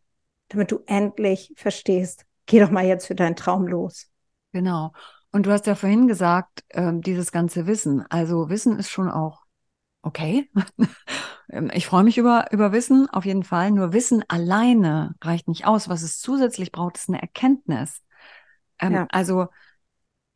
damit 0.49 0.71
du 0.71 0.81
endlich 0.87 1.53
verstehst, 1.57 2.25
geh 2.47 2.61
doch 2.61 2.71
mal 2.71 2.85
jetzt 2.85 3.07
für 3.07 3.15
deinen 3.15 3.37
Traum 3.37 3.67
los. 3.67 4.07
Genau. 4.53 4.93
Und 5.31 5.47
du 5.47 5.53
hast 5.53 5.67
ja 5.67 5.75
vorhin 5.75 6.09
gesagt, 6.09 6.65
äh, 6.71 6.93
dieses 6.95 7.33
ganze 7.33 7.67
Wissen. 7.67 8.05
Also 8.09 8.49
Wissen 8.49 8.79
ist 8.79 8.91
schon 8.91 9.11
auch 9.11 9.43
okay. 10.03 10.51
Ähm, 11.51 11.71
ich 11.73 11.87
freue 11.87 12.05
mich 12.05 12.19
über, 12.19 12.53
über 12.53 12.73
Wissen, 12.73 13.09
auf 13.09 13.25
jeden 13.25 13.43
Fall. 13.43 13.71
Nur 13.71 13.95
Wissen 13.95 14.23
alleine 14.29 15.15
reicht 15.23 15.49
nicht 15.49 15.65
aus. 15.65 15.89
Was 15.89 16.03
es 16.03 16.21
zusätzlich 16.21 16.73
braucht, 16.73 16.99
ist 16.99 17.09
eine 17.09 17.23
Erkenntnis. 17.23 18.03
Ähm, 18.79 18.93
ja. 18.93 19.07
Also, 19.11 19.47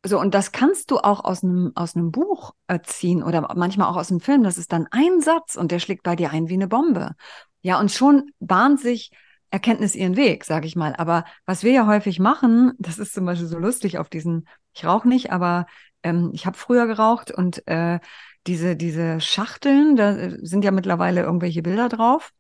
so, 0.03 0.19
und 0.19 0.33
das 0.33 0.53
kannst 0.53 0.91
du 0.91 0.97
auch 0.97 1.23
aus 1.23 1.45
einem, 1.45 1.73
aus 1.75 1.95
einem 1.95 2.13
Buch 2.13 2.55
ziehen 2.85 3.23
oder 3.23 3.55
manchmal 3.57 3.89
auch 3.89 3.97
aus 3.99 4.11
einem 4.11 4.21
Film. 4.21 4.43
Das 4.43 4.57
ist 4.57 4.73
dann 4.73 4.89
ein 4.91 5.21
Satz 5.21 5.57
und 5.57 5.71
der 5.71 5.81
schlägt 5.81 6.03
bei 6.03 6.17
dir 6.17 6.31
ein 6.31 6.49
wie 6.49 6.55
eine 6.55 6.67
Bombe. 6.67 7.15
Ja, 7.61 7.79
und 7.79 7.93
schon 7.93 8.31
bahnt 8.41 8.81
sich 8.81 9.11
Erkenntnis 9.53 9.95
ihren 9.95 10.17
Weg, 10.17 10.45
sage 10.45 10.67
ich 10.67 10.77
mal. 10.77 10.97
Aber 10.97 11.25
was 11.45 11.63
wir 11.63 11.73
ja 11.73 11.87
häufig 11.87 12.19
machen, 12.19 12.73
das 12.79 12.99
ist 12.99 13.15
zum 13.15 13.27
Beispiel 13.27 13.47
so 13.47 13.59
lustig 13.59 13.99
auf 13.99 14.09
diesen, 14.09 14.49
ich 14.73 14.85
rauche 14.85 15.07
nicht, 15.07 15.31
aber 15.31 15.67
ähm, 16.03 16.31
ich 16.33 16.47
habe 16.47 16.57
früher 16.57 16.87
geraucht 16.87 17.31
und 17.31 17.67
äh, 17.69 18.01
diese, 18.47 18.77
diese 18.77 19.21
Schachteln, 19.21 19.97
da 19.97 20.17
äh, 20.17 20.39
sind 20.43 20.65
ja 20.65 20.71
mittlerweile 20.71 21.23
irgendwelche 21.23 21.63
Bilder 21.63 21.89
drauf. 21.89 22.33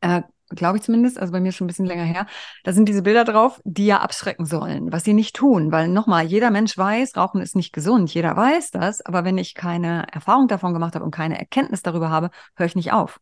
Äh, 0.00 0.22
Glaube 0.50 0.76
ich 0.76 0.84
zumindest, 0.84 1.18
also 1.18 1.32
bei 1.32 1.40
mir 1.40 1.52
schon 1.52 1.64
ein 1.64 1.68
bisschen 1.68 1.86
länger 1.86 2.04
her. 2.04 2.26
Da 2.64 2.72
sind 2.72 2.86
diese 2.86 3.02
Bilder 3.02 3.24
drauf, 3.24 3.60
die 3.64 3.86
ja 3.86 4.00
abschrecken 4.00 4.44
sollen, 4.44 4.92
was 4.92 5.02
sie 5.02 5.14
nicht 5.14 5.34
tun. 5.34 5.72
Weil 5.72 5.88
nochmal, 5.88 6.26
jeder 6.26 6.50
Mensch 6.50 6.76
weiß, 6.76 7.16
Rauchen 7.16 7.40
ist 7.40 7.56
nicht 7.56 7.72
gesund. 7.72 8.12
Jeder 8.12 8.36
weiß 8.36 8.70
das. 8.70 9.00
Aber 9.00 9.24
wenn 9.24 9.38
ich 9.38 9.54
keine 9.54 10.06
Erfahrung 10.12 10.46
davon 10.46 10.74
gemacht 10.74 10.94
habe 10.94 11.04
und 11.04 11.12
keine 11.12 11.38
Erkenntnis 11.38 11.82
darüber 11.82 12.10
habe, 12.10 12.30
höre 12.56 12.66
ich 12.66 12.76
nicht 12.76 12.92
auf. 12.92 13.20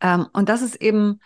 Ähm, 0.00 0.26
und 0.32 0.48
das 0.48 0.60
ist 0.60 0.74
eben 0.76 1.20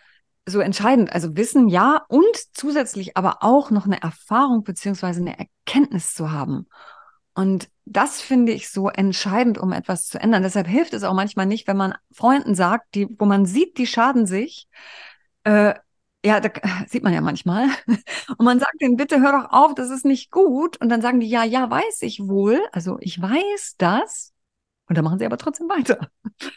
so 0.46 0.60
entscheidend. 0.60 1.12
Also 1.12 1.36
Wissen 1.36 1.68
ja 1.68 2.04
und 2.08 2.36
zusätzlich 2.52 3.16
aber 3.16 3.38
auch 3.40 3.70
noch 3.70 3.86
eine 3.86 4.02
Erfahrung 4.02 4.62
beziehungsweise 4.62 5.20
eine 5.20 5.38
Erkenntnis 5.38 6.14
zu 6.14 6.30
haben. 6.30 6.66
Und 7.38 7.68
das 7.84 8.20
finde 8.20 8.50
ich 8.50 8.68
so 8.68 8.88
entscheidend, 8.88 9.58
um 9.58 9.70
etwas 9.70 10.08
zu 10.08 10.20
ändern. 10.20 10.42
Deshalb 10.42 10.66
hilft 10.66 10.92
es 10.92 11.04
auch 11.04 11.14
manchmal 11.14 11.46
nicht, 11.46 11.68
wenn 11.68 11.76
man 11.76 11.94
Freunden 12.10 12.56
sagt, 12.56 12.96
die, 12.96 13.06
wo 13.16 13.26
man 13.26 13.46
sieht, 13.46 13.78
die 13.78 13.86
schaden 13.86 14.26
sich. 14.26 14.66
Äh, 15.44 15.74
ja, 16.24 16.40
da 16.40 16.50
sieht 16.88 17.04
man 17.04 17.14
ja 17.14 17.20
manchmal. 17.20 17.68
Und 18.38 18.44
man 18.44 18.58
sagt 18.58 18.82
denen, 18.82 18.96
bitte 18.96 19.20
hör 19.20 19.30
doch 19.30 19.52
auf, 19.52 19.76
das 19.76 19.90
ist 19.90 20.04
nicht 20.04 20.32
gut. 20.32 20.80
Und 20.80 20.88
dann 20.88 21.00
sagen 21.00 21.20
die, 21.20 21.28
ja, 21.28 21.44
ja, 21.44 21.70
weiß 21.70 22.02
ich 22.02 22.26
wohl. 22.26 22.60
Also 22.72 22.98
ich 23.00 23.22
weiß 23.22 23.76
das. 23.78 24.32
Und 24.88 24.98
dann 24.98 25.04
machen 25.04 25.20
sie 25.20 25.26
aber 25.26 25.38
trotzdem 25.38 25.68
weiter. 25.68 26.10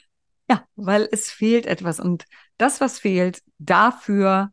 Ja, 0.49 0.65
weil 0.75 1.07
es 1.13 1.31
fehlt 1.31 1.65
etwas. 1.65 2.01
Und 2.01 2.25
das, 2.57 2.81
was 2.81 2.99
fehlt, 2.99 3.41
dafür 3.59 4.51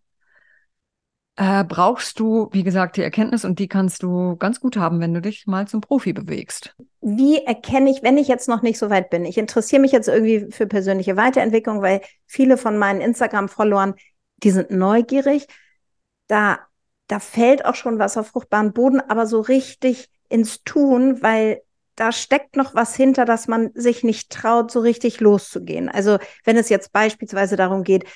äh, 1.39 1.63
brauchst 1.63 2.19
du, 2.19 2.49
wie 2.51 2.65
gesagt, 2.65 2.97
die 2.97 3.03
Erkenntnis 3.03 3.45
und 3.45 3.61
die 3.61 3.69
kannst 3.69 4.03
du 4.03 4.35
ganz 4.37 4.59
gut 4.59 4.77
haben, 4.77 4.99
wenn 4.99 5.15
du 5.15 5.21
dich 5.21 5.47
mal 5.47 5.69
zum 5.69 5.81
Profi 5.81 6.13
bewegst. 6.13 6.75
Wie 7.01 7.39
erkenne 7.39 7.91
ich, 7.91 8.03
wenn 8.03 8.19
ich 8.19 8.27
jetzt 8.27 8.49
noch 8.49 8.63
nicht 8.63 8.77
so 8.77 8.91
weit 8.91 9.09
bin? 9.09 9.25
Ich 9.25 9.39
interessiere 9.39 9.81
mich 9.81 9.93
jetzt 9.93 10.09
irgendwie 10.09 10.51
für 10.51 10.67
persönliche 10.67 11.17
Weiterentwicklung, 11.17 11.81
weil 11.81 12.01
viele 12.27 12.57
von 12.57 12.77
meinen 12.77 13.01
Instagram-Followern, 13.01 13.95
die 14.43 14.51
sind 14.51 14.73
neugierig. 14.73 15.47
Da, 16.27 16.59
da 17.07 17.21
fällt 17.21 17.65
auch 17.65 17.77
schon 17.77 18.01
was 18.01 18.17
auf 18.17 18.27
fruchtbaren 18.27 18.73
Boden, 18.73 19.01
aber 19.01 19.27
so 19.27 19.41
richtig 19.41 20.11
ins 20.29 20.65
Tun, 20.65 21.23
weil 21.23 21.63
da 21.95 22.11
steckt 22.11 22.57
noch 22.57 22.75
was 22.75 22.97
hinter, 22.97 23.25
dass 23.25 23.47
man 23.47 23.71
sich 23.75 24.03
nicht 24.03 24.31
traut, 24.31 24.73
so 24.73 24.81
richtig 24.81 25.21
loszugehen. 25.21 25.89
Also 25.89 26.19
wenn 26.43 26.57
es 26.57 26.69
jetzt 26.69 26.93
beispielsweise 26.93 27.55
darum 27.55 27.85
geht, 27.85 28.07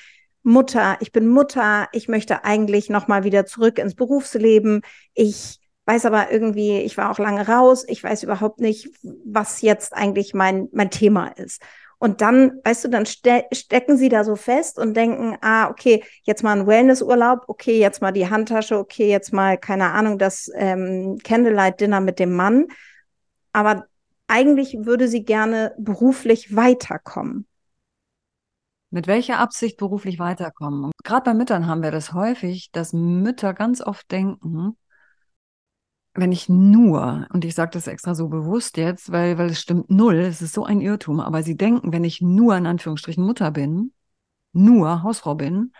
Mutter, 0.43 0.97
ich 0.99 1.11
bin 1.11 1.27
Mutter, 1.27 1.87
ich 1.93 2.07
möchte 2.07 2.43
eigentlich 2.43 2.89
nochmal 2.89 3.23
wieder 3.23 3.45
zurück 3.45 3.79
ins 3.79 3.95
Berufsleben. 3.95 4.81
Ich 5.13 5.59
weiß 5.85 6.05
aber 6.05 6.31
irgendwie, 6.31 6.79
ich 6.79 6.97
war 6.97 7.11
auch 7.11 7.19
lange 7.19 7.47
raus, 7.47 7.85
ich 7.87 8.03
weiß 8.03 8.23
überhaupt 8.23 8.59
nicht, 8.59 8.89
was 9.25 9.61
jetzt 9.61 9.93
eigentlich 9.93 10.33
mein, 10.33 10.69
mein 10.71 10.91
Thema 10.91 11.27
ist. 11.27 11.61
Und 12.03 12.19
dann, 12.19 12.59
weißt 12.65 12.83
du, 12.83 12.89
dann 12.89 13.05
ste 13.05 13.45
stecken 13.53 13.97
sie 13.97 14.09
da 14.09 14.25
so 14.25 14.35
fest 14.35 14.77
und 14.77 14.93
denken, 14.93 15.37
ah, 15.39 15.69
okay, 15.69 16.03
jetzt 16.23 16.43
mal 16.43 16.59
ein 16.59 16.67
Wellnessurlaub, 16.67 17.45
okay, 17.47 17.79
jetzt 17.79 18.01
mal 18.01 18.11
die 18.11 18.29
Handtasche, 18.29 18.77
okay, 18.77 19.09
jetzt 19.09 19.31
mal, 19.31 19.57
keine 19.57 19.91
Ahnung, 19.91 20.17
das 20.17 20.51
ähm, 20.55 21.17
Candlelight-Dinner 21.23 22.01
mit 22.01 22.19
dem 22.19 22.33
Mann. 22.33 22.67
Aber 23.53 23.85
eigentlich 24.27 24.79
würde 24.81 25.07
sie 25.07 25.23
gerne 25.23 25.73
beruflich 25.77 26.53
weiterkommen. 26.53 27.47
Mit 28.93 29.07
welcher 29.07 29.39
Absicht 29.39 29.77
beruflich 29.77 30.19
weiterkommen? 30.19 30.83
Und 30.83 30.93
gerade 31.03 31.23
bei 31.23 31.33
Müttern 31.33 31.65
haben 31.65 31.81
wir 31.81 31.89
das 31.89 32.13
häufig, 32.13 32.69
dass 32.73 32.93
Mütter 32.93 33.55
ganz 33.55 33.81
oft 33.81 34.11
denken, 34.11 34.77
wenn 36.13 36.31
ich 36.31 36.47
nur, 36.47 37.25
und 37.33 37.43
ich 37.43 37.55
sage 37.55 37.71
das 37.71 37.87
extra 37.87 38.13
so 38.13 38.29
bewusst 38.29 38.77
jetzt, 38.77 39.11
weil, 39.11 39.39
weil 39.39 39.49
es 39.49 39.59
stimmt 39.59 39.89
null, 39.89 40.17
es 40.17 40.43
ist 40.43 40.53
so 40.53 40.63
ein 40.63 40.79
Irrtum, 40.79 41.21
aber 41.21 41.41
sie 41.41 41.57
denken, 41.57 41.91
wenn 41.91 42.03
ich 42.03 42.21
nur 42.21 42.55
in 42.55 42.67
Anführungsstrichen 42.67 43.25
Mutter 43.25 43.49
bin, 43.49 43.93
nur 44.51 45.01
Hausfrau 45.01 45.33
bin, 45.33 45.73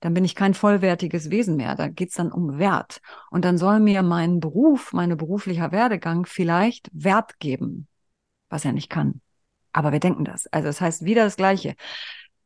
dann 0.00 0.14
bin 0.14 0.24
ich 0.24 0.34
kein 0.34 0.54
vollwertiges 0.54 1.28
Wesen 1.28 1.56
mehr. 1.56 1.74
Da 1.74 1.88
geht's 1.88 2.14
dann 2.14 2.32
um 2.32 2.58
Wert. 2.58 3.02
Und 3.30 3.44
dann 3.44 3.58
soll 3.58 3.78
mir 3.78 4.02
mein 4.02 4.40
Beruf, 4.40 4.94
meine 4.94 5.16
beruflicher 5.16 5.70
Werdegang 5.70 6.24
vielleicht 6.24 6.88
Wert 6.94 7.38
geben, 7.40 7.88
was 8.48 8.64
er 8.64 8.72
nicht 8.72 8.88
kann. 8.88 9.20
Aber 9.74 9.92
wir 9.92 10.00
denken 10.00 10.24
das. 10.24 10.46
Also 10.46 10.68
das 10.68 10.80
heißt 10.80 11.04
wieder 11.04 11.24
das 11.24 11.36
Gleiche. 11.36 11.74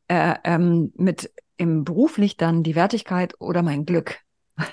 Äh, 0.09 0.35
ähm, 0.43 0.91
mit 0.95 1.31
im 1.57 1.83
beruflich 1.83 2.35
dann 2.35 2.63
die 2.63 2.75
Wertigkeit 2.75 3.39
oder 3.39 3.61
mein 3.61 3.85
Glück. 3.85 4.19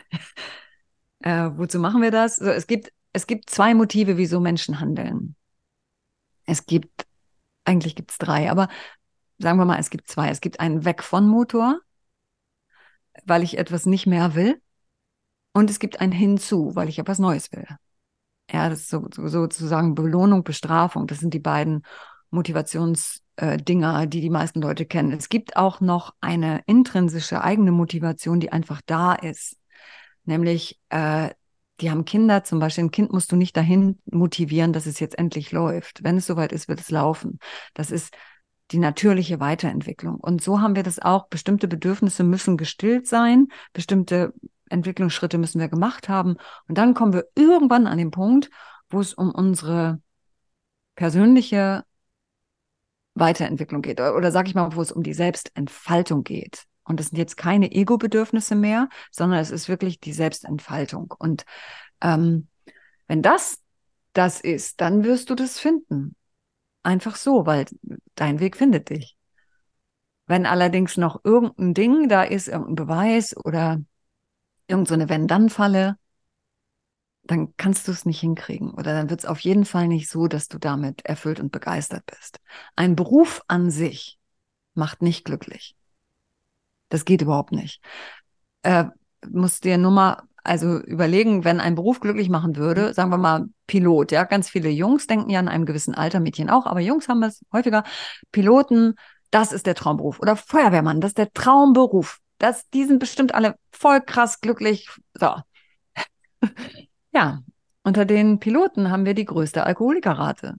Äh, 1.20 1.50
wozu 1.56 1.80
machen 1.80 2.02
wir 2.02 2.12
das? 2.12 2.36
So, 2.36 2.50
es 2.50 2.68
gibt, 2.68 2.92
es 3.12 3.26
gibt 3.26 3.50
zwei 3.50 3.74
Motive, 3.74 4.16
wieso 4.16 4.38
Menschen 4.38 4.78
handeln. 4.78 5.34
Es 6.44 6.66
gibt, 6.66 7.06
eigentlich 7.64 7.96
gibt 7.96 8.12
es 8.12 8.18
drei, 8.18 8.48
aber 8.48 8.68
sagen 9.38 9.58
wir 9.58 9.64
mal, 9.64 9.80
es 9.80 9.90
gibt 9.90 10.08
zwei. 10.08 10.28
Es 10.28 10.40
gibt 10.40 10.60
einen 10.60 10.84
Weg 10.84 11.02
von 11.02 11.26
Motor, 11.26 11.80
weil 13.24 13.42
ich 13.42 13.58
etwas 13.58 13.86
nicht 13.86 14.06
mehr 14.06 14.34
will. 14.36 14.60
Und 15.52 15.70
es 15.70 15.80
gibt 15.80 16.00
ein 16.00 16.12
Hinzu, 16.12 16.76
weil 16.76 16.88
ich 16.88 16.98
etwas 16.98 17.18
Neues 17.18 17.50
will. 17.50 17.66
Ja, 18.52 18.68
das 18.68 18.80
ist 18.80 18.90
so, 18.90 19.08
so, 19.10 19.26
sozusagen 19.26 19.94
Belohnung, 19.94 20.44
Bestrafung. 20.44 21.06
Das 21.06 21.18
sind 21.18 21.34
die 21.34 21.40
beiden 21.40 21.82
Motivationsdinger, 22.30 24.02
äh, 24.02 24.08
die 24.08 24.20
die 24.20 24.30
meisten 24.30 24.60
Leute 24.60 24.86
kennen. 24.86 25.12
Es 25.12 25.28
gibt 25.28 25.56
auch 25.56 25.80
noch 25.80 26.14
eine 26.20 26.62
intrinsische 26.66 27.42
eigene 27.42 27.72
Motivation, 27.72 28.40
die 28.40 28.52
einfach 28.52 28.80
da 28.86 29.14
ist. 29.14 29.56
Nämlich, 30.24 30.80
äh, 30.88 31.30
die 31.80 31.90
haben 31.90 32.04
Kinder, 32.04 32.42
zum 32.42 32.58
Beispiel 32.58 32.84
ein 32.84 32.90
Kind 32.90 33.12
musst 33.12 33.30
du 33.32 33.36
nicht 33.36 33.56
dahin 33.56 34.00
motivieren, 34.06 34.72
dass 34.72 34.86
es 34.86 34.98
jetzt 34.98 35.18
endlich 35.18 35.52
läuft. 35.52 36.02
Wenn 36.02 36.16
es 36.16 36.26
soweit 36.26 36.52
ist, 36.52 36.68
wird 36.68 36.80
es 36.80 36.90
laufen. 36.90 37.38
Das 37.74 37.90
ist 37.90 38.16
die 38.72 38.78
natürliche 38.78 39.40
Weiterentwicklung. 39.40 40.16
Und 40.16 40.42
so 40.42 40.60
haben 40.60 40.74
wir 40.74 40.82
das 40.82 40.98
auch. 40.98 41.28
Bestimmte 41.28 41.68
Bedürfnisse 41.68 42.24
müssen 42.24 42.56
gestillt 42.56 43.06
sein, 43.06 43.48
bestimmte 43.72 44.32
Entwicklungsschritte 44.68 45.38
müssen 45.38 45.60
wir 45.60 45.68
gemacht 45.68 46.08
haben. 46.08 46.36
Und 46.66 46.78
dann 46.78 46.94
kommen 46.94 47.12
wir 47.12 47.26
irgendwann 47.36 47.86
an 47.86 47.98
den 47.98 48.10
Punkt, 48.10 48.50
wo 48.88 49.00
es 49.00 49.14
um 49.14 49.30
unsere 49.30 50.00
persönliche 50.96 51.84
Weiterentwicklung 53.16 53.82
geht. 53.82 54.00
Oder, 54.00 54.30
sag 54.30 54.46
ich 54.46 54.54
mal, 54.54 54.74
wo 54.76 54.82
es 54.82 54.92
um 54.92 55.02
die 55.02 55.14
Selbstentfaltung 55.14 56.22
geht. 56.22 56.64
Und 56.84 57.00
das 57.00 57.08
sind 57.08 57.18
jetzt 57.18 57.36
keine 57.36 57.72
Ego-Bedürfnisse 57.72 58.54
mehr, 58.54 58.88
sondern 59.10 59.40
es 59.40 59.50
ist 59.50 59.68
wirklich 59.68 59.98
die 59.98 60.12
Selbstentfaltung. 60.12 61.12
Und 61.18 61.44
ähm, 62.00 62.48
wenn 63.08 63.22
das 63.22 63.60
das 64.12 64.40
ist, 64.40 64.80
dann 64.80 65.04
wirst 65.04 65.30
du 65.30 65.34
das 65.34 65.58
finden. 65.58 66.14
Einfach 66.82 67.16
so, 67.16 67.44
weil 67.46 67.66
dein 68.14 68.38
Weg 68.38 68.56
findet 68.56 68.90
dich. 68.90 69.16
Wenn 70.26 70.46
allerdings 70.46 70.96
noch 70.96 71.20
irgendein 71.24 71.74
Ding 71.74 72.08
da 72.08 72.22
ist, 72.22 72.48
irgendein 72.48 72.74
Beweis 72.76 73.36
oder 73.36 73.80
irgendeine 74.68 75.04
so 75.04 75.08
Wenn-Dann-Falle, 75.08 75.96
dann 77.26 77.54
kannst 77.56 77.88
du 77.88 77.92
es 77.92 78.06
nicht 78.06 78.20
hinkriegen. 78.20 78.70
Oder 78.72 78.92
dann 78.92 79.10
wird 79.10 79.20
es 79.20 79.26
auf 79.26 79.40
jeden 79.40 79.64
Fall 79.64 79.88
nicht 79.88 80.08
so, 80.08 80.26
dass 80.26 80.48
du 80.48 80.58
damit 80.58 81.04
erfüllt 81.04 81.40
und 81.40 81.52
begeistert 81.52 82.04
bist. 82.06 82.38
Ein 82.76 82.96
Beruf 82.96 83.42
an 83.48 83.70
sich 83.70 84.18
macht 84.74 85.02
nicht 85.02 85.24
glücklich. 85.24 85.76
Das 86.88 87.04
geht 87.04 87.22
überhaupt 87.22 87.52
nicht. 87.52 87.82
Äh, 88.62 88.84
musst 89.28 89.64
dir 89.64 89.78
nur 89.78 89.90
mal 89.90 90.22
also 90.46 90.78
überlegen, 90.78 91.44
wenn 91.44 91.60
ein 91.60 91.74
Beruf 91.74 92.00
glücklich 92.00 92.28
machen 92.28 92.56
würde, 92.56 92.94
sagen 92.94 93.10
wir 93.10 93.18
mal 93.18 93.46
Pilot, 93.66 94.12
ja, 94.12 94.24
ganz 94.24 94.48
viele 94.48 94.68
Jungs 94.68 95.06
denken 95.06 95.28
ja 95.28 95.40
in 95.40 95.48
einem 95.48 95.66
gewissen 95.66 95.94
Alter, 95.94 96.20
Mädchen 96.20 96.50
auch, 96.50 96.66
aber 96.66 96.80
Jungs 96.80 97.08
haben 97.08 97.22
es 97.24 97.44
häufiger. 97.52 97.82
Piloten, 98.30 98.94
das 99.30 99.52
ist 99.52 99.66
der 99.66 99.74
Traumberuf. 99.74 100.20
Oder 100.20 100.36
Feuerwehrmann, 100.36 101.00
das 101.00 101.10
ist 101.10 101.18
der 101.18 101.32
Traumberuf. 101.32 102.20
Das, 102.38 102.68
die 102.70 102.84
sind 102.84 103.00
bestimmt 103.00 103.34
alle 103.34 103.56
voll 103.72 104.00
krass 104.00 104.40
glücklich. 104.40 104.88
So. 105.14 105.34
Ja, 107.16 107.42
unter 107.82 108.04
den 108.04 108.40
Piloten 108.40 108.90
haben 108.90 109.06
wir 109.06 109.14
die 109.14 109.24
größte 109.24 109.64
Alkoholikerrate. 109.64 110.56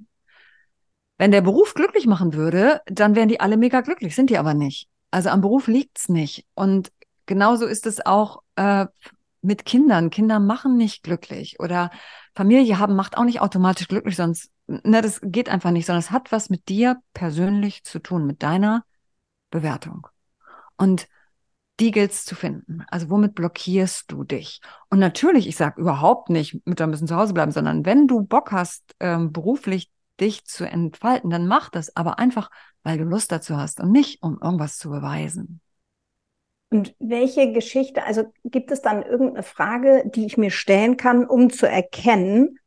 Wenn 1.20 1.32
der 1.32 1.41
Beruf 1.41 1.76
glücklich 1.76 2.08
machen 2.08 2.34
würde, 2.34 2.82
dann 2.88 3.16
wären 3.16 3.30
die 3.30 3.39
alle 3.39 3.58
mega 3.58 3.82
glücklich, 3.82 4.16
sind 4.16 4.32
die 4.32 4.39
aber 4.39 4.55
nicht. 4.55 4.89
Also 5.12 5.30
am 5.30 5.41
Beruf 5.41 5.68
liegt's 5.68 6.10
nicht. 6.10 6.47
Und 6.55 6.91
genauso 7.28 7.68
ist 7.68 7.86
es 7.86 8.03
auch 8.03 8.41
äh, 8.55 8.88
mit 9.43 9.66
Kindern. 9.66 10.10
Kinder 10.10 10.39
machen 10.39 10.78
nicht 10.78 11.03
glücklich 11.03 11.60
oder 11.60 11.91
Familie 12.34 12.80
haben 12.80 12.95
macht 12.95 13.18
auch 13.18 13.24
nicht 13.24 13.39
automatisch 13.39 13.88
glücklich, 13.88 14.16
sonst, 14.16 14.49
ne, 14.66 15.01
das 15.01 15.20
geht 15.22 15.49
einfach 15.49 15.70
nicht, 15.70 15.86
sondern 15.86 15.99
es 15.99 16.12
hat 16.12 16.32
was 16.32 16.49
mit 16.49 16.70
dir 16.70 16.97
persönlich 17.14 17.84
zu 17.84 17.99
tun, 17.99 18.26
mit 18.26 18.41
deiner 18.41 18.84
Bewertung. 19.51 20.08
Und 20.76 21.08
die 21.80 21.91
gilt's 21.91 22.25
zu 22.25 22.36
finden. 22.36 22.84
Also 22.89 23.09
womit 23.09 23.36
blockierst 23.36 24.11
du 24.11 24.23
dich? 24.23 24.61
Und 24.89 24.99
natürlich, 24.99 25.47
ich 25.47 25.55
sage 25.55 25.82
überhaupt 25.82 26.30
nicht, 26.30 26.65
Mütter 26.65 26.88
müssen 26.88 27.07
zu 27.07 27.15
Hause 27.15 27.34
bleiben, 27.34 27.51
sondern 27.51 27.86
wenn 27.86 28.07
du 28.07 28.21
Bock 28.21 28.51
hast, 28.51 28.95
ähm, 28.99 29.32
beruflich 29.32 29.91
dich 30.19 30.45
zu 30.45 30.65
entfalten, 30.65 31.30
dann 31.30 31.47
mach 31.47 31.69
das, 31.69 31.95
aber 31.95 32.17
einfach, 32.19 32.49
weil 32.84 32.97
du 32.97 33.03
Lust 33.03 33.32
dazu 33.32 33.57
hast 33.57 33.80
und 33.80 33.91
nicht, 33.91 34.23
um 34.23 34.39
irgendwas 34.41 34.78
zu 34.78 34.89
beweisen. 34.89 35.61
Und 36.69 36.95
welche 36.99 37.53
Geschichte, 37.53 38.03
also 38.03 38.25
gibt 38.43 38.71
es 38.71 38.82
dann 38.82 39.03
irgendeine 39.03 39.43
Frage, 39.43 40.03
die 40.05 40.25
ich 40.25 40.38
mir 40.38 40.51
stellen 40.51 40.97
kann, 40.97 41.25
um 41.25 41.49
zu 41.49 41.69
erkennen, 41.69 42.59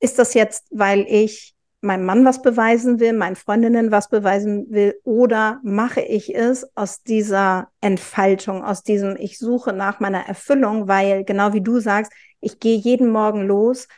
ist 0.00 0.18
das 0.18 0.34
jetzt, 0.34 0.66
weil 0.70 1.06
ich 1.08 1.55
meinem 1.80 2.04
Mann 2.04 2.24
was 2.24 2.42
beweisen 2.42 3.00
will, 3.00 3.12
meinen 3.12 3.36
Freundinnen 3.36 3.90
was 3.90 4.08
beweisen 4.08 4.66
will, 4.70 4.98
oder 5.04 5.60
mache 5.62 6.00
ich 6.00 6.34
es 6.34 6.66
aus 6.76 7.02
dieser 7.02 7.68
Entfaltung, 7.80 8.64
aus 8.64 8.82
diesem, 8.82 9.16
ich 9.16 9.38
suche 9.38 9.72
nach 9.72 10.00
meiner 10.00 10.26
Erfüllung, 10.26 10.88
weil 10.88 11.24
genau 11.24 11.52
wie 11.52 11.60
du 11.60 11.78
sagst, 11.80 12.12
ich 12.40 12.58
gehe 12.58 12.76
jeden 12.76 13.10
Morgen 13.10 13.42
los, 13.42 13.88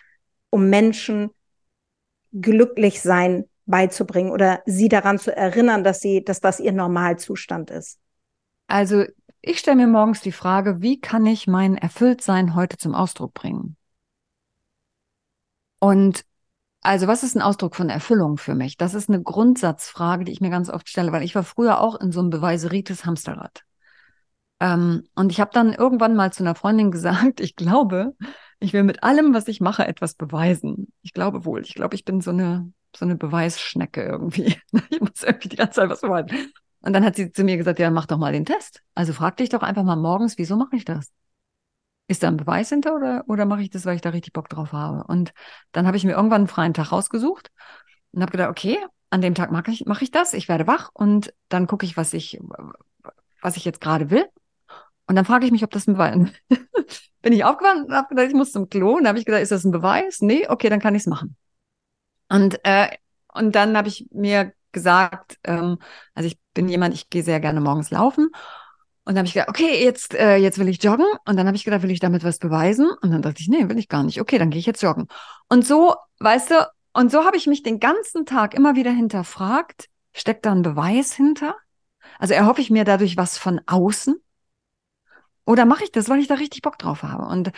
um 0.50 0.68
Menschen 0.68 1.30
glücklich 2.32 3.00
sein 3.00 3.44
beizubringen 3.66 4.30
oder 4.30 4.62
sie 4.66 4.88
daran 4.88 5.18
zu 5.18 5.34
erinnern, 5.34 5.84
dass 5.84 6.00
sie, 6.00 6.24
dass 6.24 6.40
das 6.40 6.60
ihr 6.60 6.72
Normalzustand 6.72 7.70
ist? 7.70 7.98
Also 8.66 9.04
ich 9.40 9.58
stelle 9.58 9.76
mir 9.76 9.86
morgens 9.86 10.20
die 10.20 10.32
Frage, 10.32 10.80
wie 10.80 11.00
kann 11.00 11.26
ich 11.26 11.46
mein 11.46 11.76
Erfülltsein 11.76 12.54
heute 12.54 12.76
zum 12.76 12.94
Ausdruck 12.94 13.34
bringen? 13.34 13.76
Und 15.78 16.24
also 16.80 17.06
was 17.06 17.22
ist 17.22 17.36
ein 17.36 17.42
Ausdruck 17.42 17.74
von 17.74 17.90
Erfüllung 17.90 18.38
für 18.38 18.54
mich? 18.54 18.76
Das 18.76 18.94
ist 18.94 19.08
eine 19.08 19.22
Grundsatzfrage, 19.22 20.24
die 20.24 20.32
ich 20.32 20.40
mir 20.40 20.50
ganz 20.50 20.70
oft 20.70 20.88
stelle, 20.88 21.12
weil 21.12 21.22
ich 21.22 21.34
war 21.34 21.42
früher 21.42 21.80
auch 21.80 22.00
in 22.00 22.12
so 22.12 22.20
einem 22.20 22.30
beweiseritis 22.30 23.04
Hamsterrad. 23.04 23.64
Ähm, 24.60 25.04
und 25.14 25.30
ich 25.30 25.40
habe 25.40 25.50
dann 25.52 25.72
irgendwann 25.72 26.16
mal 26.16 26.32
zu 26.32 26.42
einer 26.42 26.54
Freundin 26.54 26.90
gesagt, 26.92 27.40
ich 27.40 27.56
glaube, 27.56 28.14
ich 28.60 28.72
will 28.72 28.82
mit 28.82 29.02
allem, 29.02 29.34
was 29.34 29.48
ich 29.48 29.60
mache, 29.60 29.86
etwas 29.86 30.14
beweisen. 30.14 30.92
Ich 31.02 31.12
glaube 31.12 31.44
wohl. 31.44 31.62
Ich 31.62 31.74
glaube, 31.74 31.94
ich 31.94 32.04
bin 32.04 32.20
so 32.20 32.30
eine, 32.30 32.72
so 32.96 33.04
eine 33.04 33.16
Beweisschnecke 33.16 34.02
irgendwie. 34.02 34.56
Ich 34.90 35.00
muss 35.00 35.22
irgendwie 35.22 35.48
die 35.48 35.56
ganze 35.56 35.80
Zeit 35.80 35.90
was 35.90 36.00
beweisen. 36.00 36.52
Und 36.80 36.92
dann 36.92 37.04
hat 37.04 37.16
sie 37.16 37.32
zu 37.32 37.44
mir 37.44 37.56
gesagt, 37.56 37.78
ja, 37.78 37.90
mach 37.90 38.06
doch 38.06 38.18
mal 38.18 38.32
den 38.32 38.44
Test. 38.44 38.82
Also 38.94 39.12
frag 39.12 39.36
dich 39.36 39.48
doch 39.48 39.62
einfach 39.62 39.84
mal 39.84 39.96
morgens, 39.96 40.38
wieso 40.38 40.56
mache 40.56 40.76
ich 40.76 40.84
das? 40.84 41.10
Ist 42.08 42.22
da 42.22 42.28
ein 42.28 42.36
Beweis 42.36 42.70
hinter 42.70 42.96
oder, 42.96 43.24
oder 43.28 43.44
mache 43.44 43.62
ich 43.62 43.70
das, 43.70 43.84
weil 43.84 43.94
ich 43.96 44.00
da 44.00 44.10
richtig 44.10 44.32
Bock 44.32 44.48
drauf 44.48 44.72
habe? 44.72 45.04
Und 45.04 45.32
dann 45.72 45.86
habe 45.86 45.96
ich 45.96 46.04
mir 46.04 46.12
irgendwann 46.12 46.42
einen 46.42 46.48
freien 46.48 46.74
Tag 46.74 46.90
rausgesucht 46.90 47.50
und 48.12 48.22
habe 48.22 48.32
gedacht, 48.32 48.50
okay, 48.50 48.78
an 49.10 49.20
dem 49.20 49.34
Tag 49.34 49.52
mache 49.52 49.70
ich, 49.70 49.84
mach 49.86 50.02
ich 50.02 50.10
das, 50.10 50.32
ich 50.32 50.48
werde 50.48 50.66
wach 50.66 50.90
und 50.94 51.32
dann 51.48 51.66
gucke 51.66 51.86
ich, 51.86 51.96
was 51.96 52.14
ich, 52.14 52.40
was 53.40 53.56
ich 53.56 53.64
jetzt 53.64 53.80
gerade 53.80 54.10
will. 54.10 54.26
Und 55.06 55.16
dann 55.16 55.24
frage 55.24 55.46
ich 55.46 55.52
mich, 55.52 55.64
ob 55.64 55.70
das 55.70 55.86
ein 55.86 55.94
Beweis 55.94 56.16
ist. 56.16 57.10
Bin 57.22 57.32
ich 57.32 57.44
aufgewacht 57.44 57.86
und 57.86 57.92
habe 57.94 58.08
gedacht, 58.08 58.28
ich 58.28 58.34
muss 58.34 58.52
zum 58.52 58.68
Klo. 58.68 58.96
Und 58.96 59.08
habe 59.08 59.18
ich 59.18 59.24
gedacht, 59.24 59.42
ist 59.42 59.52
das 59.52 59.64
ein 59.64 59.72
Beweis? 59.72 60.20
Nee, 60.20 60.46
okay, 60.48 60.68
dann 60.68 60.80
kann 60.80 60.94
ich 60.94 61.02
es 61.02 61.06
machen. 61.06 61.36
Und, 62.28 62.60
äh, 62.64 62.88
und 63.34 63.54
dann 63.54 63.76
habe 63.76 63.88
ich 63.88 64.06
mir 64.12 64.52
gesagt, 64.72 65.38
ähm, 65.44 65.78
also 66.14 66.26
ich 66.28 66.38
bin 66.54 66.68
jemand, 66.68 66.94
ich 66.94 67.08
gehe 67.10 67.22
sehr 67.22 67.40
gerne 67.40 67.60
morgens 67.60 67.90
laufen. 67.90 68.28
Und 69.08 69.14
dann 69.14 69.20
habe 69.20 69.28
ich 69.28 69.32
gedacht, 69.32 69.48
okay, 69.48 69.82
jetzt, 69.82 70.14
äh, 70.14 70.36
jetzt 70.36 70.58
will 70.58 70.68
ich 70.68 70.82
joggen. 70.82 71.06
Und 71.24 71.38
dann 71.38 71.46
habe 71.46 71.56
ich 71.56 71.64
gedacht, 71.64 71.80
will 71.80 71.90
ich 71.90 71.98
damit 71.98 72.24
was 72.24 72.38
beweisen? 72.38 72.90
Und 73.00 73.10
dann 73.10 73.22
dachte 73.22 73.40
ich, 73.40 73.48
nee, 73.48 73.66
will 73.66 73.78
ich 73.78 73.88
gar 73.88 74.02
nicht. 74.02 74.20
Okay, 74.20 74.36
dann 74.36 74.50
gehe 74.50 74.58
ich 74.58 74.66
jetzt 74.66 74.82
joggen. 74.82 75.08
Und 75.48 75.66
so, 75.66 75.94
weißt 76.18 76.50
du, 76.50 76.68
und 76.92 77.10
so 77.10 77.24
habe 77.24 77.38
ich 77.38 77.46
mich 77.46 77.62
den 77.62 77.80
ganzen 77.80 78.26
Tag 78.26 78.52
immer 78.52 78.76
wieder 78.76 78.90
hinterfragt, 78.90 79.88
steckt 80.12 80.44
da 80.44 80.52
ein 80.52 80.60
Beweis 80.60 81.14
hinter? 81.14 81.56
Also 82.18 82.34
erhoffe 82.34 82.60
ich 82.60 82.68
mir 82.68 82.84
dadurch 82.84 83.16
was 83.16 83.38
von 83.38 83.62
außen? 83.64 84.14
Oder 85.46 85.64
mache 85.64 85.84
ich 85.84 85.90
das, 85.90 86.10
weil 86.10 86.20
ich 86.20 86.28
da 86.28 86.34
richtig 86.34 86.60
Bock 86.60 86.76
drauf 86.76 87.02
habe? 87.02 87.24
Und 87.28 87.50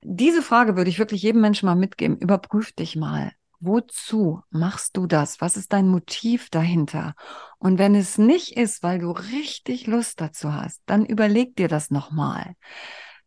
diese 0.00 0.40
Frage 0.40 0.74
würde 0.74 0.88
ich 0.88 0.98
wirklich 0.98 1.20
jedem 1.20 1.42
Menschen 1.42 1.66
mal 1.66 1.74
mitgeben. 1.74 2.16
Überprüf 2.16 2.72
dich 2.72 2.96
mal. 2.96 3.32
Wozu 3.66 4.42
machst 4.50 4.96
du 4.96 5.06
das? 5.06 5.40
Was 5.40 5.56
ist 5.56 5.72
dein 5.72 5.88
Motiv 5.88 6.50
dahinter? 6.50 7.14
Und 7.58 7.78
wenn 7.78 7.94
es 7.94 8.18
nicht 8.18 8.58
ist, 8.58 8.82
weil 8.82 8.98
du 8.98 9.10
richtig 9.10 9.86
Lust 9.86 10.20
dazu 10.20 10.52
hast, 10.52 10.82
dann 10.84 11.06
überleg 11.06 11.56
dir 11.56 11.68
das 11.68 11.90
nochmal. 11.90 12.56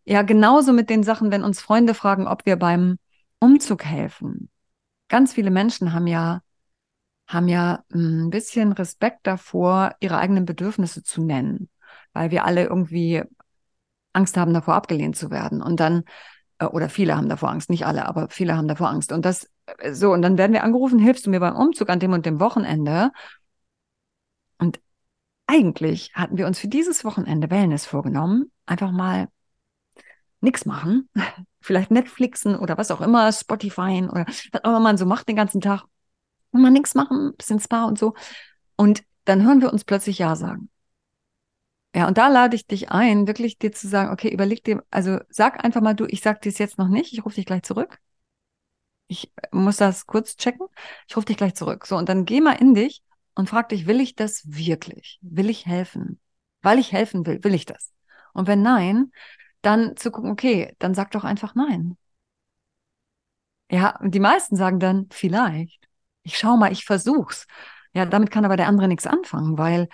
Ja, 0.05 0.21
genauso 0.21 0.73
mit 0.73 0.91
den 0.91 1.01
Sachen, 1.01 1.31
wenn 1.31 1.43
uns 1.43 1.59
Freunde 1.59 1.95
fragen, 1.95 2.27
ob 2.27 2.45
wir 2.45 2.55
beim 2.55 2.99
Umzug 3.39 3.83
helfen. 3.83 4.51
Ganz 5.07 5.33
viele 5.33 5.49
Menschen 5.49 5.91
haben 5.91 6.05
ja, 6.05 6.41
haben 7.27 7.47
ja 7.47 7.83
ein 7.91 8.29
bisschen 8.29 8.73
Respekt 8.73 9.25
davor, 9.25 9.95
ihre 10.01 10.19
eigenen 10.19 10.45
Bedürfnisse 10.45 11.01
zu 11.01 11.23
nennen, 11.23 11.67
weil 12.13 12.29
wir 12.29 12.45
alle 12.45 12.65
irgendwie 12.65 13.23
Angst 14.13 14.37
haben, 14.37 14.53
davor 14.53 14.75
abgelehnt 14.75 15.15
zu 15.15 15.31
werden. 15.31 15.63
Und 15.63 15.79
dann 15.79 16.03
äh, 16.59 16.65
oder 16.65 16.89
viele 16.89 17.17
haben 17.17 17.29
davor 17.29 17.49
Angst, 17.49 17.69
nicht 17.71 17.85
alle, 17.87 18.05
aber 18.05 18.29
viele 18.29 18.55
haben 18.55 18.67
davor 18.67 18.89
Angst. 18.89 19.11
Und 19.11 19.25
das, 19.25 19.49
so, 19.91 20.11
und 20.13 20.21
dann 20.21 20.37
werden 20.37 20.53
wir 20.53 20.63
angerufen, 20.63 20.99
hilfst 20.99 21.25
du 21.25 21.29
mir 21.29 21.39
beim 21.39 21.55
Umzug 21.55 21.89
an 21.89 21.99
dem 21.99 22.13
und 22.13 22.25
dem 22.25 22.39
Wochenende? 22.39 23.11
Und 24.57 24.79
eigentlich 25.47 26.11
hatten 26.13 26.37
wir 26.37 26.47
uns 26.47 26.59
für 26.59 26.67
dieses 26.67 27.03
Wochenende 27.05 27.49
Wellness 27.49 27.85
vorgenommen, 27.85 28.51
einfach 28.65 28.91
mal 28.91 29.29
nichts 30.41 30.65
machen, 30.65 31.09
vielleicht 31.61 31.91
Netflixen 31.91 32.55
oder 32.55 32.77
was 32.77 32.91
auch 32.91 33.01
immer, 33.01 33.31
Spotify 33.31 34.07
oder 34.09 34.25
was 34.27 34.63
auch 34.63 34.69
immer 34.69 34.79
man 34.79 34.97
so 34.97 35.05
macht 35.05 35.27
den 35.27 35.35
ganzen 35.35 35.61
Tag, 35.61 35.83
und 36.51 36.61
mal 36.61 36.71
nichts 36.71 36.95
machen, 36.95 37.35
bisschen 37.37 37.59
Spa 37.59 37.85
und 37.85 37.99
so. 37.99 38.13
Und 38.75 39.03
dann 39.25 39.45
hören 39.45 39.61
wir 39.61 39.71
uns 39.73 39.83
plötzlich 39.83 40.19
Ja 40.19 40.35
sagen. 40.35 40.69
Ja, 41.95 42.07
und 42.07 42.17
da 42.17 42.27
lade 42.27 42.55
ich 42.55 42.67
dich 42.67 42.91
ein, 42.91 43.27
wirklich 43.27 43.57
dir 43.57 43.71
zu 43.71 43.87
sagen, 43.87 44.11
okay, 44.11 44.31
überleg 44.31 44.63
dir, 44.63 44.83
also 44.91 45.19
sag 45.29 45.63
einfach 45.63 45.81
mal 45.81 45.95
du, 45.95 46.05
ich 46.05 46.21
sag 46.21 46.41
dir 46.41 46.49
es 46.49 46.57
jetzt 46.59 46.77
noch 46.77 46.89
nicht, 46.89 47.11
ich 47.13 47.25
rufe 47.25 47.35
dich 47.35 47.45
gleich 47.45 47.63
zurück. 47.63 47.99
Ich 49.07 49.31
muss 49.51 49.77
das 49.77 50.05
kurz 50.05 50.35
checken. 50.35 50.67
Ich 51.07 51.15
rufe 51.15 51.25
dich 51.25 51.37
gleich 51.37 51.55
zurück. 51.55 51.85
So, 51.85 51.97
und 51.97 52.09
dann 52.09 52.25
geh 52.25 52.41
mal 52.41 52.53
in 52.53 52.73
dich 52.73 53.01
und 53.35 53.49
frag 53.49 53.69
dich, 53.69 53.87
will 53.87 54.01
ich 54.01 54.15
das 54.15 54.43
wirklich? 54.45 55.19
Will 55.21 55.49
ich 55.49 55.65
helfen? 55.65 56.19
Weil 56.61 56.79
ich 56.79 56.91
helfen 56.91 57.25
will, 57.25 57.43
will 57.43 57.53
ich 57.53 57.65
das? 57.65 57.93
Und 58.33 58.47
wenn 58.47 58.61
nein, 58.61 59.11
dann 59.61 59.95
zu 59.95 60.11
gucken, 60.11 60.31
okay, 60.31 60.75
dann 60.79 60.93
sag 60.93 61.11
doch 61.11 61.23
einfach 61.23 61.55
nein. 61.55 61.97
Ja, 63.69 63.99
die 64.01 64.19
meisten 64.19 64.55
sagen 64.55 64.79
dann, 64.79 65.07
vielleicht. 65.11 65.87
Ich 66.23 66.37
schau 66.37 66.57
mal, 66.57 66.71
ich 66.71 66.85
versuch's. 66.85 67.47
Ja, 67.93 68.05
damit 68.05 68.31
kann 68.31 68.45
aber 68.45 68.57
der 68.57 68.67
andere 68.67 68.87
nichts 68.87 69.07
anfangen, 69.07 69.57
weil 69.57 69.87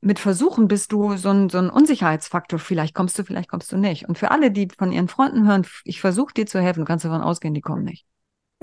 mit 0.00 0.18
Versuchen 0.18 0.68
bist 0.68 0.92
du 0.92 1.16
so 1.16 1.30
ein, 1.30 1.48
so 1.48 1.58
ein 1.58 1.70
Unsicherheitsfaktor. 1.70 2.58
Vielleicht 2.58 2.94
kommst 2.94 3.18
du, 3.18 3.24
vielleicht 3.24 3.48
kommst 3.48 3.72
du 3.72 3.78
nicht. 3.78 4.08
Und 4.08 4.18
für 4.18 4.30
alle, 4.30 4.50
die 4.50 4.68
von 4.76 4.92
ihren 4.92 5.08
Freunden 5.08 5.46
hören, 5.46 5.66
ich 5.84 6.00
versuche 6.00 6.34
dir 6.34 6.46
zu 6.46 6.60
helfen, 6.60 6.84
kannst 6.84 7.04
du 7.04 7.08
davon 7.08 7.22
ausgehen, 7.22 7.54
die 7.54 7.62
kommen 7.62 7.84
nicht. 7.84 8.06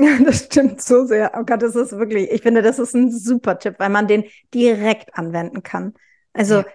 Das 0.25 0.45
stimmt 0.45 0.81
so 0.81 1.05
sehr. 1.05 1.31
Oh 1.37 1.43
Gott, 1.43 1.61
das 1.61 1.75
ist 1.75 1.91
wirklich, 1.91 2.31
ich 2.31 2.41
finde, 2.41 2.61
das 2.61 2.79
ist 2.79 2.95
ein 2.95 3.11
super 3.11 3.59
Tipp, 3.59 3.75
weil 3.77 3.89
man 3.89 4.07
den 4.07 4.23
direkt 4.53 5.17
anwenden 5.17 5.63
kann. 5.63 5.93
Also 6.33 6.55
ja. 6.55 6.65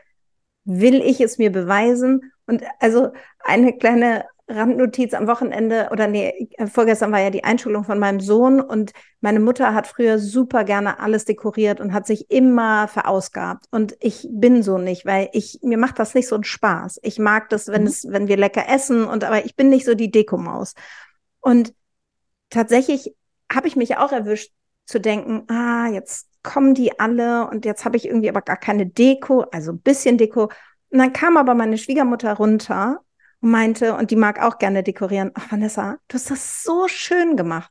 will 0.64 1.02
ich 1.02 1.20
es 1.20 1.38
mir 1.38 1.50
beweisen? 1.50 2.32
Und 2.46 2.62
also 2.80 3.10
eine 3.40 3.76
kleine 3.76 4.24
Randnotiz 4.48 5.12
am 5.12 5.26
Wochenende 5.26 5.88
oder 5.90 6.06
nee, 6.06 6.48
vorgestern 6.72 7.10
war 7.10 7.20
ja 7.20 7.30
die 7.30 7.42
Einschulung 7.42 7.82
von 7.82 7.98
meinem 7.98 8.20
Sohn 8.20 8.60
und 8.60 8.92
meine 9.20 9.40
Mutter 9.40 9.74
hat 9.74 9.88
früher 9.88 10.20
super 10.20 10.62
gerne 10.62 11.00
alles 11.00 11.24
dekoriert 11.24 11.80
und 11.80 11.92
hat 11.92 12.06
sich 12.06 12.30
immer 12.30 12.86
verausgabt 12.86 13.66
und 13.72 13.96
ich 13.98 14.28
bin 14.30 14.62
so 14.62 14.78
nicht, 14.78 15.04
weil 15.04 15.30
ich 15.32 15.58
mir 15.62 15.78
macht 15.78 15.98
das 15.98 16.14
nicht 16.14 16.28
so 16.28 16.36
einen 16.36 16.44
Spaß. 16.44 17.00
Ich 17.02 17.18
mag 17.18 17.48
das, 17.48 17.66
wenn 17.66 17.82
mhm. 17.82 17.88
es 17.88 18.06
wenn 18.08 18.28
wir 18.28 18.36
lecker 18.36 18.68
essen 18.68 19.04
und 19.04 19.24
aber 19.24 19.44
ich 19.44 19.56
bin 19.56 19.68
nicht 19.68 19.84
so 19.84 19.94
die 19.94 20.12
Dekomaus. 20.12 20.74
Und 21.40 21.74
tatsächlich 22.50 23.14
habe 23.52 23.68
ich 23.68 23.76
mich 23.76 23.96
auch 23.96 24.12
erwischt 24.12 24.52
zu 24.86 25.00
denken, 25.00 25.50
ah, 25.50 25.88
jetzt 25.88 26.28
kommen 26.42 26.74
die 26.74 26.98
alle 26.98 27.48
und 27.48 27.64
jetzt 27.64 27.84
habe 27.84 27.96
ich 27.96 28.06
irgendwie 28.06 28.28
aber 28.28 28.42
gar 28.42 28.56
keine 28.56 28.86
Deko, 28.86 29.40
also 29.52 29.72
ein 29.72 29.80
bisschen 29.80 30.18
Deko. 30.18 30.44
Und 30.90 30.98
dann 30.98 31.12
kam 31.12 31.36
aber 31.36 31.54
meine 31.54 31.78
Schwiegermutter 31.78 32.34
runter 32.34 33.00
und 33.40 33.50
meinte, 33.50 33.94
und 33.94 34.10
die 34.10 34.16
mag 34.16 34.40
auch 34.40 34.58
gerne 34.58 34.82
dekorieren, 34.82 35.32
ach 35.34 35.50
Vanessa, 35.50 35.98
du 36.08 36.14
hast 36.14 36.30
das 36.30 36.62
so 36.62 36.88
schön 36.88 37.36
gemacht. 37.36 37.70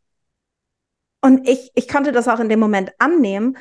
Und 1.21 1.47
ich, 1.47 1.71
ich 1.73 1.88
konnte 1.88 2.11
das 2.11 2.28
auch 2.28 2.39
in 2.39 2.49
dem 2.49 2.59
Moment 2.59 2.91
annehmen 2.99 3.57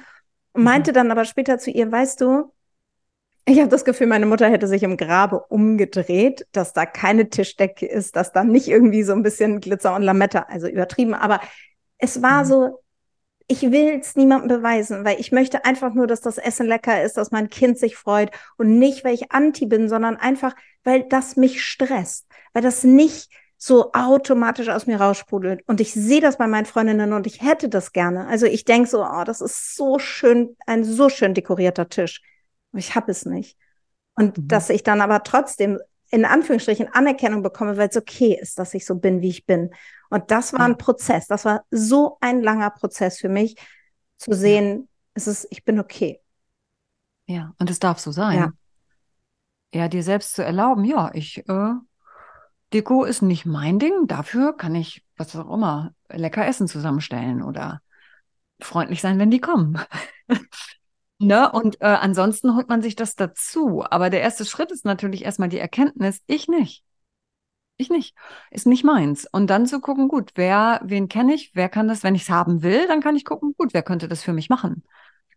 und 0.53 0.63
mhm. 0.63 0.65
meinte 0.65 0.91
mhm. 0.91 0.95
dann 0.95 1.11
aber 1.11 1.25
später 1.25 1.59
zu 1.59 1.71
ihr, 1.71 1.91
weißt 1.91 2.21
du, 2.21 2.53
ich 3.47 3.59
habe 3.59 3.69
das 3.69 3.85
Gefühl, 3.85 4.07
meine 4.07 4.27
Mutter 4.27 4.49
hätte 4.49 4.67
sich 4.67 4.83
im 4.83 4.97
Grabe 4.97 5.41
umgedreht, 5.49 6.47
dass 6.53 6.73
da 6.73 6.87
keine 6.87 7.29
Tischdecke 7.29 7.87
ist, 7.87 8.17
dass 8.17 8.33
da 8.33 8.43
nicht 8.45 8.69
irgendwie 8.69 9.03
so 9.03 9.13
ein 9.13 9.23
bisschen 9.23 9.61
Glitzer 9.61 9.95
und 9.95 10.03
Lametta, 10.03 10.47
also 10.49 10.67
übertrieben, 10.67 11.15
aber 11.15 11.41
es 11.99 12.23
war 12.23 12.45
mhm. 12.45 12.49
so, 12.49 12.85
ich 13.47 13.63
will 13.63 13.99
es 14.01 14.17
niemandem 14.17 14.49
beweisen, 14.49 15.05
weil 15.05 15.21
ich 15.21 15.31
möchte 15.31 15.65
einfach 15.67 15.93
nur, 15.93 16.07
dass 16.07 16.23
das 16.23 16.39
Essen 16.39 16.67
lecker 16.67 17.03
ist, 17.03 17.19
dass 17.19 17.31
mein 17.31 17.51
Kind 17.51 17.79
sich 17.79 17.97
freut 17.97 18.31
und 18.57 18.79
nicht, 18.79 19.05
weil 19.05 19.15
ich 19.15 19.33
anti 19.33 19.67
bin, 19.67 19.89
sondern 19.89 20.17
einfach, 20.17 20.57
weil 20.83 21.05
das 21.05 21.37
mich 21.37 21.63
stresst, 21.63 22.27
weil 22.55 22.63
das 22.63 22.85
nicht 22.85 23.31
so 23.59 23.93
automatisch 23.93 24.69
aus 24.69 24.87
mir 24.87 25.01
raussprudelt. 25.01 25.63
Und 25.67 25.81
ich 25.81 25.93
sehe 25.93 26.21
das 26.21 26.39
bei 26.39 26.47
meinen 26.47 26.67
Freundinnen 26.67 27.13
und 27.13 27.27
ich 27.27 27.43
hätte 27.43 27.69
das 27.69 27.93
gerne. 27.93 28.27
Also 28.27 28.47
ich 28.47 28.65
denke 28.65 28.89
so, 28.89 29.05
oh, 29.05 29.25
das 29.25 29.41
ist 29.41 29.77
so 29.77 29.99
schön, 29.99 30.57
ein 30.67 30.85
so 30.85 31.09
schön 31.09 31.35
dekorierter 31.35 31.89
Tisch. 31.89 32.23
Ich 32.75 32.95
habe 32.95 33.11
es 33.11 33.27
nicht. 33.27 33.57
Und 34.15 34.39
mhm. 34.39 34.49
dass 34.49 34.71
ich 34.71 34.83
dann 34.83 35.01
aber 35.01 35.23
trotzdem 35.23 35.79
in 36.11 36.25
Anführungsstrichen 36.25 36.89
Anerkennung 36.93 37.43
bekomme, 37.43 37.77
weil 37.77 37.89
es 37.89 37.97
okay 37.97 38.39
ist, 38.41 38.59
dass 38.59 38.75
ich 38.75 38.87
so 38.87 38.95
bin, 38.97 39.21
wie 39.21 39.31
ich 39.31 39.47
bin. 39.47 39.71
Und 40.11 40.31
das 40.31 40.53
war 40.53 40.61
ein 40.61 40.79
Prozess. 40.79 41.27
Das 41.27 41.45
war 41.45 41.65
so 41.71 42.19
ein 42.21 42.41
langer 42.41 42.71
Prozess 42.71 43.19
für 43.19 43.29
mich, 43.29 43.57
zu 44.17 44.33
sehen, 44.33 44.81
ja. 44.81 44.87
es 45.15 45.27
ist, 45.27 45.49
ich 45.51 45.65
bin 45.65 45.81
okay. 45.81 46.21
Ja, 47.27 47.53
und 47.59 47.71
es 47.71 47.79
darf 47.79 47.99
so 47.99 48.13
sein. 48.13 48.39
Ja, 48.39 48.53
ja 49.81 49.89
dir 49.89 50.03
selbst 50.03 50.35
zu 50.35 50.45
erlauben, 50.45 50.85
ja, 50.85 51.11
ich, 51.15 51.49
äh, 51.49 51.73
Deko 52.73 53.05
ist 53.05 53.23
nicht 53.23 53.47
mein 53.47 53.79
Ding, 53.79 54.07
dafür 54.07 54.57
kann 54.57 54.75
ich, 54.75 55.05
was 55.17 55.35
auch 55.37 55.53
immer, 55.53 55.95
lecker 56.09 56.47
Essen 56.47 56.69
zusammenstellen 56.69 57.43
oder 57.43 57.81
freundlich 58.61 59.01
sein, 59.01 59.19
wenn 59.19 59.31
die 59.31 59.41
kommen. 59.41 59.79
ne? 61.19 61.51
Und 61.51 61.81
äh, 61.81 61.87
ansonsten 61.87 62.55
holt 62.57 62.69
man 62.69 62.83
sich 62.83 62.97
das 62.97 63.17
dazu. 63.17 63.85
Aber 63.89 64.11
der 64.11 64.21
erste 64.21 64.45
Schritt 64.45 64.71
ist 64.71 64.85
natürlich 64.85 65.25
erstmal 65.25 65.49
die 65.49 65.59
Erkenntnis, 65.59 66.21
ich 66.27 66.49
nicht. 66.49 66.85
Ich 67.77 67.91
nicht. 67.91 68.15
Ist 68.51 68.67
nicht 68.67 68.85
meins. 68.85 69.27
Und 69.31 69.49
dann 69.49 69.67
zu 69.67 69.81
gucken, 69.81 70.09
gut, 70.09 70.33
wer, 70.37 70.81
wen 70.85 71.09
kenne 71.09 71.35
ich, 71.35 71.53
wer 71.55 71.69
kann 71.69 71.89
das, 71.89 72.05
wenn 72.05 72.15
ich 72.15 72.23
es 72.23 72.31
haben 72.31 72.63
will, 72.63 72.87
dann 72.87 73.01
kann 73.01 73.17
ich 73.17 73.25
gucken, 73.25 73.55
gut, 73.59 73.75
wer 73.75 73.83
könnte 73.83 74.07
das 74.07 74.23
für 74.23 74.33
mich 74.33 74.49
machen. 74.49 74.85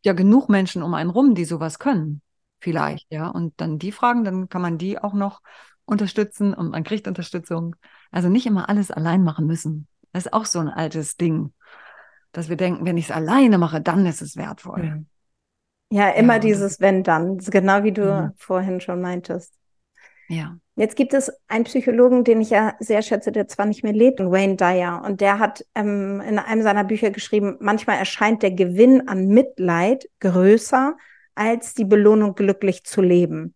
Ja, 0.03 0.13
genug 0.13 0.47
Menschen 0.47 0.83
um 0.83 0.93
einen 0.93 1.09
rum, 1.09 1.33
die 1.33 1.45
sowas 1.45 1.79
können. 1.79 2.21
Vielleicht, 2.59 3.11
ja. 3.11 3.27
Und 3.27 3.59
dann 3.59 3.79
die 3.79 3.91
fragen, 3.91 4.23
dann 4.23 4.49
kann 4.49 4.61
man 4.61 4.77
die 4.77 4.99
auch 4.99 5.13
noch 5.13 5.41
unterstützen 5.85 6.53
und 6.53 6.69
man 6.69 6.83
kriegt 6.83 7.07
Unterstützung. 7.07 7.75
Also 8.11 8.29
nicht 8.29 8.45
immer 8.45 8.69
alles 8.69 8.91
allein 8.91 9.23
machen 9.23 9.47
müssen. 9.47 9.87
Das 10.11 10.25
ist 10.25 10.33
auch 10.33 10.45
so 10.45 10.59
ein 10.59 10.69
altes 10.69 11.17
Ding, 11.17 11.53
dass 12.31 12.49
wir 12.49 12.57
denken, 12.57 12.85
wenn 12.85 12.97
ich 12.97 13.05
es 13.05 13.11
alleine 13.11 13.57
mache, 13.57 13.81
dann 13.81 14.05
ist 14.05 14.21
es 14.21 14.35
wertvoll. 14.35 14.85
Ja, 14.85 14.97
immer 15.89 16.33
ja, 16.33 16.39
dieses 16.39 16.79
wenn 16.79 17.03
dann, 17.03 17.37
genau 17.37 17.83
wie 17.83 17.91
du 17.91 18.03
mhm. 18.03 18.31
vorhin 18.37 18.81
schon 18.81 19.01
meintest. 19.01 19.53
Ja. 20.27 20.57
Jetzt 20.75 20.95
gibt 20.95 21.13
es 21.13 21.31
einen 21.47 21.63
Psychologen, 21.63 22.23
den 22.23 22.41
ich 22.41 22.51
ja 22.51 22.75
sehr 22.79 23.01
schätze, 23.01 23.31
der 23.31 23.47
zwar 23.47 23.65
nicht 23.65 23.83
mehr 23.83 23.93
lebt, 23.93 24.19
Wayne 24.19 24.57
Dyer. 24.57 25.01
Und 25.03 25.21
der 25.21 25.39
hat 25.39 25.65
ähm, 25.73 26.21
in 26.21 26.37
einem 26.37 26.61
seiner 26.61 26.83
Bücher 26.83 27.09
geschrieben, 27.09 27.57
manchmal 27.59 27.97
erscheint 27.97 28.43
der 28.43 28.51
Gewinn 28.51 29.07
an 29.07 29.27
Mitleid 29.27 30.07
größer 30.19 30.95
als 31.33 31.73
die 31.73 31.85
Belohnung, 31.85 32.35
glücklich 32.35 32.83
zu 32.83 33.01
leben. 33.01 33.55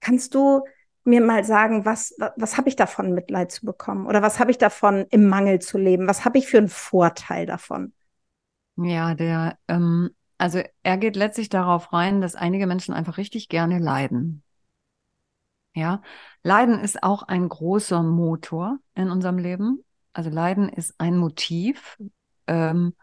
Kannst 0.00 0.34
du 0.34 0.64
mir 1.04 1.20
mal 1.20 1.44
sagen, 1.44 1.84
was, 1.84 2.14
was, 2.18 2.32
was 2.36 2.56
habe 2.58 2.68
ich 2.68 2.76
davon, 2.76 3.14
Mitleid 3.14 3.50
zu 3.50 3.64
bekommen? 3.64 4.06
Oder 4.06 4.20
was 4.20 4.38
habe 4.38 4.50
ich 4.50 4.58
davon, 4.58 5.06
im 5.10 5.28
Mangel 5.28 5.60
zu 5.60 5.78
leben? 5.78 6.08
Was 6.08 6.24
habe 6.24 6.38
ich 6.38 6.46
für 6.46 6.58
einen 6.58 6.68
Vorteil 6.68 7.46
davon? 7.46 7.92
Ja, 8.76 9.14
der, 9.14 9.58
ähm, 9.68 10.10
also 10.40 10.62
er 10.82 10.96
geht 10.96 11.16
letztlich 11.16 11.50
darauf 11.50 11.92
rein, 11.92 12.20
dass 12.20 12.34
einige 12.34 12.66
Menschen 12.66 12.94
einfach 12.94 13.18
richtig 13.18 13.48
gerne 13.48 13.78
leiden. 13.78 14.42
Ja, 15.74 16.02
Leiden 16.42 16.80
ist 16.80 17.02
auch 17.02 17.22
ein 17.22 17.48
großer 17.48 18.02
Motor 18.02 18.78
in 18.94 19.10
unserem 19.10 19.38
Leben. 19.38 19.84
Also 20.14 20.30
Leiden 20.30 20.68
ist 20.68 20.94
ein 20.98 21.18
Motiv. 21.18 21.98
Ähm, 22.46 22.94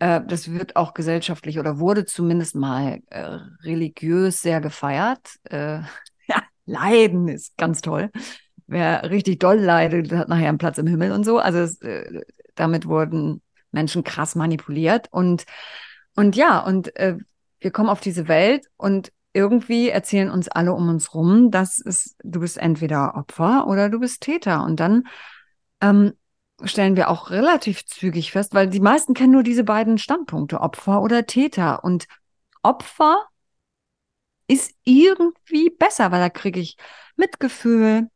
äh, 0.00 0.20
das 0.26 0.52
wird 0.52 0.76
auch 0.76 0.92
gesellschaftlich 0.92 1.58
oder 1.58 1.78
wurde 1.78 2.04
zumindest 2.04 2.54
mal 2.54 3.00
äh, 3.06 3.38
religiös 3.62 4.42
sehr 4.42 4.60
gefeiert. 4.60 5.36
Äh, 5.44 5.80
ja, 6.28 6.42
Leiden 6.66 7.28
ist 7.28 7.56
ganz 7.56 7.80
toll. 7.80 8.10
Wer 8.66 9.10
richtig 9.10 9.40
doll 9.40 9.58
leidet, 9.58 10.12
hat 10.12 10.28
nachher 10.28 10.50
einen 10.50 10.58
Platz 10.58 10.76
im 10.76 10.86
Himmel 10.86 11.12
und 11.12 11.24
so. 11.24 11.38
Also 11.38 11.58
es, 11.58 11.80
äh, 11.80 12.20
damit 12.54 12.86
wurden 12.86 13.40
Menschen 13.72 14.04
krass 14.04 14.34
manipuliert 14.34 15.08
und 15.10 15.46
und 16.20 16.36
ja 16.36 16.60
und 16.60 16.96
äh, 16.96 17.16
wir 17.60 17.70
kommen 17.70 17.88
auf 17.88 18.00
diese 18.00 18.28
Welt 18.28 18.66
und 18.76 19.12
irgendwie 19.32 19.88
erzählen 19.88 20.30
uns 20.30 20.48
alle 20.48 20.72
um 20.72 20.88
uns 20.88 21.14
rum, 21.14 21.50
dass 21.50 21.78
es 21.78 22.16
du 22.22 22.40
bist 22.40 22.58
entweder 22.58 23.16
Opfer 23.16 23.66
oder 23.66 23.88
du 23.88 24.00
bist 24.00 24.22
Täter 24.22 24.64
und 24.64 24.80
dann 24.80 25.04
ähm, 25.80 26.12
stellen 26.64 26.96
wir 26.96 27.10
auch 27.10 27.30
relativ 27.30 27.86
zügig 27.86 28.32
fest, 28.32 28.54
weil 28.54 28.68
die 28.68 28.80
meisten 28.80 29.14
kennen 29.14 29.32
nur 29.32 29.42
diese 29.42 29.64
beiden 29.64 29.98
Standpunkte, 29.98 30.60
Opfer 30.60 31.02
oder 31.02 31.26
Täter. 31.26 31.84
Und 31.84 32.06
Opfer 32.62 33.24
ist 34.46 34.74
irgendwie 34.84 35.70
besser, 35.70 36.10
weil 36.10 36.20
da 36.20 36.30
kriege 36.30 36.60
ich 36.60 36.76
Mitgefühl, 37.16 38.08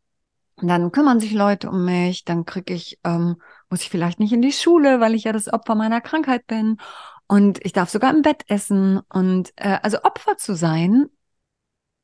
dann 0.57 0.92
kümmern 0.92 1.20
sich 1.20 1.32
Leute 1.32 1.68
um 1.68 1.84
mich, 1.84 2.24
dann 2.24 2.44
kriege 2.44 2.74
ich, 2.74 2.98
ähm, 3.05 3.36
muss 3.70 3.82
ich 3.82 3.90
vielleicht 3.90 4.20
nicht 4.20 4.32
in 4.32 4.42
die 4.42 4.52
Schule, 4.52 5.00
weil 5.00 5.14
ich 5.14 5.24
ja 5.24 5.32
das 5.32 5.52
Opfer 5.52 5.74
meiner 5.74 6.00
Krankheit 6.00 6.46
bin. 6.46 6.78
Und 7.26 7.64
ich 7.64 7.72
darf 7.72 7.90
sogar 7.90 8.14
im 8.14 8.22
Bett 8.22 8.44
essen. 8.48 9.00
Und 9.08 9.52
äh, 9.56 9.78
also 9.82 10.02
Opfer 10.02 10.36
zu 10.36 10.54
sein, 10.54 11.06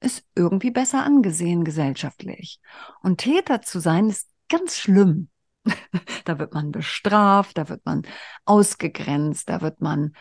ist 0.01 0.25
irgendwie 0.35 0.71
besser 0.71 1.05
angesehen 1.05 1.65
gesellschaftlich. 1.65 2.61
Und 3.03 3.19
Täter 3.19 3.63
zu 3.63 3.81
sein, 3.81 4.09
ist 4.09 4.29
ganz 4.49 4.77
schlimm. 4.77 5.29
da 6.25 6.39
wird 6.39 6.55
man 6.55 6.73
bestraft, 6.73 7.59
da 7.59 7.69
wird 7.69 7.85
man 7.85 8.03
ausgegrenzt, 8.47 9.49
da 9.49 9.61
wird 9.61 9.81
man 9.81 10.15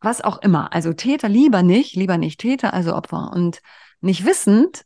was 0.00 0.20
auch 0.20 0.38
immer. 0.42 0.72
Also 0.72 0.92
Täter 0.92 1.28
lieber 1.28 1.62
nicht, 1.62 1.96
lieber 1.96 2.18
nicht 2.18 2.40
Täter, 2.40 2.74
also 2.74 2.94
Opfer. 2.94 3.32
Und 3.32 3.62
nicht 4.00 4.26
wissend, 4.26 4.84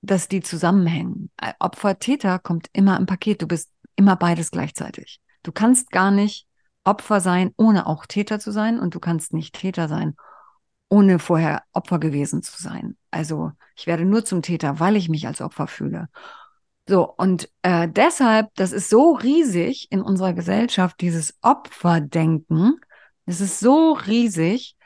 dass 0.00 0.28
die 0.28 0.40
zusammenhängen. 0.40 1.30
Äh, 1.36 1.52
Opfer, 1.58 1.98
Täter 1.98 2.38
kommt 2.38 2.68
immer 2.72 2.96
im 2.98 3.06
Paket. 3.06 3.42
Du 3.42 3.46
bist 3.46 3.70
immer 3.96 4.16
beides 4.16 4.50
gleichzeitig. 4.50 5.20
Du 5.42 5.52
kannst 5.52 5.90
gar 5.90 6.10
nicht 6.10 6.46
Opfer 6.84 7.20
sein, 7.20 7.52
ohne 7.56 7.86
auch 7.86 8.06
Täter 8.06 8.38
zu 8.38 8.50
sein. 8.50 8.78
Und 8.78 8.94
du 8.94 9.00
kannst 9.00 9.32
nicht 9.32 9.54
Täter 9.54 9.88
sein, 9.88 10.16
ohne 10.88 11.18
vorher 11.18 11.62
Opfer 11.72 11.98
gewesen 11.98 12.42
zu 12.42 12.60
sein. 12.60 12.96
Also 13.10 13.52
ich 13.76 13.86
werde 13.86 14.04
nur 14.04 14.24
zum 14.24 14.42
Täter, 14.42 14.80
weil 14.80 14.96
ich 14.96 15.08
mich 15.08 15.26
als 15.26 15.40
Opfer 15.40 15.66
fühle. 15.66 16.08
So, 16.88 17.08
und 17.16 17.48
äh, 17.62 17.88
deshalb, 17.88 18.52
das 18.56 18.72
ist 18.72 18.90
so 18.90 19.12
riesig 19.12 19.86
in 19.90 20.02
unserer 20.02 20.32
Gesellschaft, 20.32 21.00
dieses 21.00 21.38
Opferdenken. 21.40 22.80
Es 23.24 23.40
ist 23.40 23.60
so 23.60 23.92
riesig, 23.92 24.76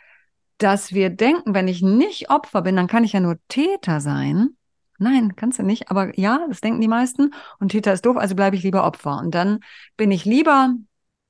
dass 0.59 0.93
wir 0.93 1.11
denken, 1.11 1.55
wenn 1.55 1.69
ich 1.69 1.83
nicht 1.83 2.31
Opfer 2.31 2.63
bin, 2.63 2.77
dann 2.77 2.87
kann 2.87 3.05
ich 3.05 3.13
ja 3.13 3.21
nur 3.21 3.39
Täter 3.49 4.01
sein. 4.01 4.57
Nein, 4.99 5.37
kannst 5.37 5.59
du 5.59 5.63
nicht. 5.63 5.91
Aber 5.91 6.19
ja, 6.19 6.47
das 6.49 6.61
denken 6.61 6.81
die 6.81 6.89
meisten. 6.89 7.35
Und 7.59 7.71
Täter 7.71 7.93
ist 7.93 8.05
doof, 8.07 8.17
also 8.17 8.35
bleibe 8.35 8.57
ich 8.57 8.63
lieber 8.63 8.85
Opfer. 8.85 9.19
Und 9.19 9.35
dann 9.35 9.61
bin 9.97 10.11
ich 10.11 10.25
lieber 10.25 10.75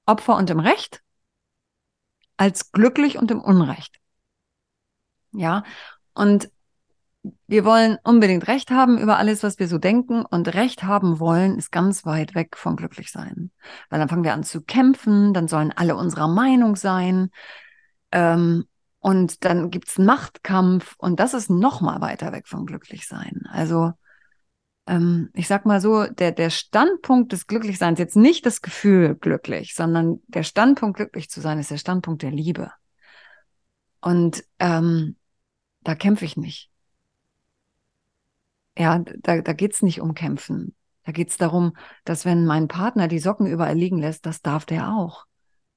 Opfer 0.06 0.36
und 0.36 0.50
im 0.50 0.60
Recht 0.60 1.02
als 2.36 2.72
glücklich 2.72 3.18
und 3.18 3.30
im 3.30 3.40
Unrecht. 3.40 3.98
Ja, 5.32 5.64
und 6.14 6.50
wir 7.46 7.64
wollen 7.64 7.98
unbedingt 8.04 8.46
Recht 8.46 8.70
haben 8.70 8.98
über 8.98 9.18
alles, 9.18 9.42
was 9.42 9.58
wir 9.58 9.68
so 9.68 9.78
denken. 9.78 10.24
Und 10.24 10.54
Recht 10.54 10.84
haben 10.84 11.18
wollen 11.18 11.58
ist 11.58 11.72
ganz 11.72 12.04
weit 12.06 12.34
weg 12.34 12.56
vom 12.56 12.76
Glücklichsein. 12.76 13.50
Weil 13.90 13.98
dann 13.98 14.08
fangen 14.08 14.24
wir 14.24 14.32
an 14.32 14.44
zu 14.44 14.62
kämpfen, 14.62 15.34
dann 15.34 15.48
sollen 15.48 15.72
alle 15.74 15.96
unserer 15.96 16.28
Meinung 16.28 16.76
sein. 16.76 17.30
Ähm, 18.12 18.64
und 19.00 19.44
dann 19.44 19.70
gibt's 19.70 19.98
einen 19.98 20.06
Machtkampf 20.06 20.94
und 20.98 21.20
das 21.20 21.34
ist 21.34 21.50
noch 21.50 21.80
mal 21.80 22.00
weiter 22.00 22.32
weg 22.32 22.48
vom 22.48 22.66
Glücklichsein. 22.66 23.42
Also 23.50 23.92
ähm, 24.86 25.30
ich 25.34 25.48
sag 25.48 25.66
mal 25.66 25.80
so, 25.80 26.04
der, 26.06 26.32
der 26.32 26.50
Standpunkt 26.50 27.32
des 27.32 27.46
Glücklichseins, 27.46 27.98
jetzt 27.98 28.16
nicht 28.16 28.46
das 28.46 28.62
Gefühl 28.62 29.16
glücklich, 29.16 29.74
sondern 29.74 30.20
der 30.28 30.42
Standpunkt 30.42 30.96
glücklich 30.96 31.28
zu 31.28 31.40
sein, 31.40 31.58
ist 31.58 31.70
der 31.70 31.78
Standpunkt 31.78 32.22
der 32.22 32.30
Liebe. 32.30 32.70
Und 34.00 34.44
ähm, 34.58 35.16
da 35.82 35.94
kämpfe 35.94 36.24
ich 36.24 36.36
nicht. 36.36 36.70
Ja, 38.78 38.98
da, 38.98 39.40
da 39.40 39.52
geht's 39.52 39.82
nicht 39.82 40.00
um 40.00 40.14
Kämpfen. 40.14 40.74
Da 41.04 41.12
geht's 41.12 41.38
darum, 41.38 41.76
dass 42.04 42.24
wenn 42.24 42.46
mein 42.46 42.68
Partner 42.68 43.08
die 43.08 43.20
Socken 43.20 43.46
überall 43.46 43.76
liegen 43.76 43.98
lässt, 43.98 44.26
das 44.26 44.42
darf 44.42 44.64
der 44.66 44.92
auch. 44.92 45.24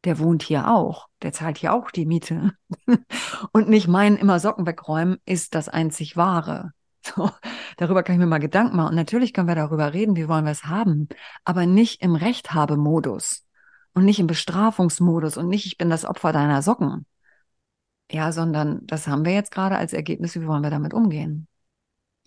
Der 0.03 0.19
wohnt 0.19 0.43
hier 0.43 0.69
auch. 0.69 1.07
Der 1.21 1.31
zahlt 1.33 1.57
hier 1.57 1.73
auch 1.73 1.91
die 1.91 2.05
Miete. 2.05 2.53
Und 3.51 3.69
nicht 3.69 3.87
mein 3.87 4.17
immer 4.17 4.39
Socken 4.39 4.65
wegräumen 4.65 5.17
ist 5.25 5.55
das 5.55 5.69
einzig 5.69 6.17
Wahre. 6.17 6.71
So, 7.15 7.31
darüber 7.77 8.03
kann 8.03 8.15
ich 8.15 8.19
mir 8.19 8.27
mal 8.27 8.39
Gedanken 8.39 8.75
machen. 8.75 8.89
Und 8.89 8.95
natürlich 8.95 9.33
können 9.33 9.47
wir 9.47 9.55
darüber 9.55 9.93
reden, 9.93 10.15
wie 10.15 10.27
wollen 10.27 10.45
wir 10.45 10.51
es 10.51 10.65
haben, 10.65 11.07
aber 11.43 11.65
nicht 11.65 12.01
im 12.01 12.15
Rechthabemodus 12.15 13.45
und 13.93 14.05
nicht 14.05 14.19
im 14.19 14.27
Bestrafungsmodus 14.27 15.37
und 15.37 15.47
nicht, 15.47 15.65
ich 15.65 15.77
bin 15.77 15.89
das 15.89 16.05
Opfer 16.05 16.31
deiner 16.31 16.61
Socken. 16.61 17.05
Ja, 18.11 18.31
sondern 18.31 18.85
das 18.87 19.07
haben 19.07 19.25
wir 19.25 19.33
jetzt 19.33 19.51
gerade 19.51 19.77
als 19.77 19.93
Ergebnis, 19.93 20.35
wie 20.35 20.47
wollen 20.47 20.63
wir 20.63 20.69
damit 20.71 20.93
umgehen? 20.93 21.47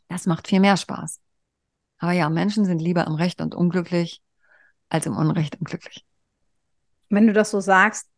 Das 0.09 0.27
macht 0.27 0.47
viel 0.49 0.61
mehr 0.61 0.77
Spaß. 0.77 1.21
Aber 1.99 2.13
ja, 2.13 2.29
Menschen 2.29 2.65
sind 2.65 2.81
lieber 2.81 3.07
im 3.07 3.15
Recht 3.15 3.41
und 3.41 3.55
unglücklich 3.55 4.23
als 4.89 5.07
im 5.07 5.17
Unrecht 5.17 5.59
und 5.59 5.65
glücklich. 5.65 6.05
Wenn 7.09 7.27
du 7.27 7.33
das 7.33 7.51
so 7.51 7.61
sagst, 7.61 8.12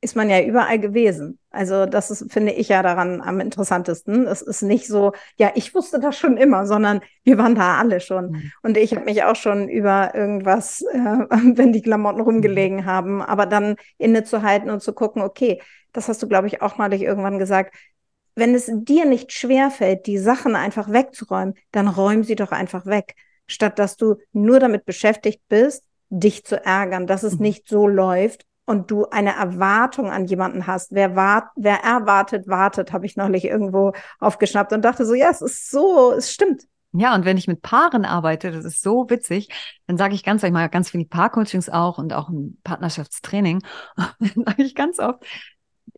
ist 0.00 0.14
man 0.14 0.30
ja 0.30 0.40
überall 0.40 0.78
gewesen. 0.78 1.38
Also 1.50 1.86
das 1.86 2.10
ist, 2.10 2.32
finde 2.32 2.52
ich 2.52 2.68
ja 2.68 2.82
daran 2.82 3.20
am 3.20 3.40
interessantesten. 3.40 4.26
Es 4.26 4.42
ist 4.42 4.62
nicht 4.62 4.86
so, 4.86 5.12
ja, 5.36 5.50
ich 5.56 5.74
wusste 5.74 5.98
das 5.98 6.16
schon 6.16 6.36
immer, 6.36 6.66
sondern 6.66 7.00
wir 7.24 7.36
waren 7.36 7.56
da 7.56 7.78
alle 7.78 8.00
schon. 8.00 8.30
Mhm. 8.30 8.52
Und 8.62 8.76
ich 8.76 8.94
habe 8.94 9.06
mich 9.06 9.24
auch 9.24 9.34
schon 9.34 9.68
über 9.68 10.14
irgendwas, 10.14 10.82
äh, 10.82 10.94
wenn 11.56 11.72
die 11.72 11.82
Klamotten 11.82 12.20
rumgelegen 12.20 12.78
mhm. 12.78 12.86
haben, 12.86 13.22
aber 13.22 13.46
dann 13.46 13.74
innezuhalten 13.98 14.70
und 14.70 14.82
zu 14.82 14.92
gucken, 14.92 15.22
okay, 15.22 15.60
das 15.92 16.08
hast 16.08 16.22
du, 16.22 16.28
glaube 16.28 16.46
ich, 16.46 16.62
auch 16.62 16.78
mal 16.78 16.92
irgendwann 16.92 17.38
gesagt, 17.38 17.74
wenn 18.36 18.54
es 18.54 18.70
dir 18.72 19.04
nicht 19.04 19.32
schwerfällt, 19.32 20.06
die 20.06 20.18
Sachen 20.18 20.54
einfach 20.54 20.92
wegzuräumen, 20.92 21.54
dann 21.72 21.88
räum 21.88 22.22
sie 22.22 22.36
doch 22.36 22.52
einfach 22.52 22.86
weg, 22.86 23.16
statt 23.48 23.80
dass 23.80 23.96
du 23.96 24.16
nur 24.32 24.60
damit 24.60 24.84
beschäftigt 24.84 25.42
bist, 25.48 25.84
dich 26.08 26.44
zu 26.44 26.64
ärgern, 26.64 27.08
dass 27.08 27.24
es 27.24 27.34
mhm. 27.34 27.42
nicht 27.42 27.68
so 27.68 27.88
läuft 27.88 28.47
und 28.68 28.90
du 28.90 29.06
eine 29.06 29.34
Erwartung 29.34 30.10
an 30.10 30.26
jemanden 30.26 30.66
hast. 30.66 30.92
Wer, 30.92 31.16
wart, 31.16 31.48
wer 31.56 31.82
erwartet, 31.82 32.46
wartet, 32.46 32.92
habe 32.92 33.06
ich 33.06 33.16
neulich 33.16 33.44
irgendwo 33.44 33.92
aufgeschnappt 34.20 34.72
und 34.72 34.84
dachte 34.84 35.06
so, 35.06 35.14
ja, 35.14 35.30
es 35.30 35.40
ist 35.40 35.70
so, 35.70 36.12
es 36.12 36.30
stimmt. 36.30 36.64
Ja, 36.92 37.14
und 37.14 37.24
wenn 37.24 37.36
ich 37.36 37.48
mit 37.48 37.62
Paaren 37.62 38.04
arbeite, 38.04 38.50
das 38.50 38.64
ist 38.64 38.82
so 38.82 39.08
witzig, 39.10 39.48
dann 39.86 39.96
sage 39.96 40.14
ich 40.14 40.24
ganz, 40.24 40.42
ich 40.42 40.52
mache 40.52 40.68
ganz 40.68 40.90
viele 40.90 41.04
Paarcoachings 41.04 41.68
auch 41.68 41.98
und 41.98 42.12
auch 42.12 42.28
ein 42.28 42.58
Partnerschaftstraining, 42.64 43.62
dann 43.96 44.44
sage 44.46 44.62
ich 44.62 44.74
ganz 44.74 44.98
oft, 44.98 45.24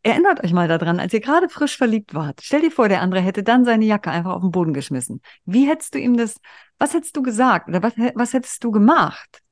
Erinnert 0.03 0.43
euch 0.43 0.55
mal 0.55 0.67
daran, 0.67 0.99
als 0.99 1.13
ihr 1.13 1.21
gerade 1.21 1.51
frisch 1.51 1.77
verliebt 1.77 2.15
wart. 2.15 2.41
Stell 2.43 2.63
dir 2.63 2.71
vor, 2.71 2.89
der 2.89 3.03
andere 3.03 3.21
hätte 3.21 3.43
dann 3.43 3.67
seine 3.67 3.85
Jacke 3.85 4.11
einfach 4.11 4.33
auf 4.33 4.41
den 4.41 4.51
Boden 4.51 4.73
geschmissen. 4.73 5.21
Wie 5.45 5.69
hättest 5.69 5.95
du 5.95 5.99
ihm 5.99 6.17
das, 6.17 6.41
was 6.79 6.95
hättest 6.95 7.17
du 7.17 7.23
gesagt 7.23 7.69
oder 7.69 7.83
was, 7.83 7.93
was 8.15 8.33
hättest 8.33 8.65
du 8.65 8.71
gemacht? 8.71 9.43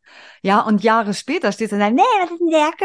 Ja, 0.43 0.61
und 0.61 0.83
Jahre 0.83 1.15
später 1.15 1.53
stehst 1.53 1.73
du 1.73 1.79
dann, 1.79 1.95
nee, 1.95 2.03
was 2.21 2.31
ist 2.31 2.41
denn 2.41 2.49
die 2.49 2.55
Jacke? 2.55 2.85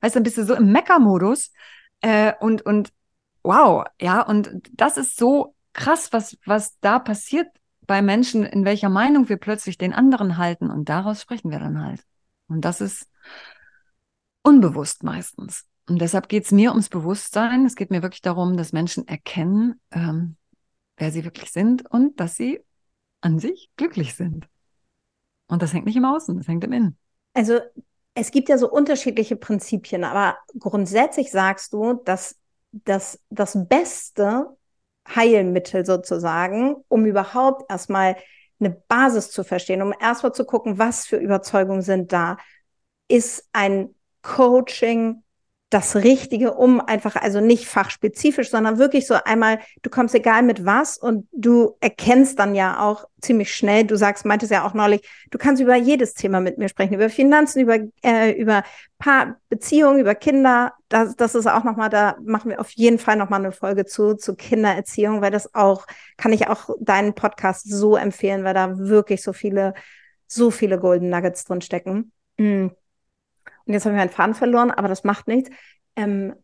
Weißt 0.00 0.14
du, 0.14 0.18
dann 0.18 0.22
bist 0.22 0.38
du 0.38 0.44
so 0.44 0.54
im 0.54 0.72
Mecker-Modus. 0.72 1.52
Äh, 2.00 2.32
und, 2.40 2.62
und 2.62 2.92
wow, 3.42 3.84
ja, 4.00 4.22
und 4.22 4.50
das 4.72 4.96
ist 4.96 5.16
so 5.16 5.54
krass, 5.72 6.12
was, 6.12 6.38
was 6.44 6.78
da 6.80 6.98
passiert 6.98 7.48
bei 7.86 8.02
Menschen, 8.02 8.44
in 8.44 8.64
welcher 8.64 8.88
Meinung 8.88 9.28
wir 9.28 9.38
plötzlich 9.38 9.78
den 9.78 9.92
anderen 9.92 10.36
halten. 10.36 10.70
Und 10.70 10.88
daraus 10.88 11.22
sprechen 11.22 11.50
wir 11.50 11.58
dann 11.58 11.82
halt. 11.82 12.02
Und 12.48 12.64
das 12.64 12.80
ist 12.80 13.08
unbewusst 14.42 15.02
meistens. 15.02 15.66
Und 15.88 16.00
deshalb 16.00 16.28
geht 16.28 16.44
es 16.44 16.52
mir 16.52 16.70
ums 16.70 16.88
Bewusstsein. 16.88 17.64
Es 17.64 17.74
geht 17.74 17.90
mir 17.90 18.02
wirklich 18.02 18.22
darum, 18.22 18.56
dass 18.56 18.72
Menschen 18.72 19.08
erkennen, 19.08 19.80
ähm, 19.90 20.36
wer 20.96 21.10
sie 21.10 21.24
wirklich 21.24 21.50
sind 21.50 21.90
und 21.90 22.20
dass 22.20 22.36
sie 22.36 22.60
an 23.20 23.38
sich 23.38 23.70
glücklich 23.76 24.14
sind. 24.14 24.48
Und 25.48 25.62
das 25.62 25.72
hängt 25.72 25.86
nicht 25.86 25.96
im 25.96 26.04
Außen, 26.04 26.36
das 26.36 26.48
hängt 26.48 26.64
im 26.64 26.72
Innen. 26.72 26.98
Also 27.34 27.58
es 28.14 28.30
gibt 28.30 28.48
ja 28.48 28.58
so 28.58 28.70
unterschiedliche 28.70 29.36
Prinzipien, 29.36 30.04
aber 30.04 30.36
grundsätzlich 30.58 31.30
sagst 31.30 31.72
du, 31.72 31.94
dass 32.04 32.36
das, 32.72 33.20
das 33.30 33.56
beste 33.68 34.46
Heilmittel 35.08 35.86
sozusagen, 35.86 36.76
um 36.88 37.06
überhaupt 37.06 37.70
erstmal 37.70 38.16
eine 38.60 38.70
Basis 38.70 39.30
zu 39.30 39.44
verstehen, 39.44 39.82
um 39.82 39.94
erstmal 39.98 40.32
zu 40.32 40.44
gucken, 40.44 40.78
was 40.78 41.06
für 41.06 41.16
Überzeugungen 41.16 41.82
sind 41.82 42.12
da, 42.12 42.36
ist 43.06 43.48
ein 43.52 43.94
Coaching 44.22 45.22
das 45.70 45.96
Richtige, 45.96 46.54
um 46.54 46.80
einfach, 46.80 47.16
also 47.16 47.40
nicht 47.40 47.66
fachspezifisch, 47.66 48.48
sondern 48.50 48.78
wirklich 48.78 49.06
so 49.06 49.14
einmal, 49.22 49.58
du 49.82 49.90
kommst 49.90 50.14
egal 50.14 50.42
mit 50.42 50.64
was 50.64 50.96
und 50.96 51.28
du 51.32 51.76
erkennst 51.80 52.38
dann 52.38 52.54
ja 52.54 52.80
auch 52.80 53.06
ziemlich 53.20 53.54
schnell, 53.54 53.84
du 53.84 53.96
sagst, 53.96 54.24
meintest 54.24 54.50
ja 54.50 54.66
auch 54.66 54.72
neulich, 54.72 55.06
du 55.30 55.36
kannst 55.36 55.60
über 55.60 55.76
jedes 55.76 56.14
Thema 56.14 56.40
mit 56.40 56.56
mir 56.56 56.70
sprechen, 56.70 56.94
über 56.94 57.10
Finanzen, 57.10 57.60
über, 57.60 57.78
äh, 58.02 58.30
über 58.32 58.62
Paar, 58.98 59.36
Beziehungen, 59.50 60.00
über 60.00 60.14
Kinder. 60.14 60.72
Das, 60.88 61.16
das 61.16 61.34
ist 61.34 61.46
auch 61.46 61.64
nochmal, 61.64 61.90
da 61.90 62.16
machen 62.24 62.50
wir 62.50 62.60
auf 62.60 62.70
jeden 62.70 62.98
Fall 62.98 63.16
nochmal 63.16 63.40
eine 63.40 63.52
Folge 63.52 63.84
zu, 63.84 64.14
zu 64.14 64.36
Kindererziehung, 64.36 65.20
weil 65.20 65.30
das 65.30 65.54
auch, 65.54 65.86
kann 66.16 66.32
ich 66.32 66.48
auch 66.48 66.70
deinen 66.80 67.14
Podcast 67.14 67.70
so 67.70 67.94
empfehlen, 67.96 68.42
weil 68.42 68.54
da 68.54 68.78
wirklich 68.78 69.22
so 69.22 69.34
viele, 69.34 69.74
so 70.26 70.50
viele 70.50 70.78
Golden 70.78 71.10
Nuggets 71.10 71.44
drin 71.44 71.60
stecken. 71.60 72.12
Mm. 72.38 72.68
Und 73.68 73.74
jetzt 73.74 73.84
habe 73.84 73.94
ich 73.94 73.98
meinen 73.98 74.10
Faden 74.10 74.34
verloren, 74.34 74.70
aber 74.70 74.88
das 74.88 75.04
macht 75.04 75.28
nichts. 75.28 75.50
Ähm, 75.94 76.34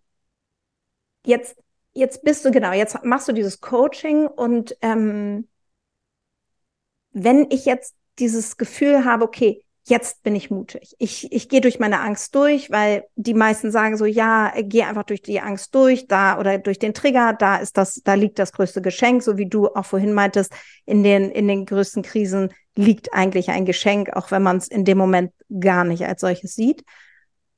jetzt, 1.25 1.57
jetzt 1.95 2.22
bist 2.22 2.45
du, 2.45 2.51
genau, 2.51 2.72
jetzt 2.72 3.03
machst 3.03 3.27
du 3.29 3.33
dieses 3.33 3.61
Coaching 3.62 4.27
und 4.27 4.77
ähm, 4.83 5.49
wenn 7.12 7.47
ich 7.51 7.64
jetzt 7.64 7.95
dieses 8.18 8.59
Gefühl 8.59 9.07
habe, 9.07 9.25
okay, 9.25 9.64
jetzt 9.87 10.22
bin 10.22 10.35
ich 10.35 10.51
mutig. 10.51 10.95
Ich, 10.99 11.31
ich 11.33 11.49
gehe 11.49 11.61
durch 11.61 11.79
meine 11.79 12.01
Angst 12.01 12.35
durch, 12.35 12.70
weil 12.70 13.05
die 13.16 13.35
meisten 13.35 13.70
sagen 13.70 13.97
so, 13.97 14.05
ja, 14.07 14.53
geh 14.59 14.83
einfach 14.83 15.05
durch 15.05 15.22
die 15.22 15.41
Angst 15.41 15.75
durch, 15.75 16.07
da 16.07 16.39
oder 16.39 16.59
durch 16.59 16.79
den 16.79 16.95
Trigger, 16.95 17.35
da 17.35 17.57
ist 17.57 17.77
das, 17.77 18.01
da 18.05 18.14
liegt 18.14 18.39
das 18.39 18.53
größte 18.53 18.81
Geschenk, 18.81 19.22
so 19.22 19.37
wie 19.37 19.49
du 19.49 19.68
auch 19.68 19.85
vorhin 19.85 20.14
meintest, 20.14 20.53
in 20.87 21.03
den, 21.03 21.31
in 21.31 21.49
den 21.49 21.66
größten 21.66 22.03
Krisen 22.03 22.53
liegt 22.77 23.12
eigentlich 23.12 23.51
ein 23.51 23.66
Geschenk, 23.66 24.11
auch 24.14 24.31
wenn 24.31 24.43
man 24.43 24.57
es 24.57 24.68
in 24.68 24.85
dem 24.85 24.99
Moment 24.99 25.33
gar 25.61 25.85
nicht 25.85 26.05
als 26.07 26.22
solches 26.22 26.55
sieht. 26.55 26.83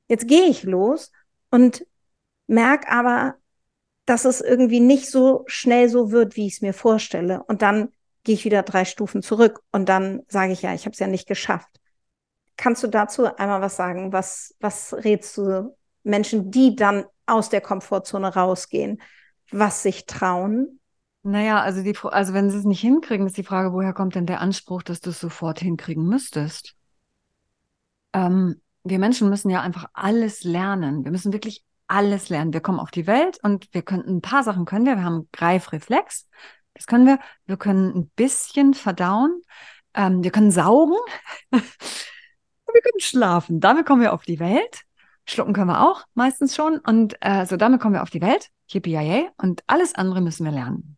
Jetzt 0.07 0.27
gehe 0.27 0.45
ich 0.45 0.63
los 0.63 1.11
und 1.49 1.85
merke 2.47 2.89
aber, 2.89 3.35
dass 4.05 4.25
es 4.25 4.41
irgendwie 4.41 4.79
nicht 4.79 5.09
so 5.09 5.43
schnell 5.47 5.89
so 5.89 6.11
wird, 6.11 6.35
wie 6.35 6.47
ich 6.47 6.55
es 6.55 6.61
mir 6.61 6.73
vorstelle. 6.73 7.43
Und 7.43 7.61
dann 7.61 7.89
gehe 8.23 8.35
ich 8.35 8.45
wieder 8.45 8.63
drei 8.63 8.85
Stufen 8.85 9.21
zurück 9.21 9.61
und 9.71 9.89
dann 9.89 10.21
sage 10.27 10.53
ich 10.53 10.61
ja, 10.61 10.73
ich 10.73 10.85
habe 10.85 10.93
es 10.93 10.99
ja 10.99 11.07
nicht 11.07 11.27
geschafft. 11.27 11.79
Kannst 12.55 12.83
du 12.83 12.87
dazu 12.87 13.25
einmal 13.35 13.61
was 13.61 13.75
sagen? 13.75 14.13
Was, 14.13 14.55
was 14.59 14.93
rätst 14.93 15.37
du 15.37 15.75
Menschen, 16.03 16.51
die 16.51 16.75
dann 16.75 17.05
aus 17.25 17.49
der 17.49 17.61
Komfortzone 17.61 18.33
rausgehen, 18.33 19.01
was 19.51 19.83
sich 19.83 20.05
trauen? 20.05 20.79
Naja, 21.23 21.61
also, 21.61 21.83
die, 21.83 21.95
also 22.03 22.33
wenn 22.33 22.49
sie 22.49 22.57
es 22.57 22.63
nicht 22.63 22.79
hinkriegen, 22.79 23.27
ist 23.27 23.37
die 23.37 23.43
Frage, 23.43 23.73
woher 23.73 23.93
kommt 23.93 24.15
denn 24.15 24.25
der 24.25 24.39
Anspruch, 24.39 24.81
dass 24.81 25.01
du 25.01 25.09
es 25.09 25.19
sofort 25.19 25.59
hinkriegen 25.59 26.07
müsstest? 26.07 26.75
Ähm, 28.13 28.61
wir 28.89 28.99
Menschen 28.99 29.29
müssen 29.29 29.49
ja 29.49 29.61
einfach 29.61 29.85
alles 29.93 30.43
lernen. 30.43 31.03
Wir 31.03 31.11
müssen 31.11 31.33
wirklich 31.33 31.63
alles 31.87 32.29
lernen. 32.29 32.53
Wir 32.53 32.61
kommen 32.61 32.79
auf 32.79 32.91
die 32.91 33.07
Welt 33.07 33.39
und 33.43 33.73
wir 33.73 33.81
können 33.81 34.05
ein 34.07 34.21
paar 34.21 34.43
Sachen 34.43 34.65
können 34.65 34.85
wir. 34.85 34.95
Wir 34.97 35.03
haben 35.03 35.29
Greifreflex. 35.31 36.27
Das 36.73 36.87
können 36.87 37.05
wir. 37.05 37.19
Wir 37.45 37.57
können 37.57 37.95
ein 37.95 38.09
bisschen 38.15 38.73
verdauen. 38.73 39.41
Ähm, 39.93 40.23
wir 40.23 40.31
können 40.31 40.51
saugen. 40.51 40.95
wir 41.49 41.61
können 42.81 42.99
schlafen. 42.99 43.59
Damit 43.59 43.85
kommen 43.85 44.01
wir 44.01 44.13
auf 44.13 44.25
die 44.25 44.39
Welt. 44.39 44.81
Schlucken 45.25 45.53
können 45.53 45.67
wir 45.67 45.81
auch 45.81 46.05
meistens 46.13 46.55
schon. 46.55 46.79
Und 46.79 47.15
äh, 47.21 47.45
so 47.45 47.57
damit 47.57 47.81
kommen 47.81 47.95
wir 47.95 48.03
auf 48.03 48.09
die 48.09 48.21
Welt. 48.21 48.49
Yippie 48.69 49.29
Und 49.37 49.63
alles 49.67 49.95
andere 49.95 50.21
müssen 50.21 50.45
wir 50.45 50.51
lernen. 50.51 50.97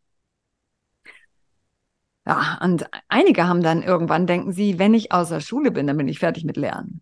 Ja, 2.25 2.59
und 2.61 2.87
einige 3.07 3.47
haben 3.47 3.63
dann 3.63 3.81
irgendwann, 3.81 4.27
denken 4.27 4.51
sie, 4.51 4.77
wenn 4.77 4.93
ich 4.93 5.11
außer 5.11 5.41
Schule 5.41 5.71
bin, 5.71 5.87
dann 5.87 5.97
bin 5.97 6.07
ich 6.07 6.19
fertig 6.19 6.43
mit 6.45 6.57
Lernen. 6.57 7.01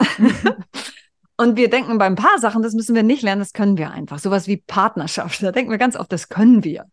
Und 1.36 1.56
wir 1.56 1.70
denken 1.70 1.96
bei 1.96 2.04
ein 2.04 2.16
paar 2.16 2.38
Sachen, 2.38 2.62
das 2.62 2.74
müssen 2.74 2.94
wir 2.94 3.02
nicht 3.02 3.22
lernen, 3.22 3.40
das 3.40 3.54
können 3.54 3.78
wir 3.78 3.90
einfach. 3.90 4.18
Sowas 4.18 4.46
wie 4.46 4.58
Partnerschaft. 4.58 5.42
Da 5.42 5.52
denken 5.52 5.70
wir 5.70 5.78
ganz 5.78 5.96
oft, 5.96 6.12
das 6.12 6.28
können 6.28 6.64
wir. 6.64 6.84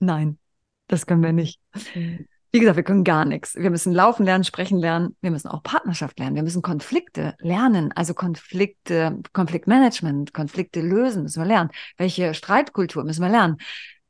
Nein, 0.00 0.38
das 0.86 1.06
können 1.06 1.22
wir 1.22 1.32
nicht. 1.32 1.60
Wie 2.52 2.60
gesagt, 2.60 2.76
wir 2.76 2.84
können 2.84 3.04
gar 3.04 3.24
nichts. 3.24 3.56
Wir 3.56 3.70
müssen 3.70 3.92
laufen 3.92 4.24
lernen, 4.24 4.44
sprechen 4.44 4.78
lernen. 4.78 5.16
Wir 5.22 5.30
müssen 5.30 5.48
auch 5.48 5.62
Partnerschaft 5.62 6.18
lernen. 6.18 6.36
Wir 6.36 6.42
müssen 6.42 6.62
Konflikte 6.62 7.34
lernen. 7.40 7.90
Also 7.92 8.14
Konflikte, 8.14 9.18
Konfliktmanagement, 9.32 10.34
Konflikte 10.34 10.80
lösen 10.80 11.22
müssen 11.22 11.42
wir 11.42 11.48
lernen. 11.48 11.70
Welche 11.96 12.34
Streitkultur 12.34 13.02
müssen 13.02 13.22
wir 13.22 13.30
lernen? 13.30 13.56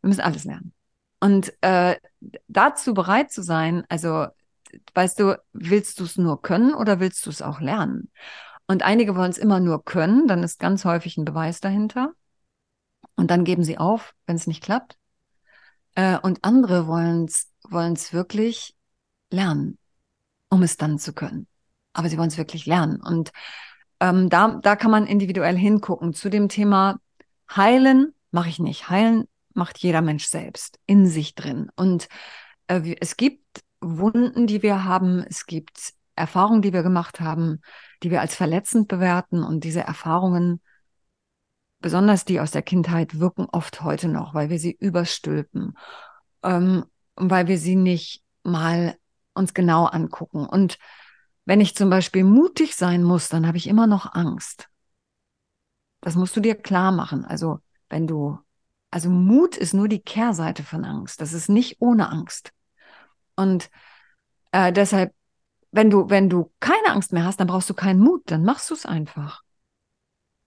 Wir 0.02 0.08
müssen 0.08 0.20
alles 0.20 0.44
lernen. 0.44 0.74
Und 1.20 1.54
äh, 1.62 1.96
dazu 2.48 2.92
bereit 2.92 3.32
zu 3.32 3.42
sein, 3.42 3.84
also 3.88 4.26
weißt 4.94 5.20
du, 5.20 5.40
willst 5.52 6.00
du 6.00 6.04
es 6.04 6.16
nur 6.16 6.42
können 6.42 6.74
oder 6.74 7.00
willst 7.00 7.24
du 7.26 7.30
es 7.30 7.42
auch 7.42 7.60
lernen? 7.60 8.10
Und 8.66 8.82
einige 8.82 9.14
wollen 9.16 9.30
es 9.30 9.38
immer 9.38 9.60
nur 9.60 9.84
können, 9.84 10.26
dann 10.26 10.42
ist 10.42 10.58
ganz 10.58 10.84
häufig 10.84 11.16
ein 11.16 11.24
Beweis 11.24 11.60
dahinter. 11.60 12.12
Und 13.16 13.30
dann 13.30 13.44
geben 13.44 13.62
sie 13.62 13.78
auf, 13.78 14.14
wenn 14.26 14.36
es 14.36 14.46
nicht 14.46 14.62
klappt. 14.62 14.96
Äh, 15.94 16.18
und 16.18 16.44
andere 16.44 16.86
wollen 16.86 17.26
es 17.26 18.12
wirklich 18.12 18.74
lernen, 19.30 19.78
um 20.48 20.62
es 20.62 20.76
dann 20.76 20.98
zu 20.98 21.12
können. 21.12 21.46
Aber 21.92 22.08
sie 22.08 22.18
wollen 22.18 22.28
es 22.28 22.38
wirklich 22.38 22.66
lernen. 22.66 23.00
Und 23.00 23.32
ähm, 24.00 24.28
da, 24.28 24.58
da 24.62 24.76
kann 24.76 24.90
man 24.90 25.06
individuell 25.06 25.56
hingucken. 25.56 26.12
Zu 26.12 26.30
dem 26.30 26.48
Thema 26.48 26.98
Heilen 27.54 28.14
mache 28.30 28.48
ich 28.48 28.58
nicht. 28.58 28.88
Heilen 28.88 29.28
macht 29.52 29.78
jeder 29.78 30.02
Mensch 30.02 30.26
selbst 30.26 30.78
in 30.86 31.06
sich 31.06 31.34
drin. 31.34 31.70
Und 31.76 32.08
äh, 32.66 32.96
es 33.00 33.16
gibt 33.16 33.63
Wunden, 33.84 34.46
die 34.46 34.62
wir 34.62 34.84
haben. 34.84 35.24
Es 35.28 35.46
gibt 35.46 35.94
Erfahrungen, 36.16 36.62
die 36.62 36.72
wir 36.72 36.82
gemacht 36.82 37.20
haben, 37.20 37.60
die 38.02 38.10
wir 38.10 38.20
als 38.20 38.34
verletzend 38.34 38.88
bewerten. 38.88 39.42
Und 39.42 39.64
diese 39.64 39.80
Erfahrungen, 39.80 40.60
besonders 41.80 42.24
die 42.24 42.40
aus 42.40 42.50
der 42.50 42.62
Kindheit, 42.62 43.18
wirken 43.20 43.46
oft 43.50 43.82
heute 43.82 44.08
noch, 44.08 44.34
weil 44.34 44.50
wir 44.50 44.58
sie 44.58 44.72
überstülpen, 44.72 45.76
ähm, 46.42 46.84
weil 47.16 47.46
wir 47.46 47.58
sie 47.58 47.76
nicht 47.76 48.22
mal 48.42 48.96
uns 49.34 49.54
genau 49.54 49.86
angucken. 49.86 50.46
Und 50.46 50.78
wenn 51.44 51.60
ich 51.60 51.74
zum 51.74 51.90
Beispiel 51.90 52.24
mutig 52.24 52.76
sein 52.76 53.02
muss, 53.02 53.28
dann 53.28 53.46
habe 53.46 53.58
ich 53.58 53.66
immer 53.66 53.86
noch 53.86 54.14
Angst. 54.14 54.68
Das 56.00 56.16
musst 56.16 56.36
du 56.36 56.40
dir 56.40 56.54
klar 56.54 56.92
machen. 56.92 57.24
Also 57.24 57.60
wenn 57.88 58.06
du, 58.06 58.38
also 58.90 59.10
Mut 59.10 59.56
ist 59.56 59.74
nur 59.74 59.88
die 59.88 60.00
Kehrseite 60.00 60.62
von 60.62 60.84
Angst. 60.84 61.20
Das 61.20 61.32
ist 61.32 61.48
nicht 61.48 61.80
ohne 61.80 62.08
Angst. 62.10 62.52
Und 63.36 63.70
äh, 64.52 64.72
deshalb, 64.72 65.12
wenn 65.72 65.90
du, 65.90 66.08
wenn 66.10 66.30
du 66.30 66.52
keine 66.60 66.88
Angst 66.90 67.12
mehr 67.12 67.24
hast, 67.24 67.40
dann 67.40 67.46
brauchst 67.48 67.68
du 67.70 67.74
keinen 67.74 68.00
Mut, 68.00 68.22
dann 68.26 68.44
machst 68.44 68.70
du 68.70 68.74
es 68.74 68.86
einfach. 68.86 69.42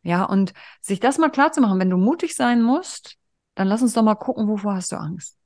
Ja, 0.03 0.23
und 0.23 0.53
sich 0.81 0.99
das 0.99 1.17
mal 1.17 1.29
klar 1.29 1.51
zu 1.51 1.59
machen, 1.59 1.79
wenn 1.79 1.89
du 1.89 1.97
mutig 1.97 2.35
sein 2.35 2.61
musst, 2.61 3.17
dann 3.55 3.67
lass 3.67 3.81
uns 3.81 3.93
doch 3.93 4.03
mal 4.03 4.15
gucken, 4.15 4.47
wovor 4.47 4.75
hast 4.75 4.91
du 4.91 4.95
Angst. 4.95 5.37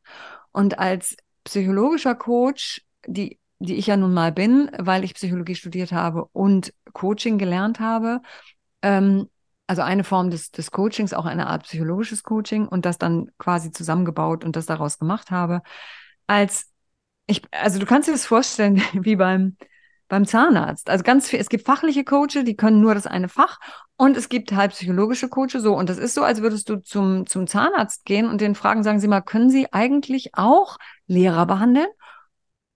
Und 0.52 0.78
als 0.80 1.16
psychologischer 1.44 2.14
Coach, 2.14 2.86
die, 3.08 3.40
die 3.60 3.76
ich 3.76 3.88
ja 3.88 3.98
nun 3.98 4.14
mal 4.14 4.32
bin, 4.32 4.70
weil 4.78 5.04
ich 5.04 5.16
Psychologie 5.16 5.56
studiert 5.56 5.92
habe 5.92 6.26
und 6.34 6.74
Coaching 6.94 7.38
gelernt 7.38 7.80
habe, 7.80 8.22
ähm, 8.82 9.30
also 9.68 9.82
eine 9.84 10.04
Form 10.04 10.30
des, 10.30 10.52
des 10.52 10.72
Coachings, 10.72 11.14
auch 11.14 11.26
eine 11.26 11.48
Art 11.48 11.64
psychologisches 11.64 12.24
Coaching 12.24 12.68
und 12.68 12.86
das 12.86 12.98
dann 12.98 13.32
quasi 13.38 13.72
zusammengebaut 13.72 14.44
und 14.44 14.56
das 14.56 14.66
daraus 14.66 15.00
gemacht 15.00 15.32
habe. 15.32 15.62
Als 16.28 16.71
ich, 17.32 17.42
also 17.52 17.80
du 17.80 17.86
kannst 17.86 18.08
dir 18.08 18.14
das 18.14 18.26
vorstellen 18.26 18.82
wie 18.94 19.16
beim, 19.16 19.58
beim 20.08 20.26
Zahnarzt. 20.26 20.90
Also 20.90 21.04
ganz 21.04 21.30
viel, 21.30 21.40
es 21.40 21.50
gibt 21.50 21.66
fachliche 21.66 22.04
Coaches, 22.04 22.44
die 22.44 22.56
können 22.56 22.82
nur 22.82 22.94
das 22.94 23.08
eine 23.08 23.30
Fach 23.30 23.60
und 23.98 24.18
es 24.18 24.30
gibt 24.30 24.52
halt 24.52 24.72
psychologische 24.72 25.30
Coaches 25.30 25.64
so. 25.64 25.76
Und 25.76 25.90
das 25.90 25.98
ist 25.98 26.14
so, 26.14 26.24
als 26.24 26.42
würdest 26.42 26.70
du 26.70 26.78
zum, 26.78 27.26
zum 27.26 27.48
Zahnarzt 27.48 28.06
gehen 28.06 28.28
und 28.28 28.42
den 28.42 28.56
fragen, 28.56 28.84
sagen 28.84 29.00
Sie 29.00 29.08
mal, 29.08 29.22
können 29.22 29.50
Sie 29.50 29.72
eigentlich 29.72 30.36
auch 30.36 30.78
Lehrer 31.08 31.46
behandeln? 31.46 31.88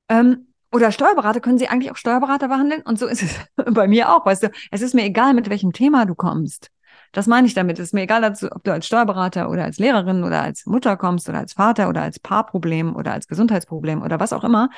Ähm, 0.10 0.48
oder 0.72 0.92
Steuerberater, 0.92 1.40
können 1.40 1.58
Sie 1.58 1.68
eigentlich 1.68 1.92
auch 1.92 1.98
Steuerberater 1.98 2.48
behandeln? 2.48 2.82
Und 2.82 3.00
so 3.00 3.08
ist 3.08 3.24
es 3.24 3.40
bei 3.74 3.88
mir 3.88 4.14
auch, 4.16 4.26
weißt 4.26 4.44
du. 4.44 4.52
Es 4.72 4.82
ist 4.82 4.94
mir 4.94 5.04
egal, 5.04 5.34
mit 5.34 5.50
welchem 5.50 5.74
Thema 5.74 6.06
du 6.06 6.16
kommst. 6.16 6.70
Das 7.16 7.28
meine 7.28 7.48
ich 7.48 7.54
damit. 7.54 7.80
Es 7.80 7.86
ist 7.86 7.94
mir 7.94 8.02
egal, 8.02 8.26
ob 8.26 8.64
du 8.66 8.74
als 8.74 8.86
Steuerberater 8.86 9.50
oder 9.50 9.64
als 9.64 9.80
Lehrerin 9.80 10.26
oder 10.26 10.42
als 10.42 10.66
Mutter 10.66 10.98
kommst 10.98 11.30
oder 11.30 11.38
als 11.38 11.54
Vater 11.54 11.88
oder 11.88 12.02
als 12.02 12.20
Paarproblem 12.20 12.94
oder 12.94 13.14
als 13.14 13.28
Gesundheitsproblem 13.28 14.02
oder 14.02 14.20
was 14.20 14.34
auch 14.34 14.44
immer. 14.44 14.70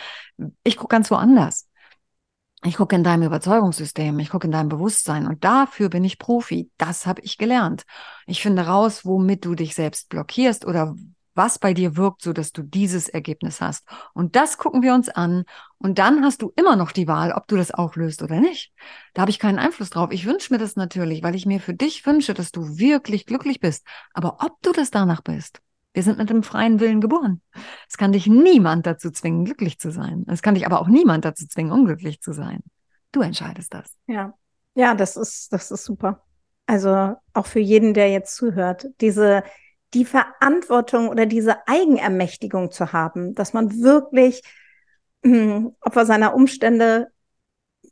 Ich 0.64 0.78
gucke 0.78 0.94
ganz 0.94 1.10
woanders. 1.10 1.68
Ich 2.64 2.78
gucke 2.78 2.96
in 2.96 3.04
deinem 3.04 3.24
Überzeugungssystem, 3.24 4.20
ich 4.20 4.30
gucke 4.30 4.46
in 4.46 4.52
deinem 4.52 4.70
Bewusstsein 4.70 5.26
und 5.26 5.44
dafür 5.44 5.90
bin 5.90 6.04
ich 6.04 6.20
Profi. 6.20 6.70
Das 6.78 7.08
habe 7.08 7.22
ich 7.22 7.40
gelernt. 7.40 7.86
Ich 8.28 8.44
finde 8.44 8.68
raus, 8.68 9.04
womit 9.04 9.44
du 9.44 9.56
dich 9.56 9.74
selbst 9.74 10.10
blockierst 10.10 10.64
oder 10.64 10.96
was 11.38 11.60
bei 11.60 11.74
dir 11.74 11.96
wirkt, 11.96 12.22
so 12.22 12.34
dass 12.34 12.52
du 12.52 12.64
dieses 12.64 13.08
Ergebnis 13.08 13.62
hast. 13.62 13.88
Und 14.14 14.36
das 14.36 14.58
gucken 14.58 14.82
wir 14.82 14.94
uns 14.94 15.10
an. 15.10 15.46
Und 15.78 16.00
dann 16.00 16.24
hast 16.24 16.42
du 16.42 16.52
immer 16.56 16.76
noch 16.76 16.92
die 16.92 17.08
Wahl, 17.08 17.32
ob 17.32 17.48
du 17.48 17.56
das 17.56 17.72
auflöst 17.72 18.24
oder 18.24 18.40
nicht. 18.40 18.74
Da 19.14 19.22
habe 19.22 19.32
ich 19.32 19.40
keinen 19.40 19.60
Einfluss 19.60 19.92
drauf. 19.92 20.12
Ich 20.12 20.26
wünsche 20.26 20.52
mir 20.52 20.60
das 20.60 20.76
natürlich, 20.76 21.24
weil 21.24 21.36
ich 21.36 21.46
mir 21.46 21.60
für 21.60 21.74
dich 21.74 22.06
wünsche, 22.06 22.34
dass 22.34 22.52
du 22.52 22.78
wirklich 22.78 23.26
glücklich 23.26 23.60
bist. 23.60 23.86
Aber 24.14 24.38
ob 24.44 24.62
du 24.62 24.72
das 24.72 24.92
danach 24.92 25.22
bist, 25.22 25.62
wir 25.94 26.04
sind 26.04 26.18
mit 26.18 26.30
dem 26.30 26.44
freien 26.44 26.80
Willen 26.80 27.02
geboren. 27.02 27.42
Es 27.90 27.98
kann 27.98 28.12
dich 28.12 28.28
niemand 28.28 28.86
dazu 28.86 29.10
zwingen, 29.12 29.46
glücklich 29.46 29.80
zu 29.80 29.92
sein. 29.92 30.26
Es 30.28 30.42
kann 30.42 30.56
dich 30.56 30.66
aber 30.66 30.82
auch 30.82 30.88
niemand 30.88 31.26
dazu 31.26 31.48
zwingen, 31.48 31.72
unglücklich 31.72 32.22
zu 32.22 32.34
sein. 32.34 32.62
Du 33.12 33.22
entscheidest 33.22 33.74
das. 33.74 33.96
Ja. 34.08 34.34
Ja, 34.76 34.94
das 34.94 35.16
ist, 35.18 35.52
das 35.54 35.72
ist 35.72 35.86
super. 35.86 36.24
Also 36.68 37.16
auch 37.34 37.46
für 37.48 37.60
jeden, 37.60 37.96
der 37.96 38.12
jetzt 38.12 38.36
zuhört, 38.36 38.88
diese, 39.02 39.44
die 39.94 40.06
Verantwortung 40.06 41.10
oder 41.10 41.26
diese 41.26 41.68
Eigenermächtigung 41.68 42.72
zu 42.72 42.94
haben, 42.94 43.34
dass 43.36 43.54
man 43.54 43.82
wirklich 43.82 44.42
mh, 45.24 45.38
hm, 45.38 45.76
Opfer 45.82 46.06
seiner 46.06 46.34
Umstände 46.36 47.08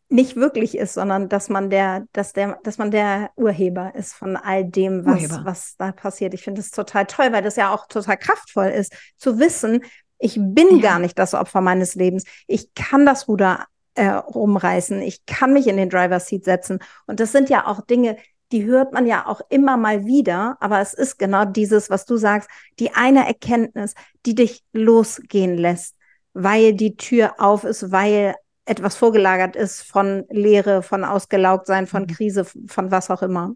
nicht 0.09 0.35
wirklich 0.35 0.77
ist, 0.77 0.93
sondern 0.93 1.29
dass 1.29 1.49
man 1.49 1.69
der, 1.69 2.05
dass 2.13 2.33
der, 2.33 2.59
dass 2.63 2.77
man 2.77 2.91
der 2.91 3.31
Urheber 3.35 3.95
ist 3.95 4.13
von 4.13 4.37
all 4.37 4.63
dem, 4.63 5.05
was, 5.05 5.43
was 5.43 5.75
da 5.77 5.91
passiert. 5.91 6.33
Ich 6.33 6.43
finde 6.43 6.61
es 6.61 6.69
total 6.71 7.05
toll, 7.05 7.31
weil 7.31 7.41
das 7.41 7.55
ja 7.55 7.73
auch 7.73 7.87
total 7.87 8.17
kraftvoll 8.17 8.67
ist, 8.67 8.93
zu 9.17 9.39
wissen, 9.39 9.81
ich 10.17 10.35
bin 10.39 10.77
ja. 10.77 10.91
gar 10.91 10.99
nicht 10.99 11.17
das 11.19 11.33
Opfer 11.33 11.61
meines 11.61 11.95
Lebens. 11.95 12.23
Ich 12.47 12.73
kann 12.73 13.05
das 13.05 13.27
Ruder 13.27 13.65
äh, 13.95 14.07
rumreißen. 14.07 15.01
Ich 15.01 15.25
kann 15.25 15.53
mich 15.53 15.67
in 15.67 15.77
den 15.77 15.89
Driver 15.89 16.19
Seat 16.19 16.45
setzen. 16.45 16.79
Und 17.07 17.19
das 17.19 17.31
sind 17.31 17.49
ja 17.49 17.67
auch 17.67 17.81
Dinge, 17.81 18.17
die 18.51 18.65
hört 18.65 18.93
man 18.93 19.05
ja 19.05 19.25
auch 19.27 19.41
immer 19.49 19.77
mal 19.77 20.05
wieder. 20.05 20.57
Aber 20.59 20.79
es 20.79 20.93
ist 20.93 21.17
genau 21.17 21.45
dieses, 21.45 21.89
was 21.89 22.05
du 22.05 22.17
sagst, 22.17 22.49
die 22.79 22.93
eine 22.93 23.25
Erkenntnis, 23.27 23.93
die 24.25 24.35
dich 24.35 24.63
losgehen 24.73 25.57
lässt, 25.57 25.95
weil 26.33 26.73
die 26.73 26.95
Tür 26.95 27.35
auf 27.39 27.63
ist, 27.63 27.91
weil 27.91 28.35
etwas 28.65 28.95
vorgelagert 28.95 29.55
ist 29.55 29.81
von 29.83 30.25
Leere, 30.29 30.81
von 30.81 31.03
Ausgelaugtsein, 31.03 31.87
von 31.87 32.03
mhm. 32.03 32.07
Krise, 32.07 32.45
von 32.45 32.91
was 32.91 33.09
auch 33.11 33.21
immer. 33.21 33.55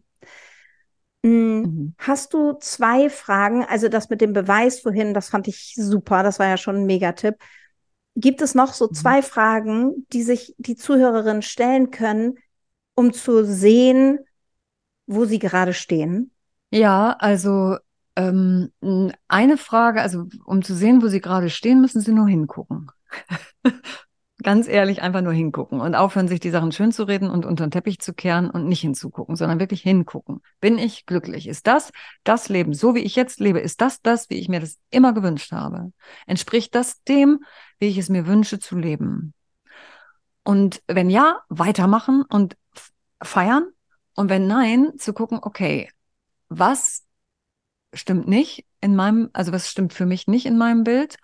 Mm, 1.23 1.29
mhm. 1.29 1.93
Hast 1.97 2.33
du 2.33 2.53
zwei 2.53 3.09
Fragen? 3.09 3.65
Also 3.65 3.89
das 3.89 4.09
mit 4.09 4.21
dem 4.21 4.33
Beweis 4.33 4.79
vorhin, 4.79 5.13
das 5.13 5.29
fand 5.29 5.47
ich 5.47 5.73
super, 5.75 6.23
das 6.23 6.39
war 6.39 6.47
ja 6.47 6.57
schon 6.57 6.77
ein 6.77 6.85
Megatipp. 6.85 7.35
Gibt 8.15 8.41
es 8.41 8.55
noch 8.55 8.73
so 8.73 8.87
mhm. 8.87 8.93
zwei 8.93 9.21
Fragen, 9.21 10.07
die 10.13 10.23
sich 10.23 10.55
die 10.57 10.75
Zuhörerinnen 10.75 11.41
stellen 11.41 11.91
können, 11.91 12.37
um 12.95 13.13
zu 13.13 13.45
sehen, 13.45 14.19
wo 15.10 15.26
sie 15.26 15.39
gerade 15.39 15.74
stehen? 15.74 16.32
Ja, 16.72 17.16
also 17.20 17.78
ähm, 18.16 18.72
eine 19.28 19.57
Frage, 19.57 20.01
also 20.01 20.28
um 20.45 20.62
zu 20.62 20.76
sehen, 20.76 21.01
wo 21.01 21.07
sie 21.07 21.20
gerade 21.20 21.49
stehen, 21.49 21.82
müssen 21.82 21.99
sie 21.99 22.14
nur 22.14 22.28
hingucken. 22.28 22.91
Ganz 24.43 24.70
ehrlich, 24.70 25.01
einfach 25.01 25.22
nur 25.22 25.34
hingucken 25.34 25.82
und 25.82 25.95
aufhören, 25.95 26.30
sich 26.30 26.39
die 26.39 26.51
Sachen 26.51 26.72
schön 26.72 26.93
zu 26.93 27.03
reden 27.03 27.30
und 27.30 27.45
unter 27.45 27.66
den 27.66 27.72
Teppich 27.72 27.99
zu 27.99 28.14
kehren 28.14 28.49
und 28.49 28.68
nicht 28.68 28.82
hinzugucken, 28.82 29.36
sondern 29.36 29.60
wirklich 29.60 29.82
hingucken. 29.82 30.41
Bin 30.62 30.78
ich 30.78 31.05
glücklich? 31.05 31.47
Ist 31.47 31.68
das 31.68 31.91
das 32.24 32.47
Leben, 32.47 32.74
so 32.74 32.95
wie 32.95 32.99
ich 32.99 33.16
jetzt 33.16 33.41
lebe? 33.41 33.60
Ist 33.60 33.82
das 33.82 34.01
das, 34.01 34.30
wie 34.30 34.36
ich 34.36 34.47
mir 34.47 34.62
das 34.62 34.78
immer 34.91 35.12
gewünscht 35.12 35.51
habe? 35.51 35.91
Entspricht 36.26 36.74
das 36.76 37.03
dem, 37.03 37.39
wie 37.80 37.88
ich 37.88 37.97
es 37.97 38.07
mir 38.07 38.28
wünsche 38.28 38.60
zu 38.60 38.78
leben? 38.78 39.34
Und 40.43 40.82
wenn 40.88 41.10
ja, 41.10 41.41
weitermachen 41.49 42.24
und 42.30 42.55
feiern. 43.22 43.68
Und 44.20 44.28
wenn 44.28 44.47
nein, 44.47 44.97
zu 44.97 45.13
gucken, 45.13 45.39
okay, 45.41 45.89
was 46.49 47.05
stimmt 47.93 48.28
nicht 48.28 48.65
in 48.82 48.93
meinem, 48.93 49.30
also 49.32 49.53
was 49.53 49.70
stimmt 49.70 49.93
für 49.93 50.05
mich 50.05 50.28
nicht 50.28 50.45
in 50.45 50.57
meinem 50.57 50.84
Bild? 50.84 51.15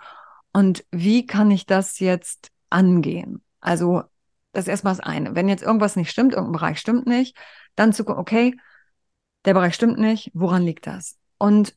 Und 0.54 0.86
wie 0.91 1.26
kann 1.26 1.52
ich 1.52 1.66
das 1.66 2.00
jetzt 2.00 2.54
angehen. 2.70 3.43
Also 3.60 4.04
das 4.54 4.64
ist 4.64 4.70
erstmal 4.70 4.96
das 4.96 5.06
eine. 5.06 5.36
Wenn 5.36 5.50
jetzt 5.50 5.62
irgendwas 5.62 5.98
nicht 5.98 6.10
stimmt, 6.10 6.32
irgendein 6.32 6.54
Bereich 6.54 6.80
stimmt 6.80 7.06
nicht, 7.06 7.36
dann 7.76 7.91
zu 7.91 8.06
gucken, 8.06 8.22
okay, 8.22 8.56
der 9.43 9.56
Bereich 9.56 9.76
stimmt 9.76 10.00
nicht, 10.00 10.32
woran 10.34 10.64
liegt 10.64 10.88
das? 10.88 11.18
Und 11.38 11.76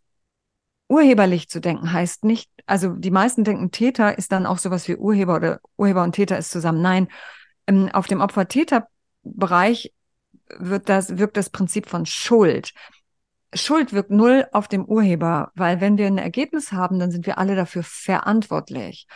urheberlich 0.86 1.48
zu 1.48 1.60
denken 1.60 1.92
heißt 1.92 2.22
nicht, 2.22 2.48
also 2.66 2.90
die 2.94 3.10
meisten 3.10 3.42
denken, 3.42 3.72
Täter 3.72 4.16
ist 4.16 4.30
dann 4.30 4.46
auch 4.46 4.58
sowas 4.58 4.86
wie 4.86 4.94
Urheber 4.94 5.34
oder 5.34 5.60
Urheber 5.76 6.04
und 6.04 6.12
Täter 6.12 6.38
ist 6.38 6.52
zusammen. 6.52 6.80
Nein, 6.80 7.08
ähm, 7.66 7.88
auf 7.92 8.06
dem 8.06 8.20
Opfer-Täter-Bereich 8.20 9.92
wird 10.58 10.88
das, 10.88 11.18
wirkt 11.18 11.36
das 11.36 11.50
Prinzip 11.50 11.88
von 11.88 12.06
Schuld. 12.06 12.72
Schuld 13.54 13.92
wirkt 13.92 14.10
null 14.10 14.46
auf 14.52 14.68
dem 14.68 14.84
Urheber, 14.84 15.52
weil 15.54 15.80
wenn 15.80 15.96
wir 15.96 16.06
ein 16.06 16.18
Ergebnis 16.18 16.72
haben, 16.72 16.98
dann 16.98 17.10
sind 17.10 17.26
wir 17.26 17.38
alle 17.38 17.56
dafür 17.56 17.82
verantwortlich. 17.82 19.06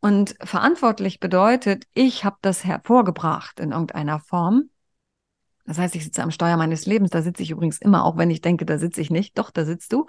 Und 0.00 0.34
verantwortlich 0.42 1.20
bedeutet, 1.20 1.84
ich 1.94 2.24
habe 2.24 2.36
das 2.40 2.64
hervorgebracht 2.64 3.60
in 3.60 3.72
irgendeiner 3.72 4.18
Form. 4.18 4.70
Das 5.64 5.78
heißt, 5.78 5.94
ich 5.94 6.04
sitze 6.04 6.22
am 6.22 6.30
Steuer 6.30 6.56
meines 6.56 6.86
Lebens. 6.86 7.10
Da 7.10 7.22
sitze 7.22 7.42
ich 7.42 7.50
übrigens 7.50 7.78
immer, 7.78 8.04
auch 8.04 8.16
wenn 8.16 8.30
ich 8.30 8.40
denke, 8.40 8.66
da 8.66 8.78
sitze 8.78 9.00
ich 9.00 9.10
nicht. 9.10 9.38
Doch, 9.38 9.50
da 9.50 9.64
sitzt 9.64 9.92
du. 9.92 10.06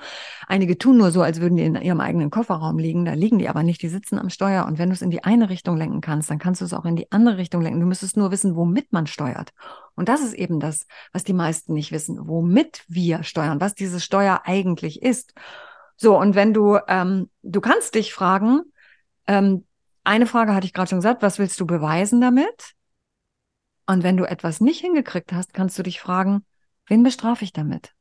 Einige 0.48 0.78
tun 0.78 0.98
nur 0.98 1.12
so, 1.12 1.22
als 1.22 1.42
würden 1.42 1.58
die 1.58 1.64
in 1.64 1.76
ihrem 1.76 2.00
eigenen 2.00 2.32
Kofferraum 2.32 2.80
liegen. 2.80 3.06
Da 3.06 3.14
liegen 3.14 3.38
die 3.38 3.48
aber 3.48 3.62
nicht. 3.62 3.82
Die 3.82 3.90
sitzen 3.90 4.18
am 4.18 4.30
Steuer. 4.30 4.66
Und 4.66 4.80
wenn 4.80 4.90
du 4.90 4.94
es 4.94 5.02
in 5.02 5.12
die 5.12 5.24
eine 5.24 5.50
Richtung 5.50 5.78
lenken 5.78 6.02
kannst, 6.02 6.30
dann 6.30 6.40
kannst 6.40 6.62
du 6.62 6.66
es 6.66 6.74
auch 6.74 6.86
in 6.86 6.96
die 6.96 7.12
andere 7.12 7.38
Richtung 7.38 7.62
lenken. 7.62 7.80
Du 7.80 7.86
müsstest 7.86 8.18
nur 8.18 8.32
wissen, 8.32 8.56
womit 8.56 8.92
man 8.92 9.06
steuert. 9.06 9.52
Und 9.96 10.10
das 10.10 10.22
ist 10.22 10.34
eben 10.34 10.60
das, 10.60 10.88
was 11.12 11.24
die 11.24 11.34
meisten 11.34 11.74
nicht 11.74 11.92
wissen, 11.92 12.28
womit 12.28 12.84
wir 12.88 13.24
steuern, 13.24 13.62
was 13.62 13.76
diese 13.76 14.00
Steuer 14.00 14.42
eigentlich 14.46 15.04
ist. 15.04 15.34
So, 15.98 16.20
und 16.20 16.34
wenn 16.34 16.54
du, 16.54 16.80
ähm, 16.88 17.30
du 17.44 17.62
kannst 17.62 17.94
dich 17.94 18.14
fragen, 18.14 18.62
ähm, 19.28 19.66
eine 20.04 20.26
Frage 20.26 20.54
hatte 20.54 20.66
ich 20.66 20.74
gerade 20.74 20.90
schon 20.90 21.00
gesagt, 21.00 21.22
was 21.22 21.40
willst 21.40 21.60
du 21.60 21.66
beweisen 21.66 22.20
damit? 22.20 22.74
Und 23.86 24.04
wenn 24.04 24.18
du 24.18 24.26
etwas 24.26 24.62
nicht 24.62 24.82
hingekriegt 24.82 25.34
hast, 25.34 25.54
kannst 25.54 25.78
du 25.78 25.84
dich 25.84 26.00
fragen, 26.00 26.46
wen 26.88 27.04
bestrafe 27.04 27.44
ich 27.44 27.54
damit? 27.54 27.94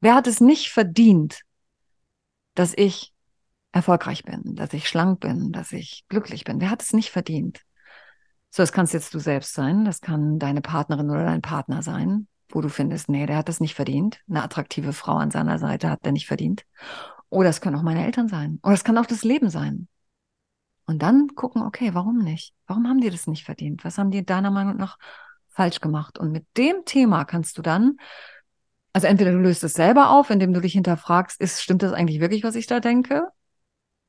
Wer 0.00 0.14
hat 0.14 0.26
es 0.26 0.40
nicht 0.40 0.70
verdient, 0.70 1.40
dass 2.54 2.74
ich 2.76 3.12
erfolgreich 3.70 4.24
bin, 4.24 4.56
dass 4.56 4.72
ich 4.72 4.88
schlank 4.88 5.20
bin, 5.20 5.52
dass 5.52 5.72
ich 5.72 6.04
glücklich 6.08 6.44
bin? 6.44 6.60
Wer 6.60 6.70
hat 6.70 6.82
es 6.82 6.92
nicht 6.92 7.10
verdient? 7.10 7.62
So, 8.50 8.62
das 8.62 8.72
kannst 8.72 8.92
jetzt 8.92 9.14
du 9.14 9.18
selbst 9.18 9.54
sein, 9.54 9.84
das 9.84 10.00
kann 10.00 10.38
deine 10.38 10.60
Partnerin 10.60 11.08
oder 11.08 11.24
dein 11.24 11.40
Partner 11.40 11.82
sein, 11.82 12.26
wo 12.50 12.60
du 12.60 12.68
findest, 12.68 13.08
nee, 13.08 13.24
der 13.24 13.38
hat 13.38 13.48
das 13.48 13.60
nicht 13.60 13.74
verdient. 13.74 14.20
Eine 14.28 14.42
attraktive 14.42 14.92
Frau 14.92 15.14
an 15.14 15.30
seiner 15.30 15.58
Seite 15.58 15.88
hat 15.88 16.04
der 16.04 16.12
nicht 16.12 16.26
verdient. 16.26 16.64
Oder 17.30 17.48
es 17.48 17.62
können 17.62 17.76
auch 17.76 17.82
meine 17.82 18.04
Eltern 18.04 18.28
sein. 18.28 18.58
Oder 18.62 18.74
es 18.74 18.84
kann 18.84 18.98
auch 18.98 19.06
das 19.06 19.24
Leben 19.24 19.48
sein. 19.48 19.88
Und 20.86 21.00
dann 21.02 21.28
gucken, 21.34 21.62
okay, 21.62 21.94
warum 21.94 22.18
nicht? 22.18 22.54
Warum 22.66 22.88
haben 22.88 23.00
die 23.00 23.10
das 23.10 23.26
nicht 23.26 23.44
verdient? 23.44 23.84
Was 23.84 23.98
haben 23.98 24.10
die 24.10 24.24
deiner 24.24 24.50
Meinung 24.50 24.76
nach 24.76 24.98
falsch 25.48 25.80
gemacht? 25.80 26.18
Und 26.18 26.32
mit 26.32 26.46
dem 26.56 26.84
Thema 26.84 27.24
kannst 27.24 27.58
du 27.58 27.62
dann, 27.62 27.96
also 28.92 29.06
entweder 29.06 29.32
du 29.32 29.38
löst 29.38 29.64
es 29.64 29.74
selber 29.74 30.10
auf, 30.10 30.30
indem 30.30 30.52
du 30.52 30.60
dich 30.60 30.72
hinterfragst, 30.72 31.40
ist, 31.40 31.62
stimmt 31.62 31.82
das 31.82 31.92
eigentlich 31.92 32.20
wirklich, 32.20 32.44
was 32.44 32.56
ich 32.56 32.66
da 32.66 32.80
denke? 32.80 33.28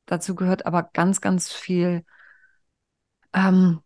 Dazu 0.05 0.35
gehört 0.35 0.65
aber 0.65 0.83
ganz, 0.93 1.21
ganz 1.21 1.51
viel 1.51 2.03
ähm, 3.33 3.81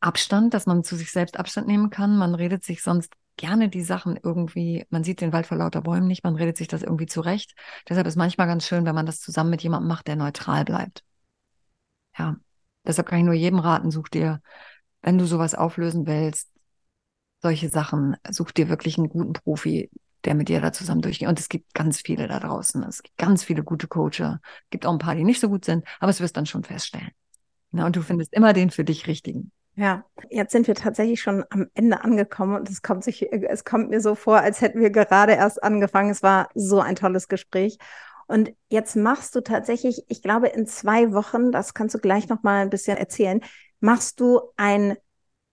Abstand, 0.00 0.54
dass 0.54 0.66
man 0.66 0.84
zu 0.84 0.96
sich 0.96 1.10
selbst 1.10 1.38
Abstand 1.38 1.66
nehmen 1.66 1.90
kann. 1.90 2.16
Man 2.16 2.34
redet 2.34 2.64
sich 2.64 2.82
sonst 2.82 3.12
gerne 3.36 3.68
die 3.68 3.82
Sachen 3.82 4.18
irgendwie, 4.22 4.86
man 4.90 5.04
sieht 5.04 5.20
den 5.20 5.32
Wald 5.32 5.46
vor 5.46 5.58
lauter 5.58 5.82
Bäumen 5.82 6.06
nicht, 6.06 6.24
man 6.24 6.36
redet 6.36 6.56
sich 6.56 6.68
das 6.68 6.82
irgendwie 6.82 7.06
zurecht. 7.06 7.54
Deshalb 7.88 8.06
ist 8.06 8.16
manchmal 8.16 8.46
ganz 8.46 8.66
schön, 8.66 8.86
wenn 8.86 8.94
man 8.94 9.06
das 9.06 9.20
zusammen 9.20 9.50
mit 9.50 9.62
jemandem 9.62 9.88
macht, 9.88 10.06
der 10.06 10.16
neutral 10.16 10.64
bleibt. 10.64 11.04
Ja, 12.18 12.36
deshalb 12.86 13.08
kann 13.08 13.18
ich 13.18 13.24
nur 13.24 13.34
jedem 13.34 13.58
raten, 13.58 13.90
such 13.90 14.08
dir, 14.08 14.40
wenn 15.02 15.18
du 15.18 15.26
sowas 15.26 15.54
auflösen 15.54 16.06
willst, 16.06 16.50
solche 17.42 17.68
Sachen, 17.68 18.16
such 18.30 18.52
dir 18.52 18.68
wirklich 18.68 18.98
einen 18.98 19.08
guten 19.08 19.32
Profi, 19.32 19.90
der 20.24 20.34
mit 20.34 20.48
dir 20.48 20.60
da 20.60 20.72
zusammen 20.72 21.02
durchgeht. 21.02 21.28
Und 21.28 21.38
es 21.38 21.48
gibt 21.48 21.74
ganz 21.74 22.00
viele 22.00 22.26
da 22.26 22.40
draußen. 22.40 22.82
Es 22.82 23.02
gibt 23.02 23.16
ganz 23.16 23.44
viele 23.44 23.62
gute 23.62 23.86
Coacher. 23.86 24.40
Es 24.64 24.70
gibt 24.70 24.86
auch 24.86 24.92
ein 24.92 24.98
paar, 24.98 25.14
die 25.14 25.24
nicht 25.24 25.40
so 25.40 25.48
gut 25.48 25.64
sind, 25.64 25.84
aber 26.00 26.10
es 26.10 26.20
wirst 26.20 26.36
dann 26.36 26.46
schon 26.46 26.64
feststellen. 26.64 27.10
Ja, 27.72 27.86
und 27.86 27.94
du 27.94 28.02
findest 28.02 28.32
immer 28.32 28.52
den 28.52 28.70
für 28.70 28.84
dich 28.84 29.06
richtigen. 29.06 29.52
Ja, 29.76 30.04
jetzt 30.30 30.52
sind 30.52 30.66
wir 30.66 30.74
tatsächlich 30.74 31.20
schon 31.20 31.44
am 31.50 31.66
Ende 31.74 32.02
angekommen 32.02 32.56
und 32.56 32.70
es 32.70 32.80
kommt 32.80 33.04
sich, 33.04 33.30
es 33.30 33.64
kommt 33.64 33.90
mir 33.90 34.00
so 34.00 34.14
vor, 34.14 34.40
als 34.40 34.62
hätten 34.62 34.80
wir 34.80 34.88
gerade 34.88 35.34
erst 35.34 35.62
angefangen. 35.62 36.10
Es 36.10 36.22
war 36.22 36.48
so 36.54 36.80
ein 36.80 36.96
tolles 36.96 37.28
Gespräch. 37.28 37.76
Und 38.26 38.52
jetzt 38.68 38.96
machst 38.96 39.34
du 39.34 39.40
tatsächlich, 39.40 40.04
ich 40.08 40.22
glaube, 40.22 40.48
in 40.48 40.66
zwei 40.66 41.12
Wochen, 41.12 41.52
das 41.52 41.74
kannst 41.74 41.94
du 41.94 41.98
gleich 41.98 42.28
noch 42.28 42.42
mal 42.42 42.62
ein 42.62 42.70
bisschen 42.70 42.96
erzählen, 42.96 43.40
machst 43.80 44.20
du 44.20 44.40
ein 44.56 44.96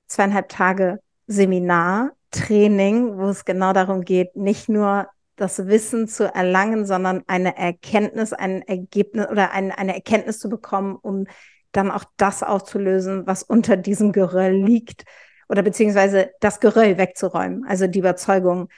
zweieinhalb 0.08 0.50
Tage 0.50 1.00
Seminar, 1.28 2.12
Training, 2.32 3.18
wo 3.18 3.30
es 3.30 3.46
genau 3.46 3.74
darum 3.74 4.02
geht, 4.02 4.36
nicht 4.36 4.68
nur 4.70 5.08
das 5.36 5.68
Wissen 5.68 6.08
zu 6.08 6.34
erlangen, 6.34 6.86
sondern 6.86 7.24
eine 7.28 7.58
Erkenntnis, 7.58 8.34
ein 8.34 8.62
Ergebnis 8.64 9.28
oder 9.30 9.52
ein, 9.52 9.72
eine 9.72 9.94
Erkenntnis 9.94 10.40
zu 10.40 10.50
bekommen, 10.50 10.96
um 10.96 11.26
dann 11.72 11.92
auch 11.92 12.06
das 12.18 12.44
aufzulösen, 12.44 13.26
was 13.26 13.44
unter 13.44 13.78
diesem 13.78 14.12
Geröll 14.12 14.54
liegt 14.54 15.06
oder 15.50 15.64
beziehungsweise 15.64 16.32
das 16.40 16.60
Geröll 16.60 16.98
wegzuräumen, 16.98 17.66
also 17.66 17.88
die 17.88 18.00
Überzeugung 18.00 18.70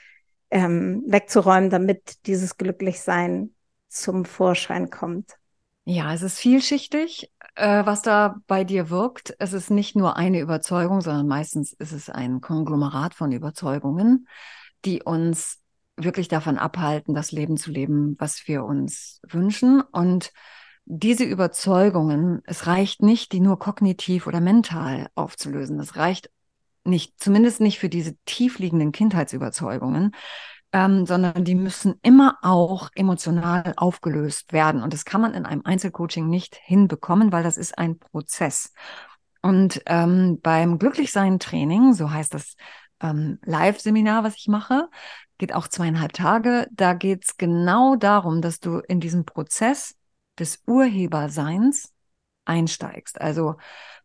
ähm, 0.50 1.02
wegzuräumen, 1.06 1.70
damit 1.70 2.26
dieses 2.26 2.56
Glücklichsein 2.56 3.54
zum 3.88 4.24
Vorschein 4.24 4.90
kommt? 4.90 5.36
Ja, 5.84 6.12
es 6.12 6.22
ist 6.22 6.38
vielschichtig, 6.38 7.30
äh, 7.54 7.86
was 7.86 8.02
da 8.02 8.36
bei 8.48 8.64
dir 8.64 8.90
wirkt. 8.90 9.36
Es 9.38 9.52
ist 9.52 9.70
nicht 9.70 9.94
nur 9.94 10.16
eine 10.16 10.40
Überzeugung, 10.40 11.00
sondern 11.00 11.28
meistens 11.28 11.72
ist 11.72 11.92
es 11.92 12.10
ein 12.10 12.40
Konglomerat 12.40 13.14
von 13.14 13.30
Überzeugungen, 13.30 14.26
die 14.84 15.02
uns 15.02 15.60
wirklich 15.96 16.28
davon 16.28 16.58
abhalten, 16.58 17.14
das 17.14 17.32
Leben 17.32 17.56
zu 17.56 17.70
leben, 17.70 18.16
was 18.18 18.46
wir 18.46 18.64
uns 18.64 19.20
wünschen. 19.28 19.80
Und 19.80 20.32
diese 20.84 21.24
Überzeugungen, 21.24 22.42
es 22.44 22.66
reicht 22.66 23.02
nicht, 23.02 23.32
die 23.32 23.40
nur 23.40 23.58
kognitiv 23.58 24.26
oder 24.26 24.40
mental 24.40 25.08
aufzulösen. 25.14 25.78
Es 25.80 25.96
reicht 25.96 26.30
nicht, 26.84 27.14
zumindest 27.18 27.60
nicht 27.60 27.78
für 27.78 27.88
diese 27.88 28.16
tiefliegenden 28.24 28.92
Kindheitsüberzeugungen, 28.92 30.12
ähm, 30.76 31.06
sondern 31.06 31.42
die 31.42 31.54
müssen 31.54 31.98
immer 32.02 32.36
auch 32.42 32.90
emotional 32.94 33.72
aufgelöst 33.78 34.52
werden. 34.52 34.82
Und 34.82 34.92
das 34.92 35.06
kann 35.06 35.22
man 35.22 35.32
in 35.32 35.46
einem 35.46 35.62
Einzelcoaching 35.64 36.28
nicht 36.28 36.54
hinbekommen, 36.54 37.32
weil 37.32 37.42
das 37.42 37.56
ist 37.56 37.78
ein 37.78 37.98
Prozess. 37.98 38.74
Und 39.40 39.80
ähm, 39.86 40.38
beim 40.42 40.78
Glücklichsein-Training, 40.78 41.94
so 41.94 42.10
heißt 42.10 42.34
das 42.34 42.56
ähm, 43.00 43.38
Live-Seminar, 43.46 44.22
was 44.22 44.36
ich 44.36 44.48
mache, 44.48 44.90
geht 45.38 45.54
auch 45.54 45.66
zweieinhalb 45.66 46.12
Tage. 46.12 46.68
Da 46.72 46.92
geht 46.92 47.24
es 47.24 47.38
genau 47.38 47.96
darum, 47.96 48.42
dass 48.42 48.60
du 48.60 48.80
in 48.80 49.00
diesem 49.00 49.24
Prozess 49.24 49.96
des 50.38 50.62
Urheberseins 50.66 51.94
einsteigst. 52.44 53.18
Also 53.18 53.56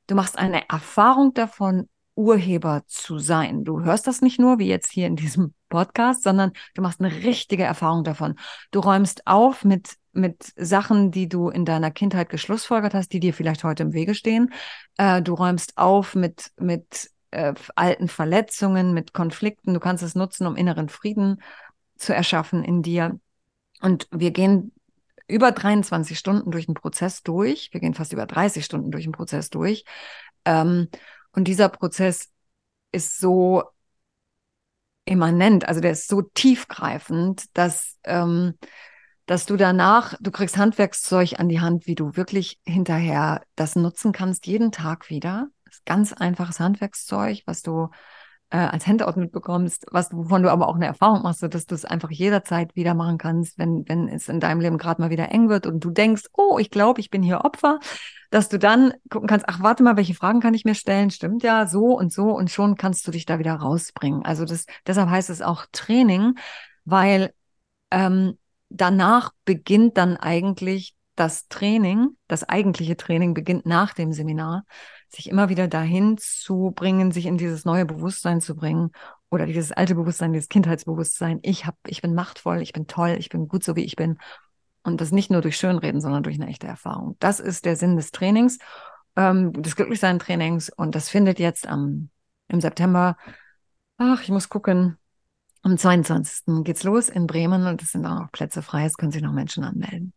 du 0.07 0.15
machst 0.15 0.37
eine 0.37 0.69
Erfahrung 0.69 1.33
davon, 1.33 1.89
Urheber 2.21 2.83
zu 2.85 3.17
sein. 3.17 3.63
Du 3.63 3.81
hörst 3.81 4.05
das 4.05 4.21
nicht 4.21 4.39
nur, 4.39 4.59
wie 4.59 4.67
jetzt 4.67 4.91
hier 4.91 5.07
in 5.07 5.15
diesem 5.15 5.55
Podcast, 5.69 6.21
sondern 6.21 6.51
du 6.75 6.83
machst 6.83 6.99
eine 6.99 7.11
richtige 7.11 7.63
Erfahrung 7.63 8.03
davon. 8.03 8.35
Du 8.69 8.79
räumst 8.79 9.25
auf 9.25 9.65
mit, 9.65 9.95
mit 10.13 10.53
Sachen, 10.55 11.09
die 11.09 11.27
du 11.27 11.49
in 11.49 11.65
deiner 11.65 11.89
Kindheit 11.89 12.29
geschlussfolgert 12.29 12.93
hast, 12.93 13.11
die 13.11 13.19
dir 13.19 13.33
vielleicht 13.33 13.63
heute 13.63 13.81
im 13.83 13.93
Wege 13.93 14.13
stehen. 14.13 14.53
Äh, 14.97 15.23
du 15.23 15.33
räumst 15.33 15.79
auf 15.79 16.13
mit, 16.13 16.51
mit 16.59 17.09
äh, 17.31 17.55
alten 17.75 18.07
Verletzungen, 18.07 18.93
mit 18.93 19.13
Konflikten. 19.13 19.73
Du 19.73 19.79
kannst 19.79 20.03
es 20.03 20.13
nutzen, 20.13 20.45
um 20.45 20.55
inneren 20.55 20.89
Frieden 20.89 21.41
zu 21.97 22.13
erschaffen 22.13 22.63
in 22.63 22.83
dir. 22.83 23.19
Und 23.81 24.07
wir 24.11 24.29
gehen 24.29 24.73
über 25.27 25.51
23 25.51 26.19
Stunden 26.19 26.51
durch 26.51 26.67
den 26.67 26.75
Prozess 26.75 27.23
durch. 27.23 27.69
Wir 27.71 27.79
gehen 27.79 27.95
fast 27.95 28.13
über 28.13 28.27
30 28.27 28.63
Stunden 28.63 28.91
durch 28.91 29.05
den 29.05 29.13
Prozess 29.13 29.49
durch. 29.49 29.85
Ähm, 30.45 30.87
und 31.33 31.45
dieser 31.47 31.69
Prozess 31.69 32.29
ist 32.91 33.19
so 33.19 33.63
immanent, 35.05 35.67
also 35.67 35.81
der 35.81 35.91
ist 35.91 36.07
so 36.07 36.21
tiefgreifend, 36.21 37.45
dass, 37.57 37.97
ähm, 38.03 38.57
dass 39.25 39.45
du 39.45 39.57
danach, 39.57 40.15
du 40.19 40.31
kriegst 40.31 40.57
Handwerkszeug 40.57 41.39
an 41.39 41.49
die 41.49 41.59
Hand, 41.59 41.87
wie 41.87 41.95
du 41.95 42.15
wirklich 42.15 42.59
hinterher 42.65 43.41
das 43.55 43.75
nutzen 43.75 44.11
kannst, 44.11 44.45
jeden 44.45 44.71
Tag 44.71 45.09
wieder. 45.09 45.47
Das 45.65 45.75
ist 45.75 45.85
ganz 45.85 46.13
einfaches 46.13 46.59
Handwerkszeug, 46.59 47.41
was 47.45 47.61
du 47.61 47.89
äh, 48.51 48.57
als 48.57 48.85
Handout 48.85 49.19
mitbekommst, 49.19 49.87
was, 49.91 50.11
wovon 50.11 50.43
du 50.43 50.51
aber 50.51 50.67
auch 50.67 50.75
eine 50.75 50.85
Erfahrung 50.85 51.23
machst, 51.23 51.41
dass 51.41 51.65
du 51.65 51.73
es 51.73 51.85
einfach 51.85 52.11
jederzeit 52.11 52.75
wieder 52.75 52.93
machen 52.93 53.17
kannst, 53.17 53.57
wenn, 53.57 53.87
wenn 53.87 54.07
es 54.09 54.27
in 54.27 54.39
deinem 54.39 54.59
Leben 54.59 54.77
gerade 54.77 55.01
mal 55.01 55.09
wieder 55.09 55.31
eng 55.31 55.49
wird 55.49 55.65
und 55.65 55.83
du 55.83 55.89
denkst, 55.89 56.23
oh, 56.33 56.57
ich 56.59 56.69
glaube, 56.69 56.99
ich 56.99 57.09
bin 57.09 57.23
hier 57.23 57.45
Opfer, 57.45 57.79
dass 58.29 58.49
du 58.49 58.59
dann 58.59 58.93
gucken 59.09 59.27
kannst, 59.27 59.47
ach, 59.47 59.61
warte 59.61 59.83
mal, 59.83 59.95
welche 59.95 60.13
Fragen 60.13 60.41
kann 60.41 60.53
ich 60.53 60.65
mir 60.65 60.75
stellen? 60.75 61.11
Stimmt 61.11 61.43
ja, 61.43 61.65
so 61.65 61.97
und 61.97 62.11
so 62.11 62.31
und 62.35 62.51
schon 62.51 62.75
kannst 62.75 63.07
du 63.07 63.11
dich 63.11 63.25
da 63.25 63.39
wieder 63.39 63.55
rausbringen. 63.55 64.25
Also 64.25 64.45
das, 64.45 64.65
deshalb 64.85 65.09
heißt 65.09 65.29
es 65.29 65.41
auch 65.41 65.65
Training, 65.71 66.35
weil 66.83 67.33
ähm, 67.89 68.37
danach 68.69 69.31
beginnt 69.45 69.97
dann 69.97 70.17
eigentlich 70.17 70.95
das 71.15 71.47
Training, 71.47 72.17
das 72.27 72.47
eigentliche 72.47 72.97
Training 72.97 73.33
beginnt 73.33 73.65
nach 73.65 73.93
dem 73.93 74.13
Seminar, 74.13 74.63
sich 75.09 75.29
immer 75.29 75.49
wieder 75.49 75.67
dahin 75.67 76.17
zu 76.17 76.71
bringen, 76.73 77.11
sich 77.11 77.25
in 77.25 77.37
dieses 77.37 77.65
neue 77.65 77.85
Bewusstsein 77.85 78.41
zu 78.41 78.55
bringen 78.55 78.91
oder 79.29 79.45
dieses 79.45 79.71
alte 79.71 79.95
Bewusstsein, 79.95 80.33
dieses 80.33 80.49
Kindheitsbewusstsein. 80.49 81.39
Ich 81.41 81.65
hab, 81.65 81.75
ich 81.85 82.01
bin 82.01 82.15
machtvoll, 82.15 82.61
ich 82.61 82.73
bin 82.73 82.87
toll, 82.87 83.15
ich 83.19 83.29
bin 83.29 83.47
gut 83.47 83.63
so 83.63 83.75
wie 83.75 83.83
ich 83.83 83.95
bin. 83.95 84.17
Und 84.83 84.99
das 84.99 85.11
nicht 85.11 85.29
nur 85.29 85.41
durch 85.41 85.57
Schönreden, 85.57 86.01
sondern 86.01 86.23
durch 86.23 86.37
eine 86.39 86.49
echte 86.49 86.67
Erfahrung. 86.67 87.15
Das 87.19 87.39
ist 87.39 87.65
der 87.65 87.75
Sinn 87.75 87.97
des 87.97 88.11
Trainings, 88.11 88.57
ähm, 89.15 89.53
des 89.53 89.75
Glücklichsein-Trainings. 89.75 90.69
Und 90.69 90.95
das 90.95 91.09
findet 91.09 91.39
jetzt 91.39 91.67
am, 91.67 92.09
im 92.47 92.61
September, 92.61 93.17
ach, 93.97 94.23
ich 94.23 94.29
muss 94.29 94.49
gucken, 94.49 94.97
am 95.61 95.77
22. 95.77 96.63
geht's 96.63 96.83
los 96.83 97.09
in 97.09 97.27
Bremen 97.27 97.67
und 97.67 97.83
es 97.83 97.91
sind 97.91 98.05
auch 98.07 98.19
noch 98.19 98.31
Plätze 98.31 98.63
frei. 98.63 98.85
Es 98.85 98.97
können 98.97 99.11
sich 99.11 99.21
noch 99.21 99.33
Menschen 99.33 99.63
anmelden 99.63 100.13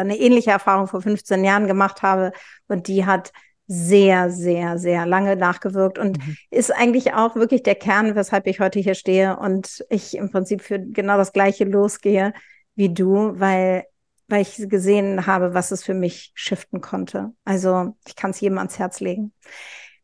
eine 0.00 0.18
ähnliche 0.18 0.50
Erfahrung 0.50 0.86
vor 0.86 1.02
15 1.02 1.44
Jahren 1.44 1.66
gemacht 1.66 2.02
habe 2.02 2.32
und 2.68 2.88
die 2.88 3.06
hat 3.06 3.32
sehr, 3.66 4.30
sehr, 4.30 4.78
sehr 4.78 5.06
lange 5.06 5.36
nachgewirkt 5.36 5.98
und 5.98 6.18
mhm. 6.18 6.36
ist 6.50 6.70
eigentlich 6.70 7.14
auch 7.14 7.34
wirklich 7.34 7.62
der 7.62 7.74
Kern, 7.74 8.14
weshalb 8.14 8.46
ich 8.46 8.60
heute 8.60 8.78
hier 8.78 8.94
stehe 8.94 9.36
und 9.38 9.84
ich 9.88 10.16
im 10.16 10.30
Prinzip 10.30 10.60
für 10.60 10.78
genau 10.78 11.16
das 11.16 11.32
Gleiche 11.32 11.64
losgehe 11.64 12.34
wie 12.74 12.92
du, 12.92 13.38
weil, 13.38 13.84
weil 14.28 14.42
ich 14.42 14.68
gesehen 14.68 15.26
habe, 15.26 15.54
was 15.54 15.70
es 15.70 15.82
für 15.82 15.94
mich 15.94 16.32
shiften 16.34 16.80
konnte. 16.80 17.32
Also 17.44 17.96
ich 18.06 18.16
kann 18.16 18.32
es 18.32 18.40
jedem 18.40 18.58
ans 18.58 18.78
Herz 18.78 19.00
legen. 19.00 19.32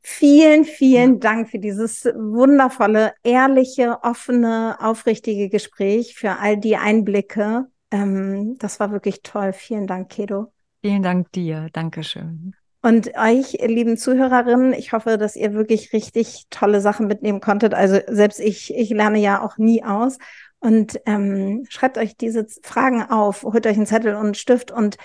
Vielen, 0.02 0.64
vielen 0.64 1.14
ja. 1.14 1.18
Dank 1.18 1.50
für 1.50 1.58
dieses 1.58 2.06
wundervolle, 2.06 3.12
ehrliche, 3.22 3.98
offene, 4.02 4.78
aufrichtige 4.80 5.50
Gespräch, 5.50 6.14
für 6.16 6.38
all 6.38 6.56
die 6.56 6.76
Einblicke 6.76 7.66
ähm, 7.90 8.56
das 8.58 8.80
war 8.80 8.92
wirklich 8.92 9.22
toll. 9.22 9.52
Vielen 9.52 9.86
Dank, 9.86 10.10
Kedo. 10.10 10.52
Vielen 10.82 11.02
Dank 11.02 11.32
dir. 11.32 11.68
Dankeschön. 11.72 12.54
Und 12.82 13.14
euch, 13.18 13.52
lieben 13.60 13.98
Zuhörerinnen, 13.98 14.72
ich 14.72 14.92
hoffe, 14.92 15.18
dass 15.18 15.36
ihr 15.36 15.52
wirklich 15.52 15.92
richtig 15.92 16.46
tolle 16.48 16.80
Sachen 16.80 17.06
mitnehmen 17.06 17.40
konntet. 17.40 17.74
Also 17.74 17.98
selbst 18.06 18.40
ich, 18.40 18.74
ich 18.74 18.88
lerne 18.90 19.18
ja 19.18 19.42
auch 19.42 19.58
nie 19.58 19.84
aus. 19.84 20.16
Und 20.60 21.00
ähm, 21.06 21.66
schreibt 21.68 21.98
euch 21.98 22.16
diese 22.16 22.46
Fragen 22.62 23.02
auf, 23.02 23.42
holt 23.42 23.66
euch 23.66 23.76
einen 23.76 23.86
Zettel 23.86 24.14
und 24.14 24.24
einen 24.24 24.34
Stift 24.34 24.70
und 24.70 24.96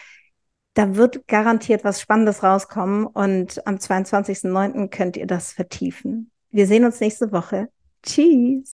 da 0.73 0.95
wird 0.97 1.27
garantiert 1.27 1.85
was 1.85 2.01
Spannendes 2.01 2.43
rauskommen. 2.43 3.05
Und 3.05 3.65
am 3.65 3.75
22.09. 3.75 4.89
könnt 4.89 5.17
ihr 5.17 5.27
das 5.27 5.53
vertiefen. 5.53 6.31
Wir 6.51 6.67
sehen 6.67 6.85
uns 6.85 6.99
nächste 6.99 7.31
Woche. 7.31 7.69
Tschüss. 8.03 8.73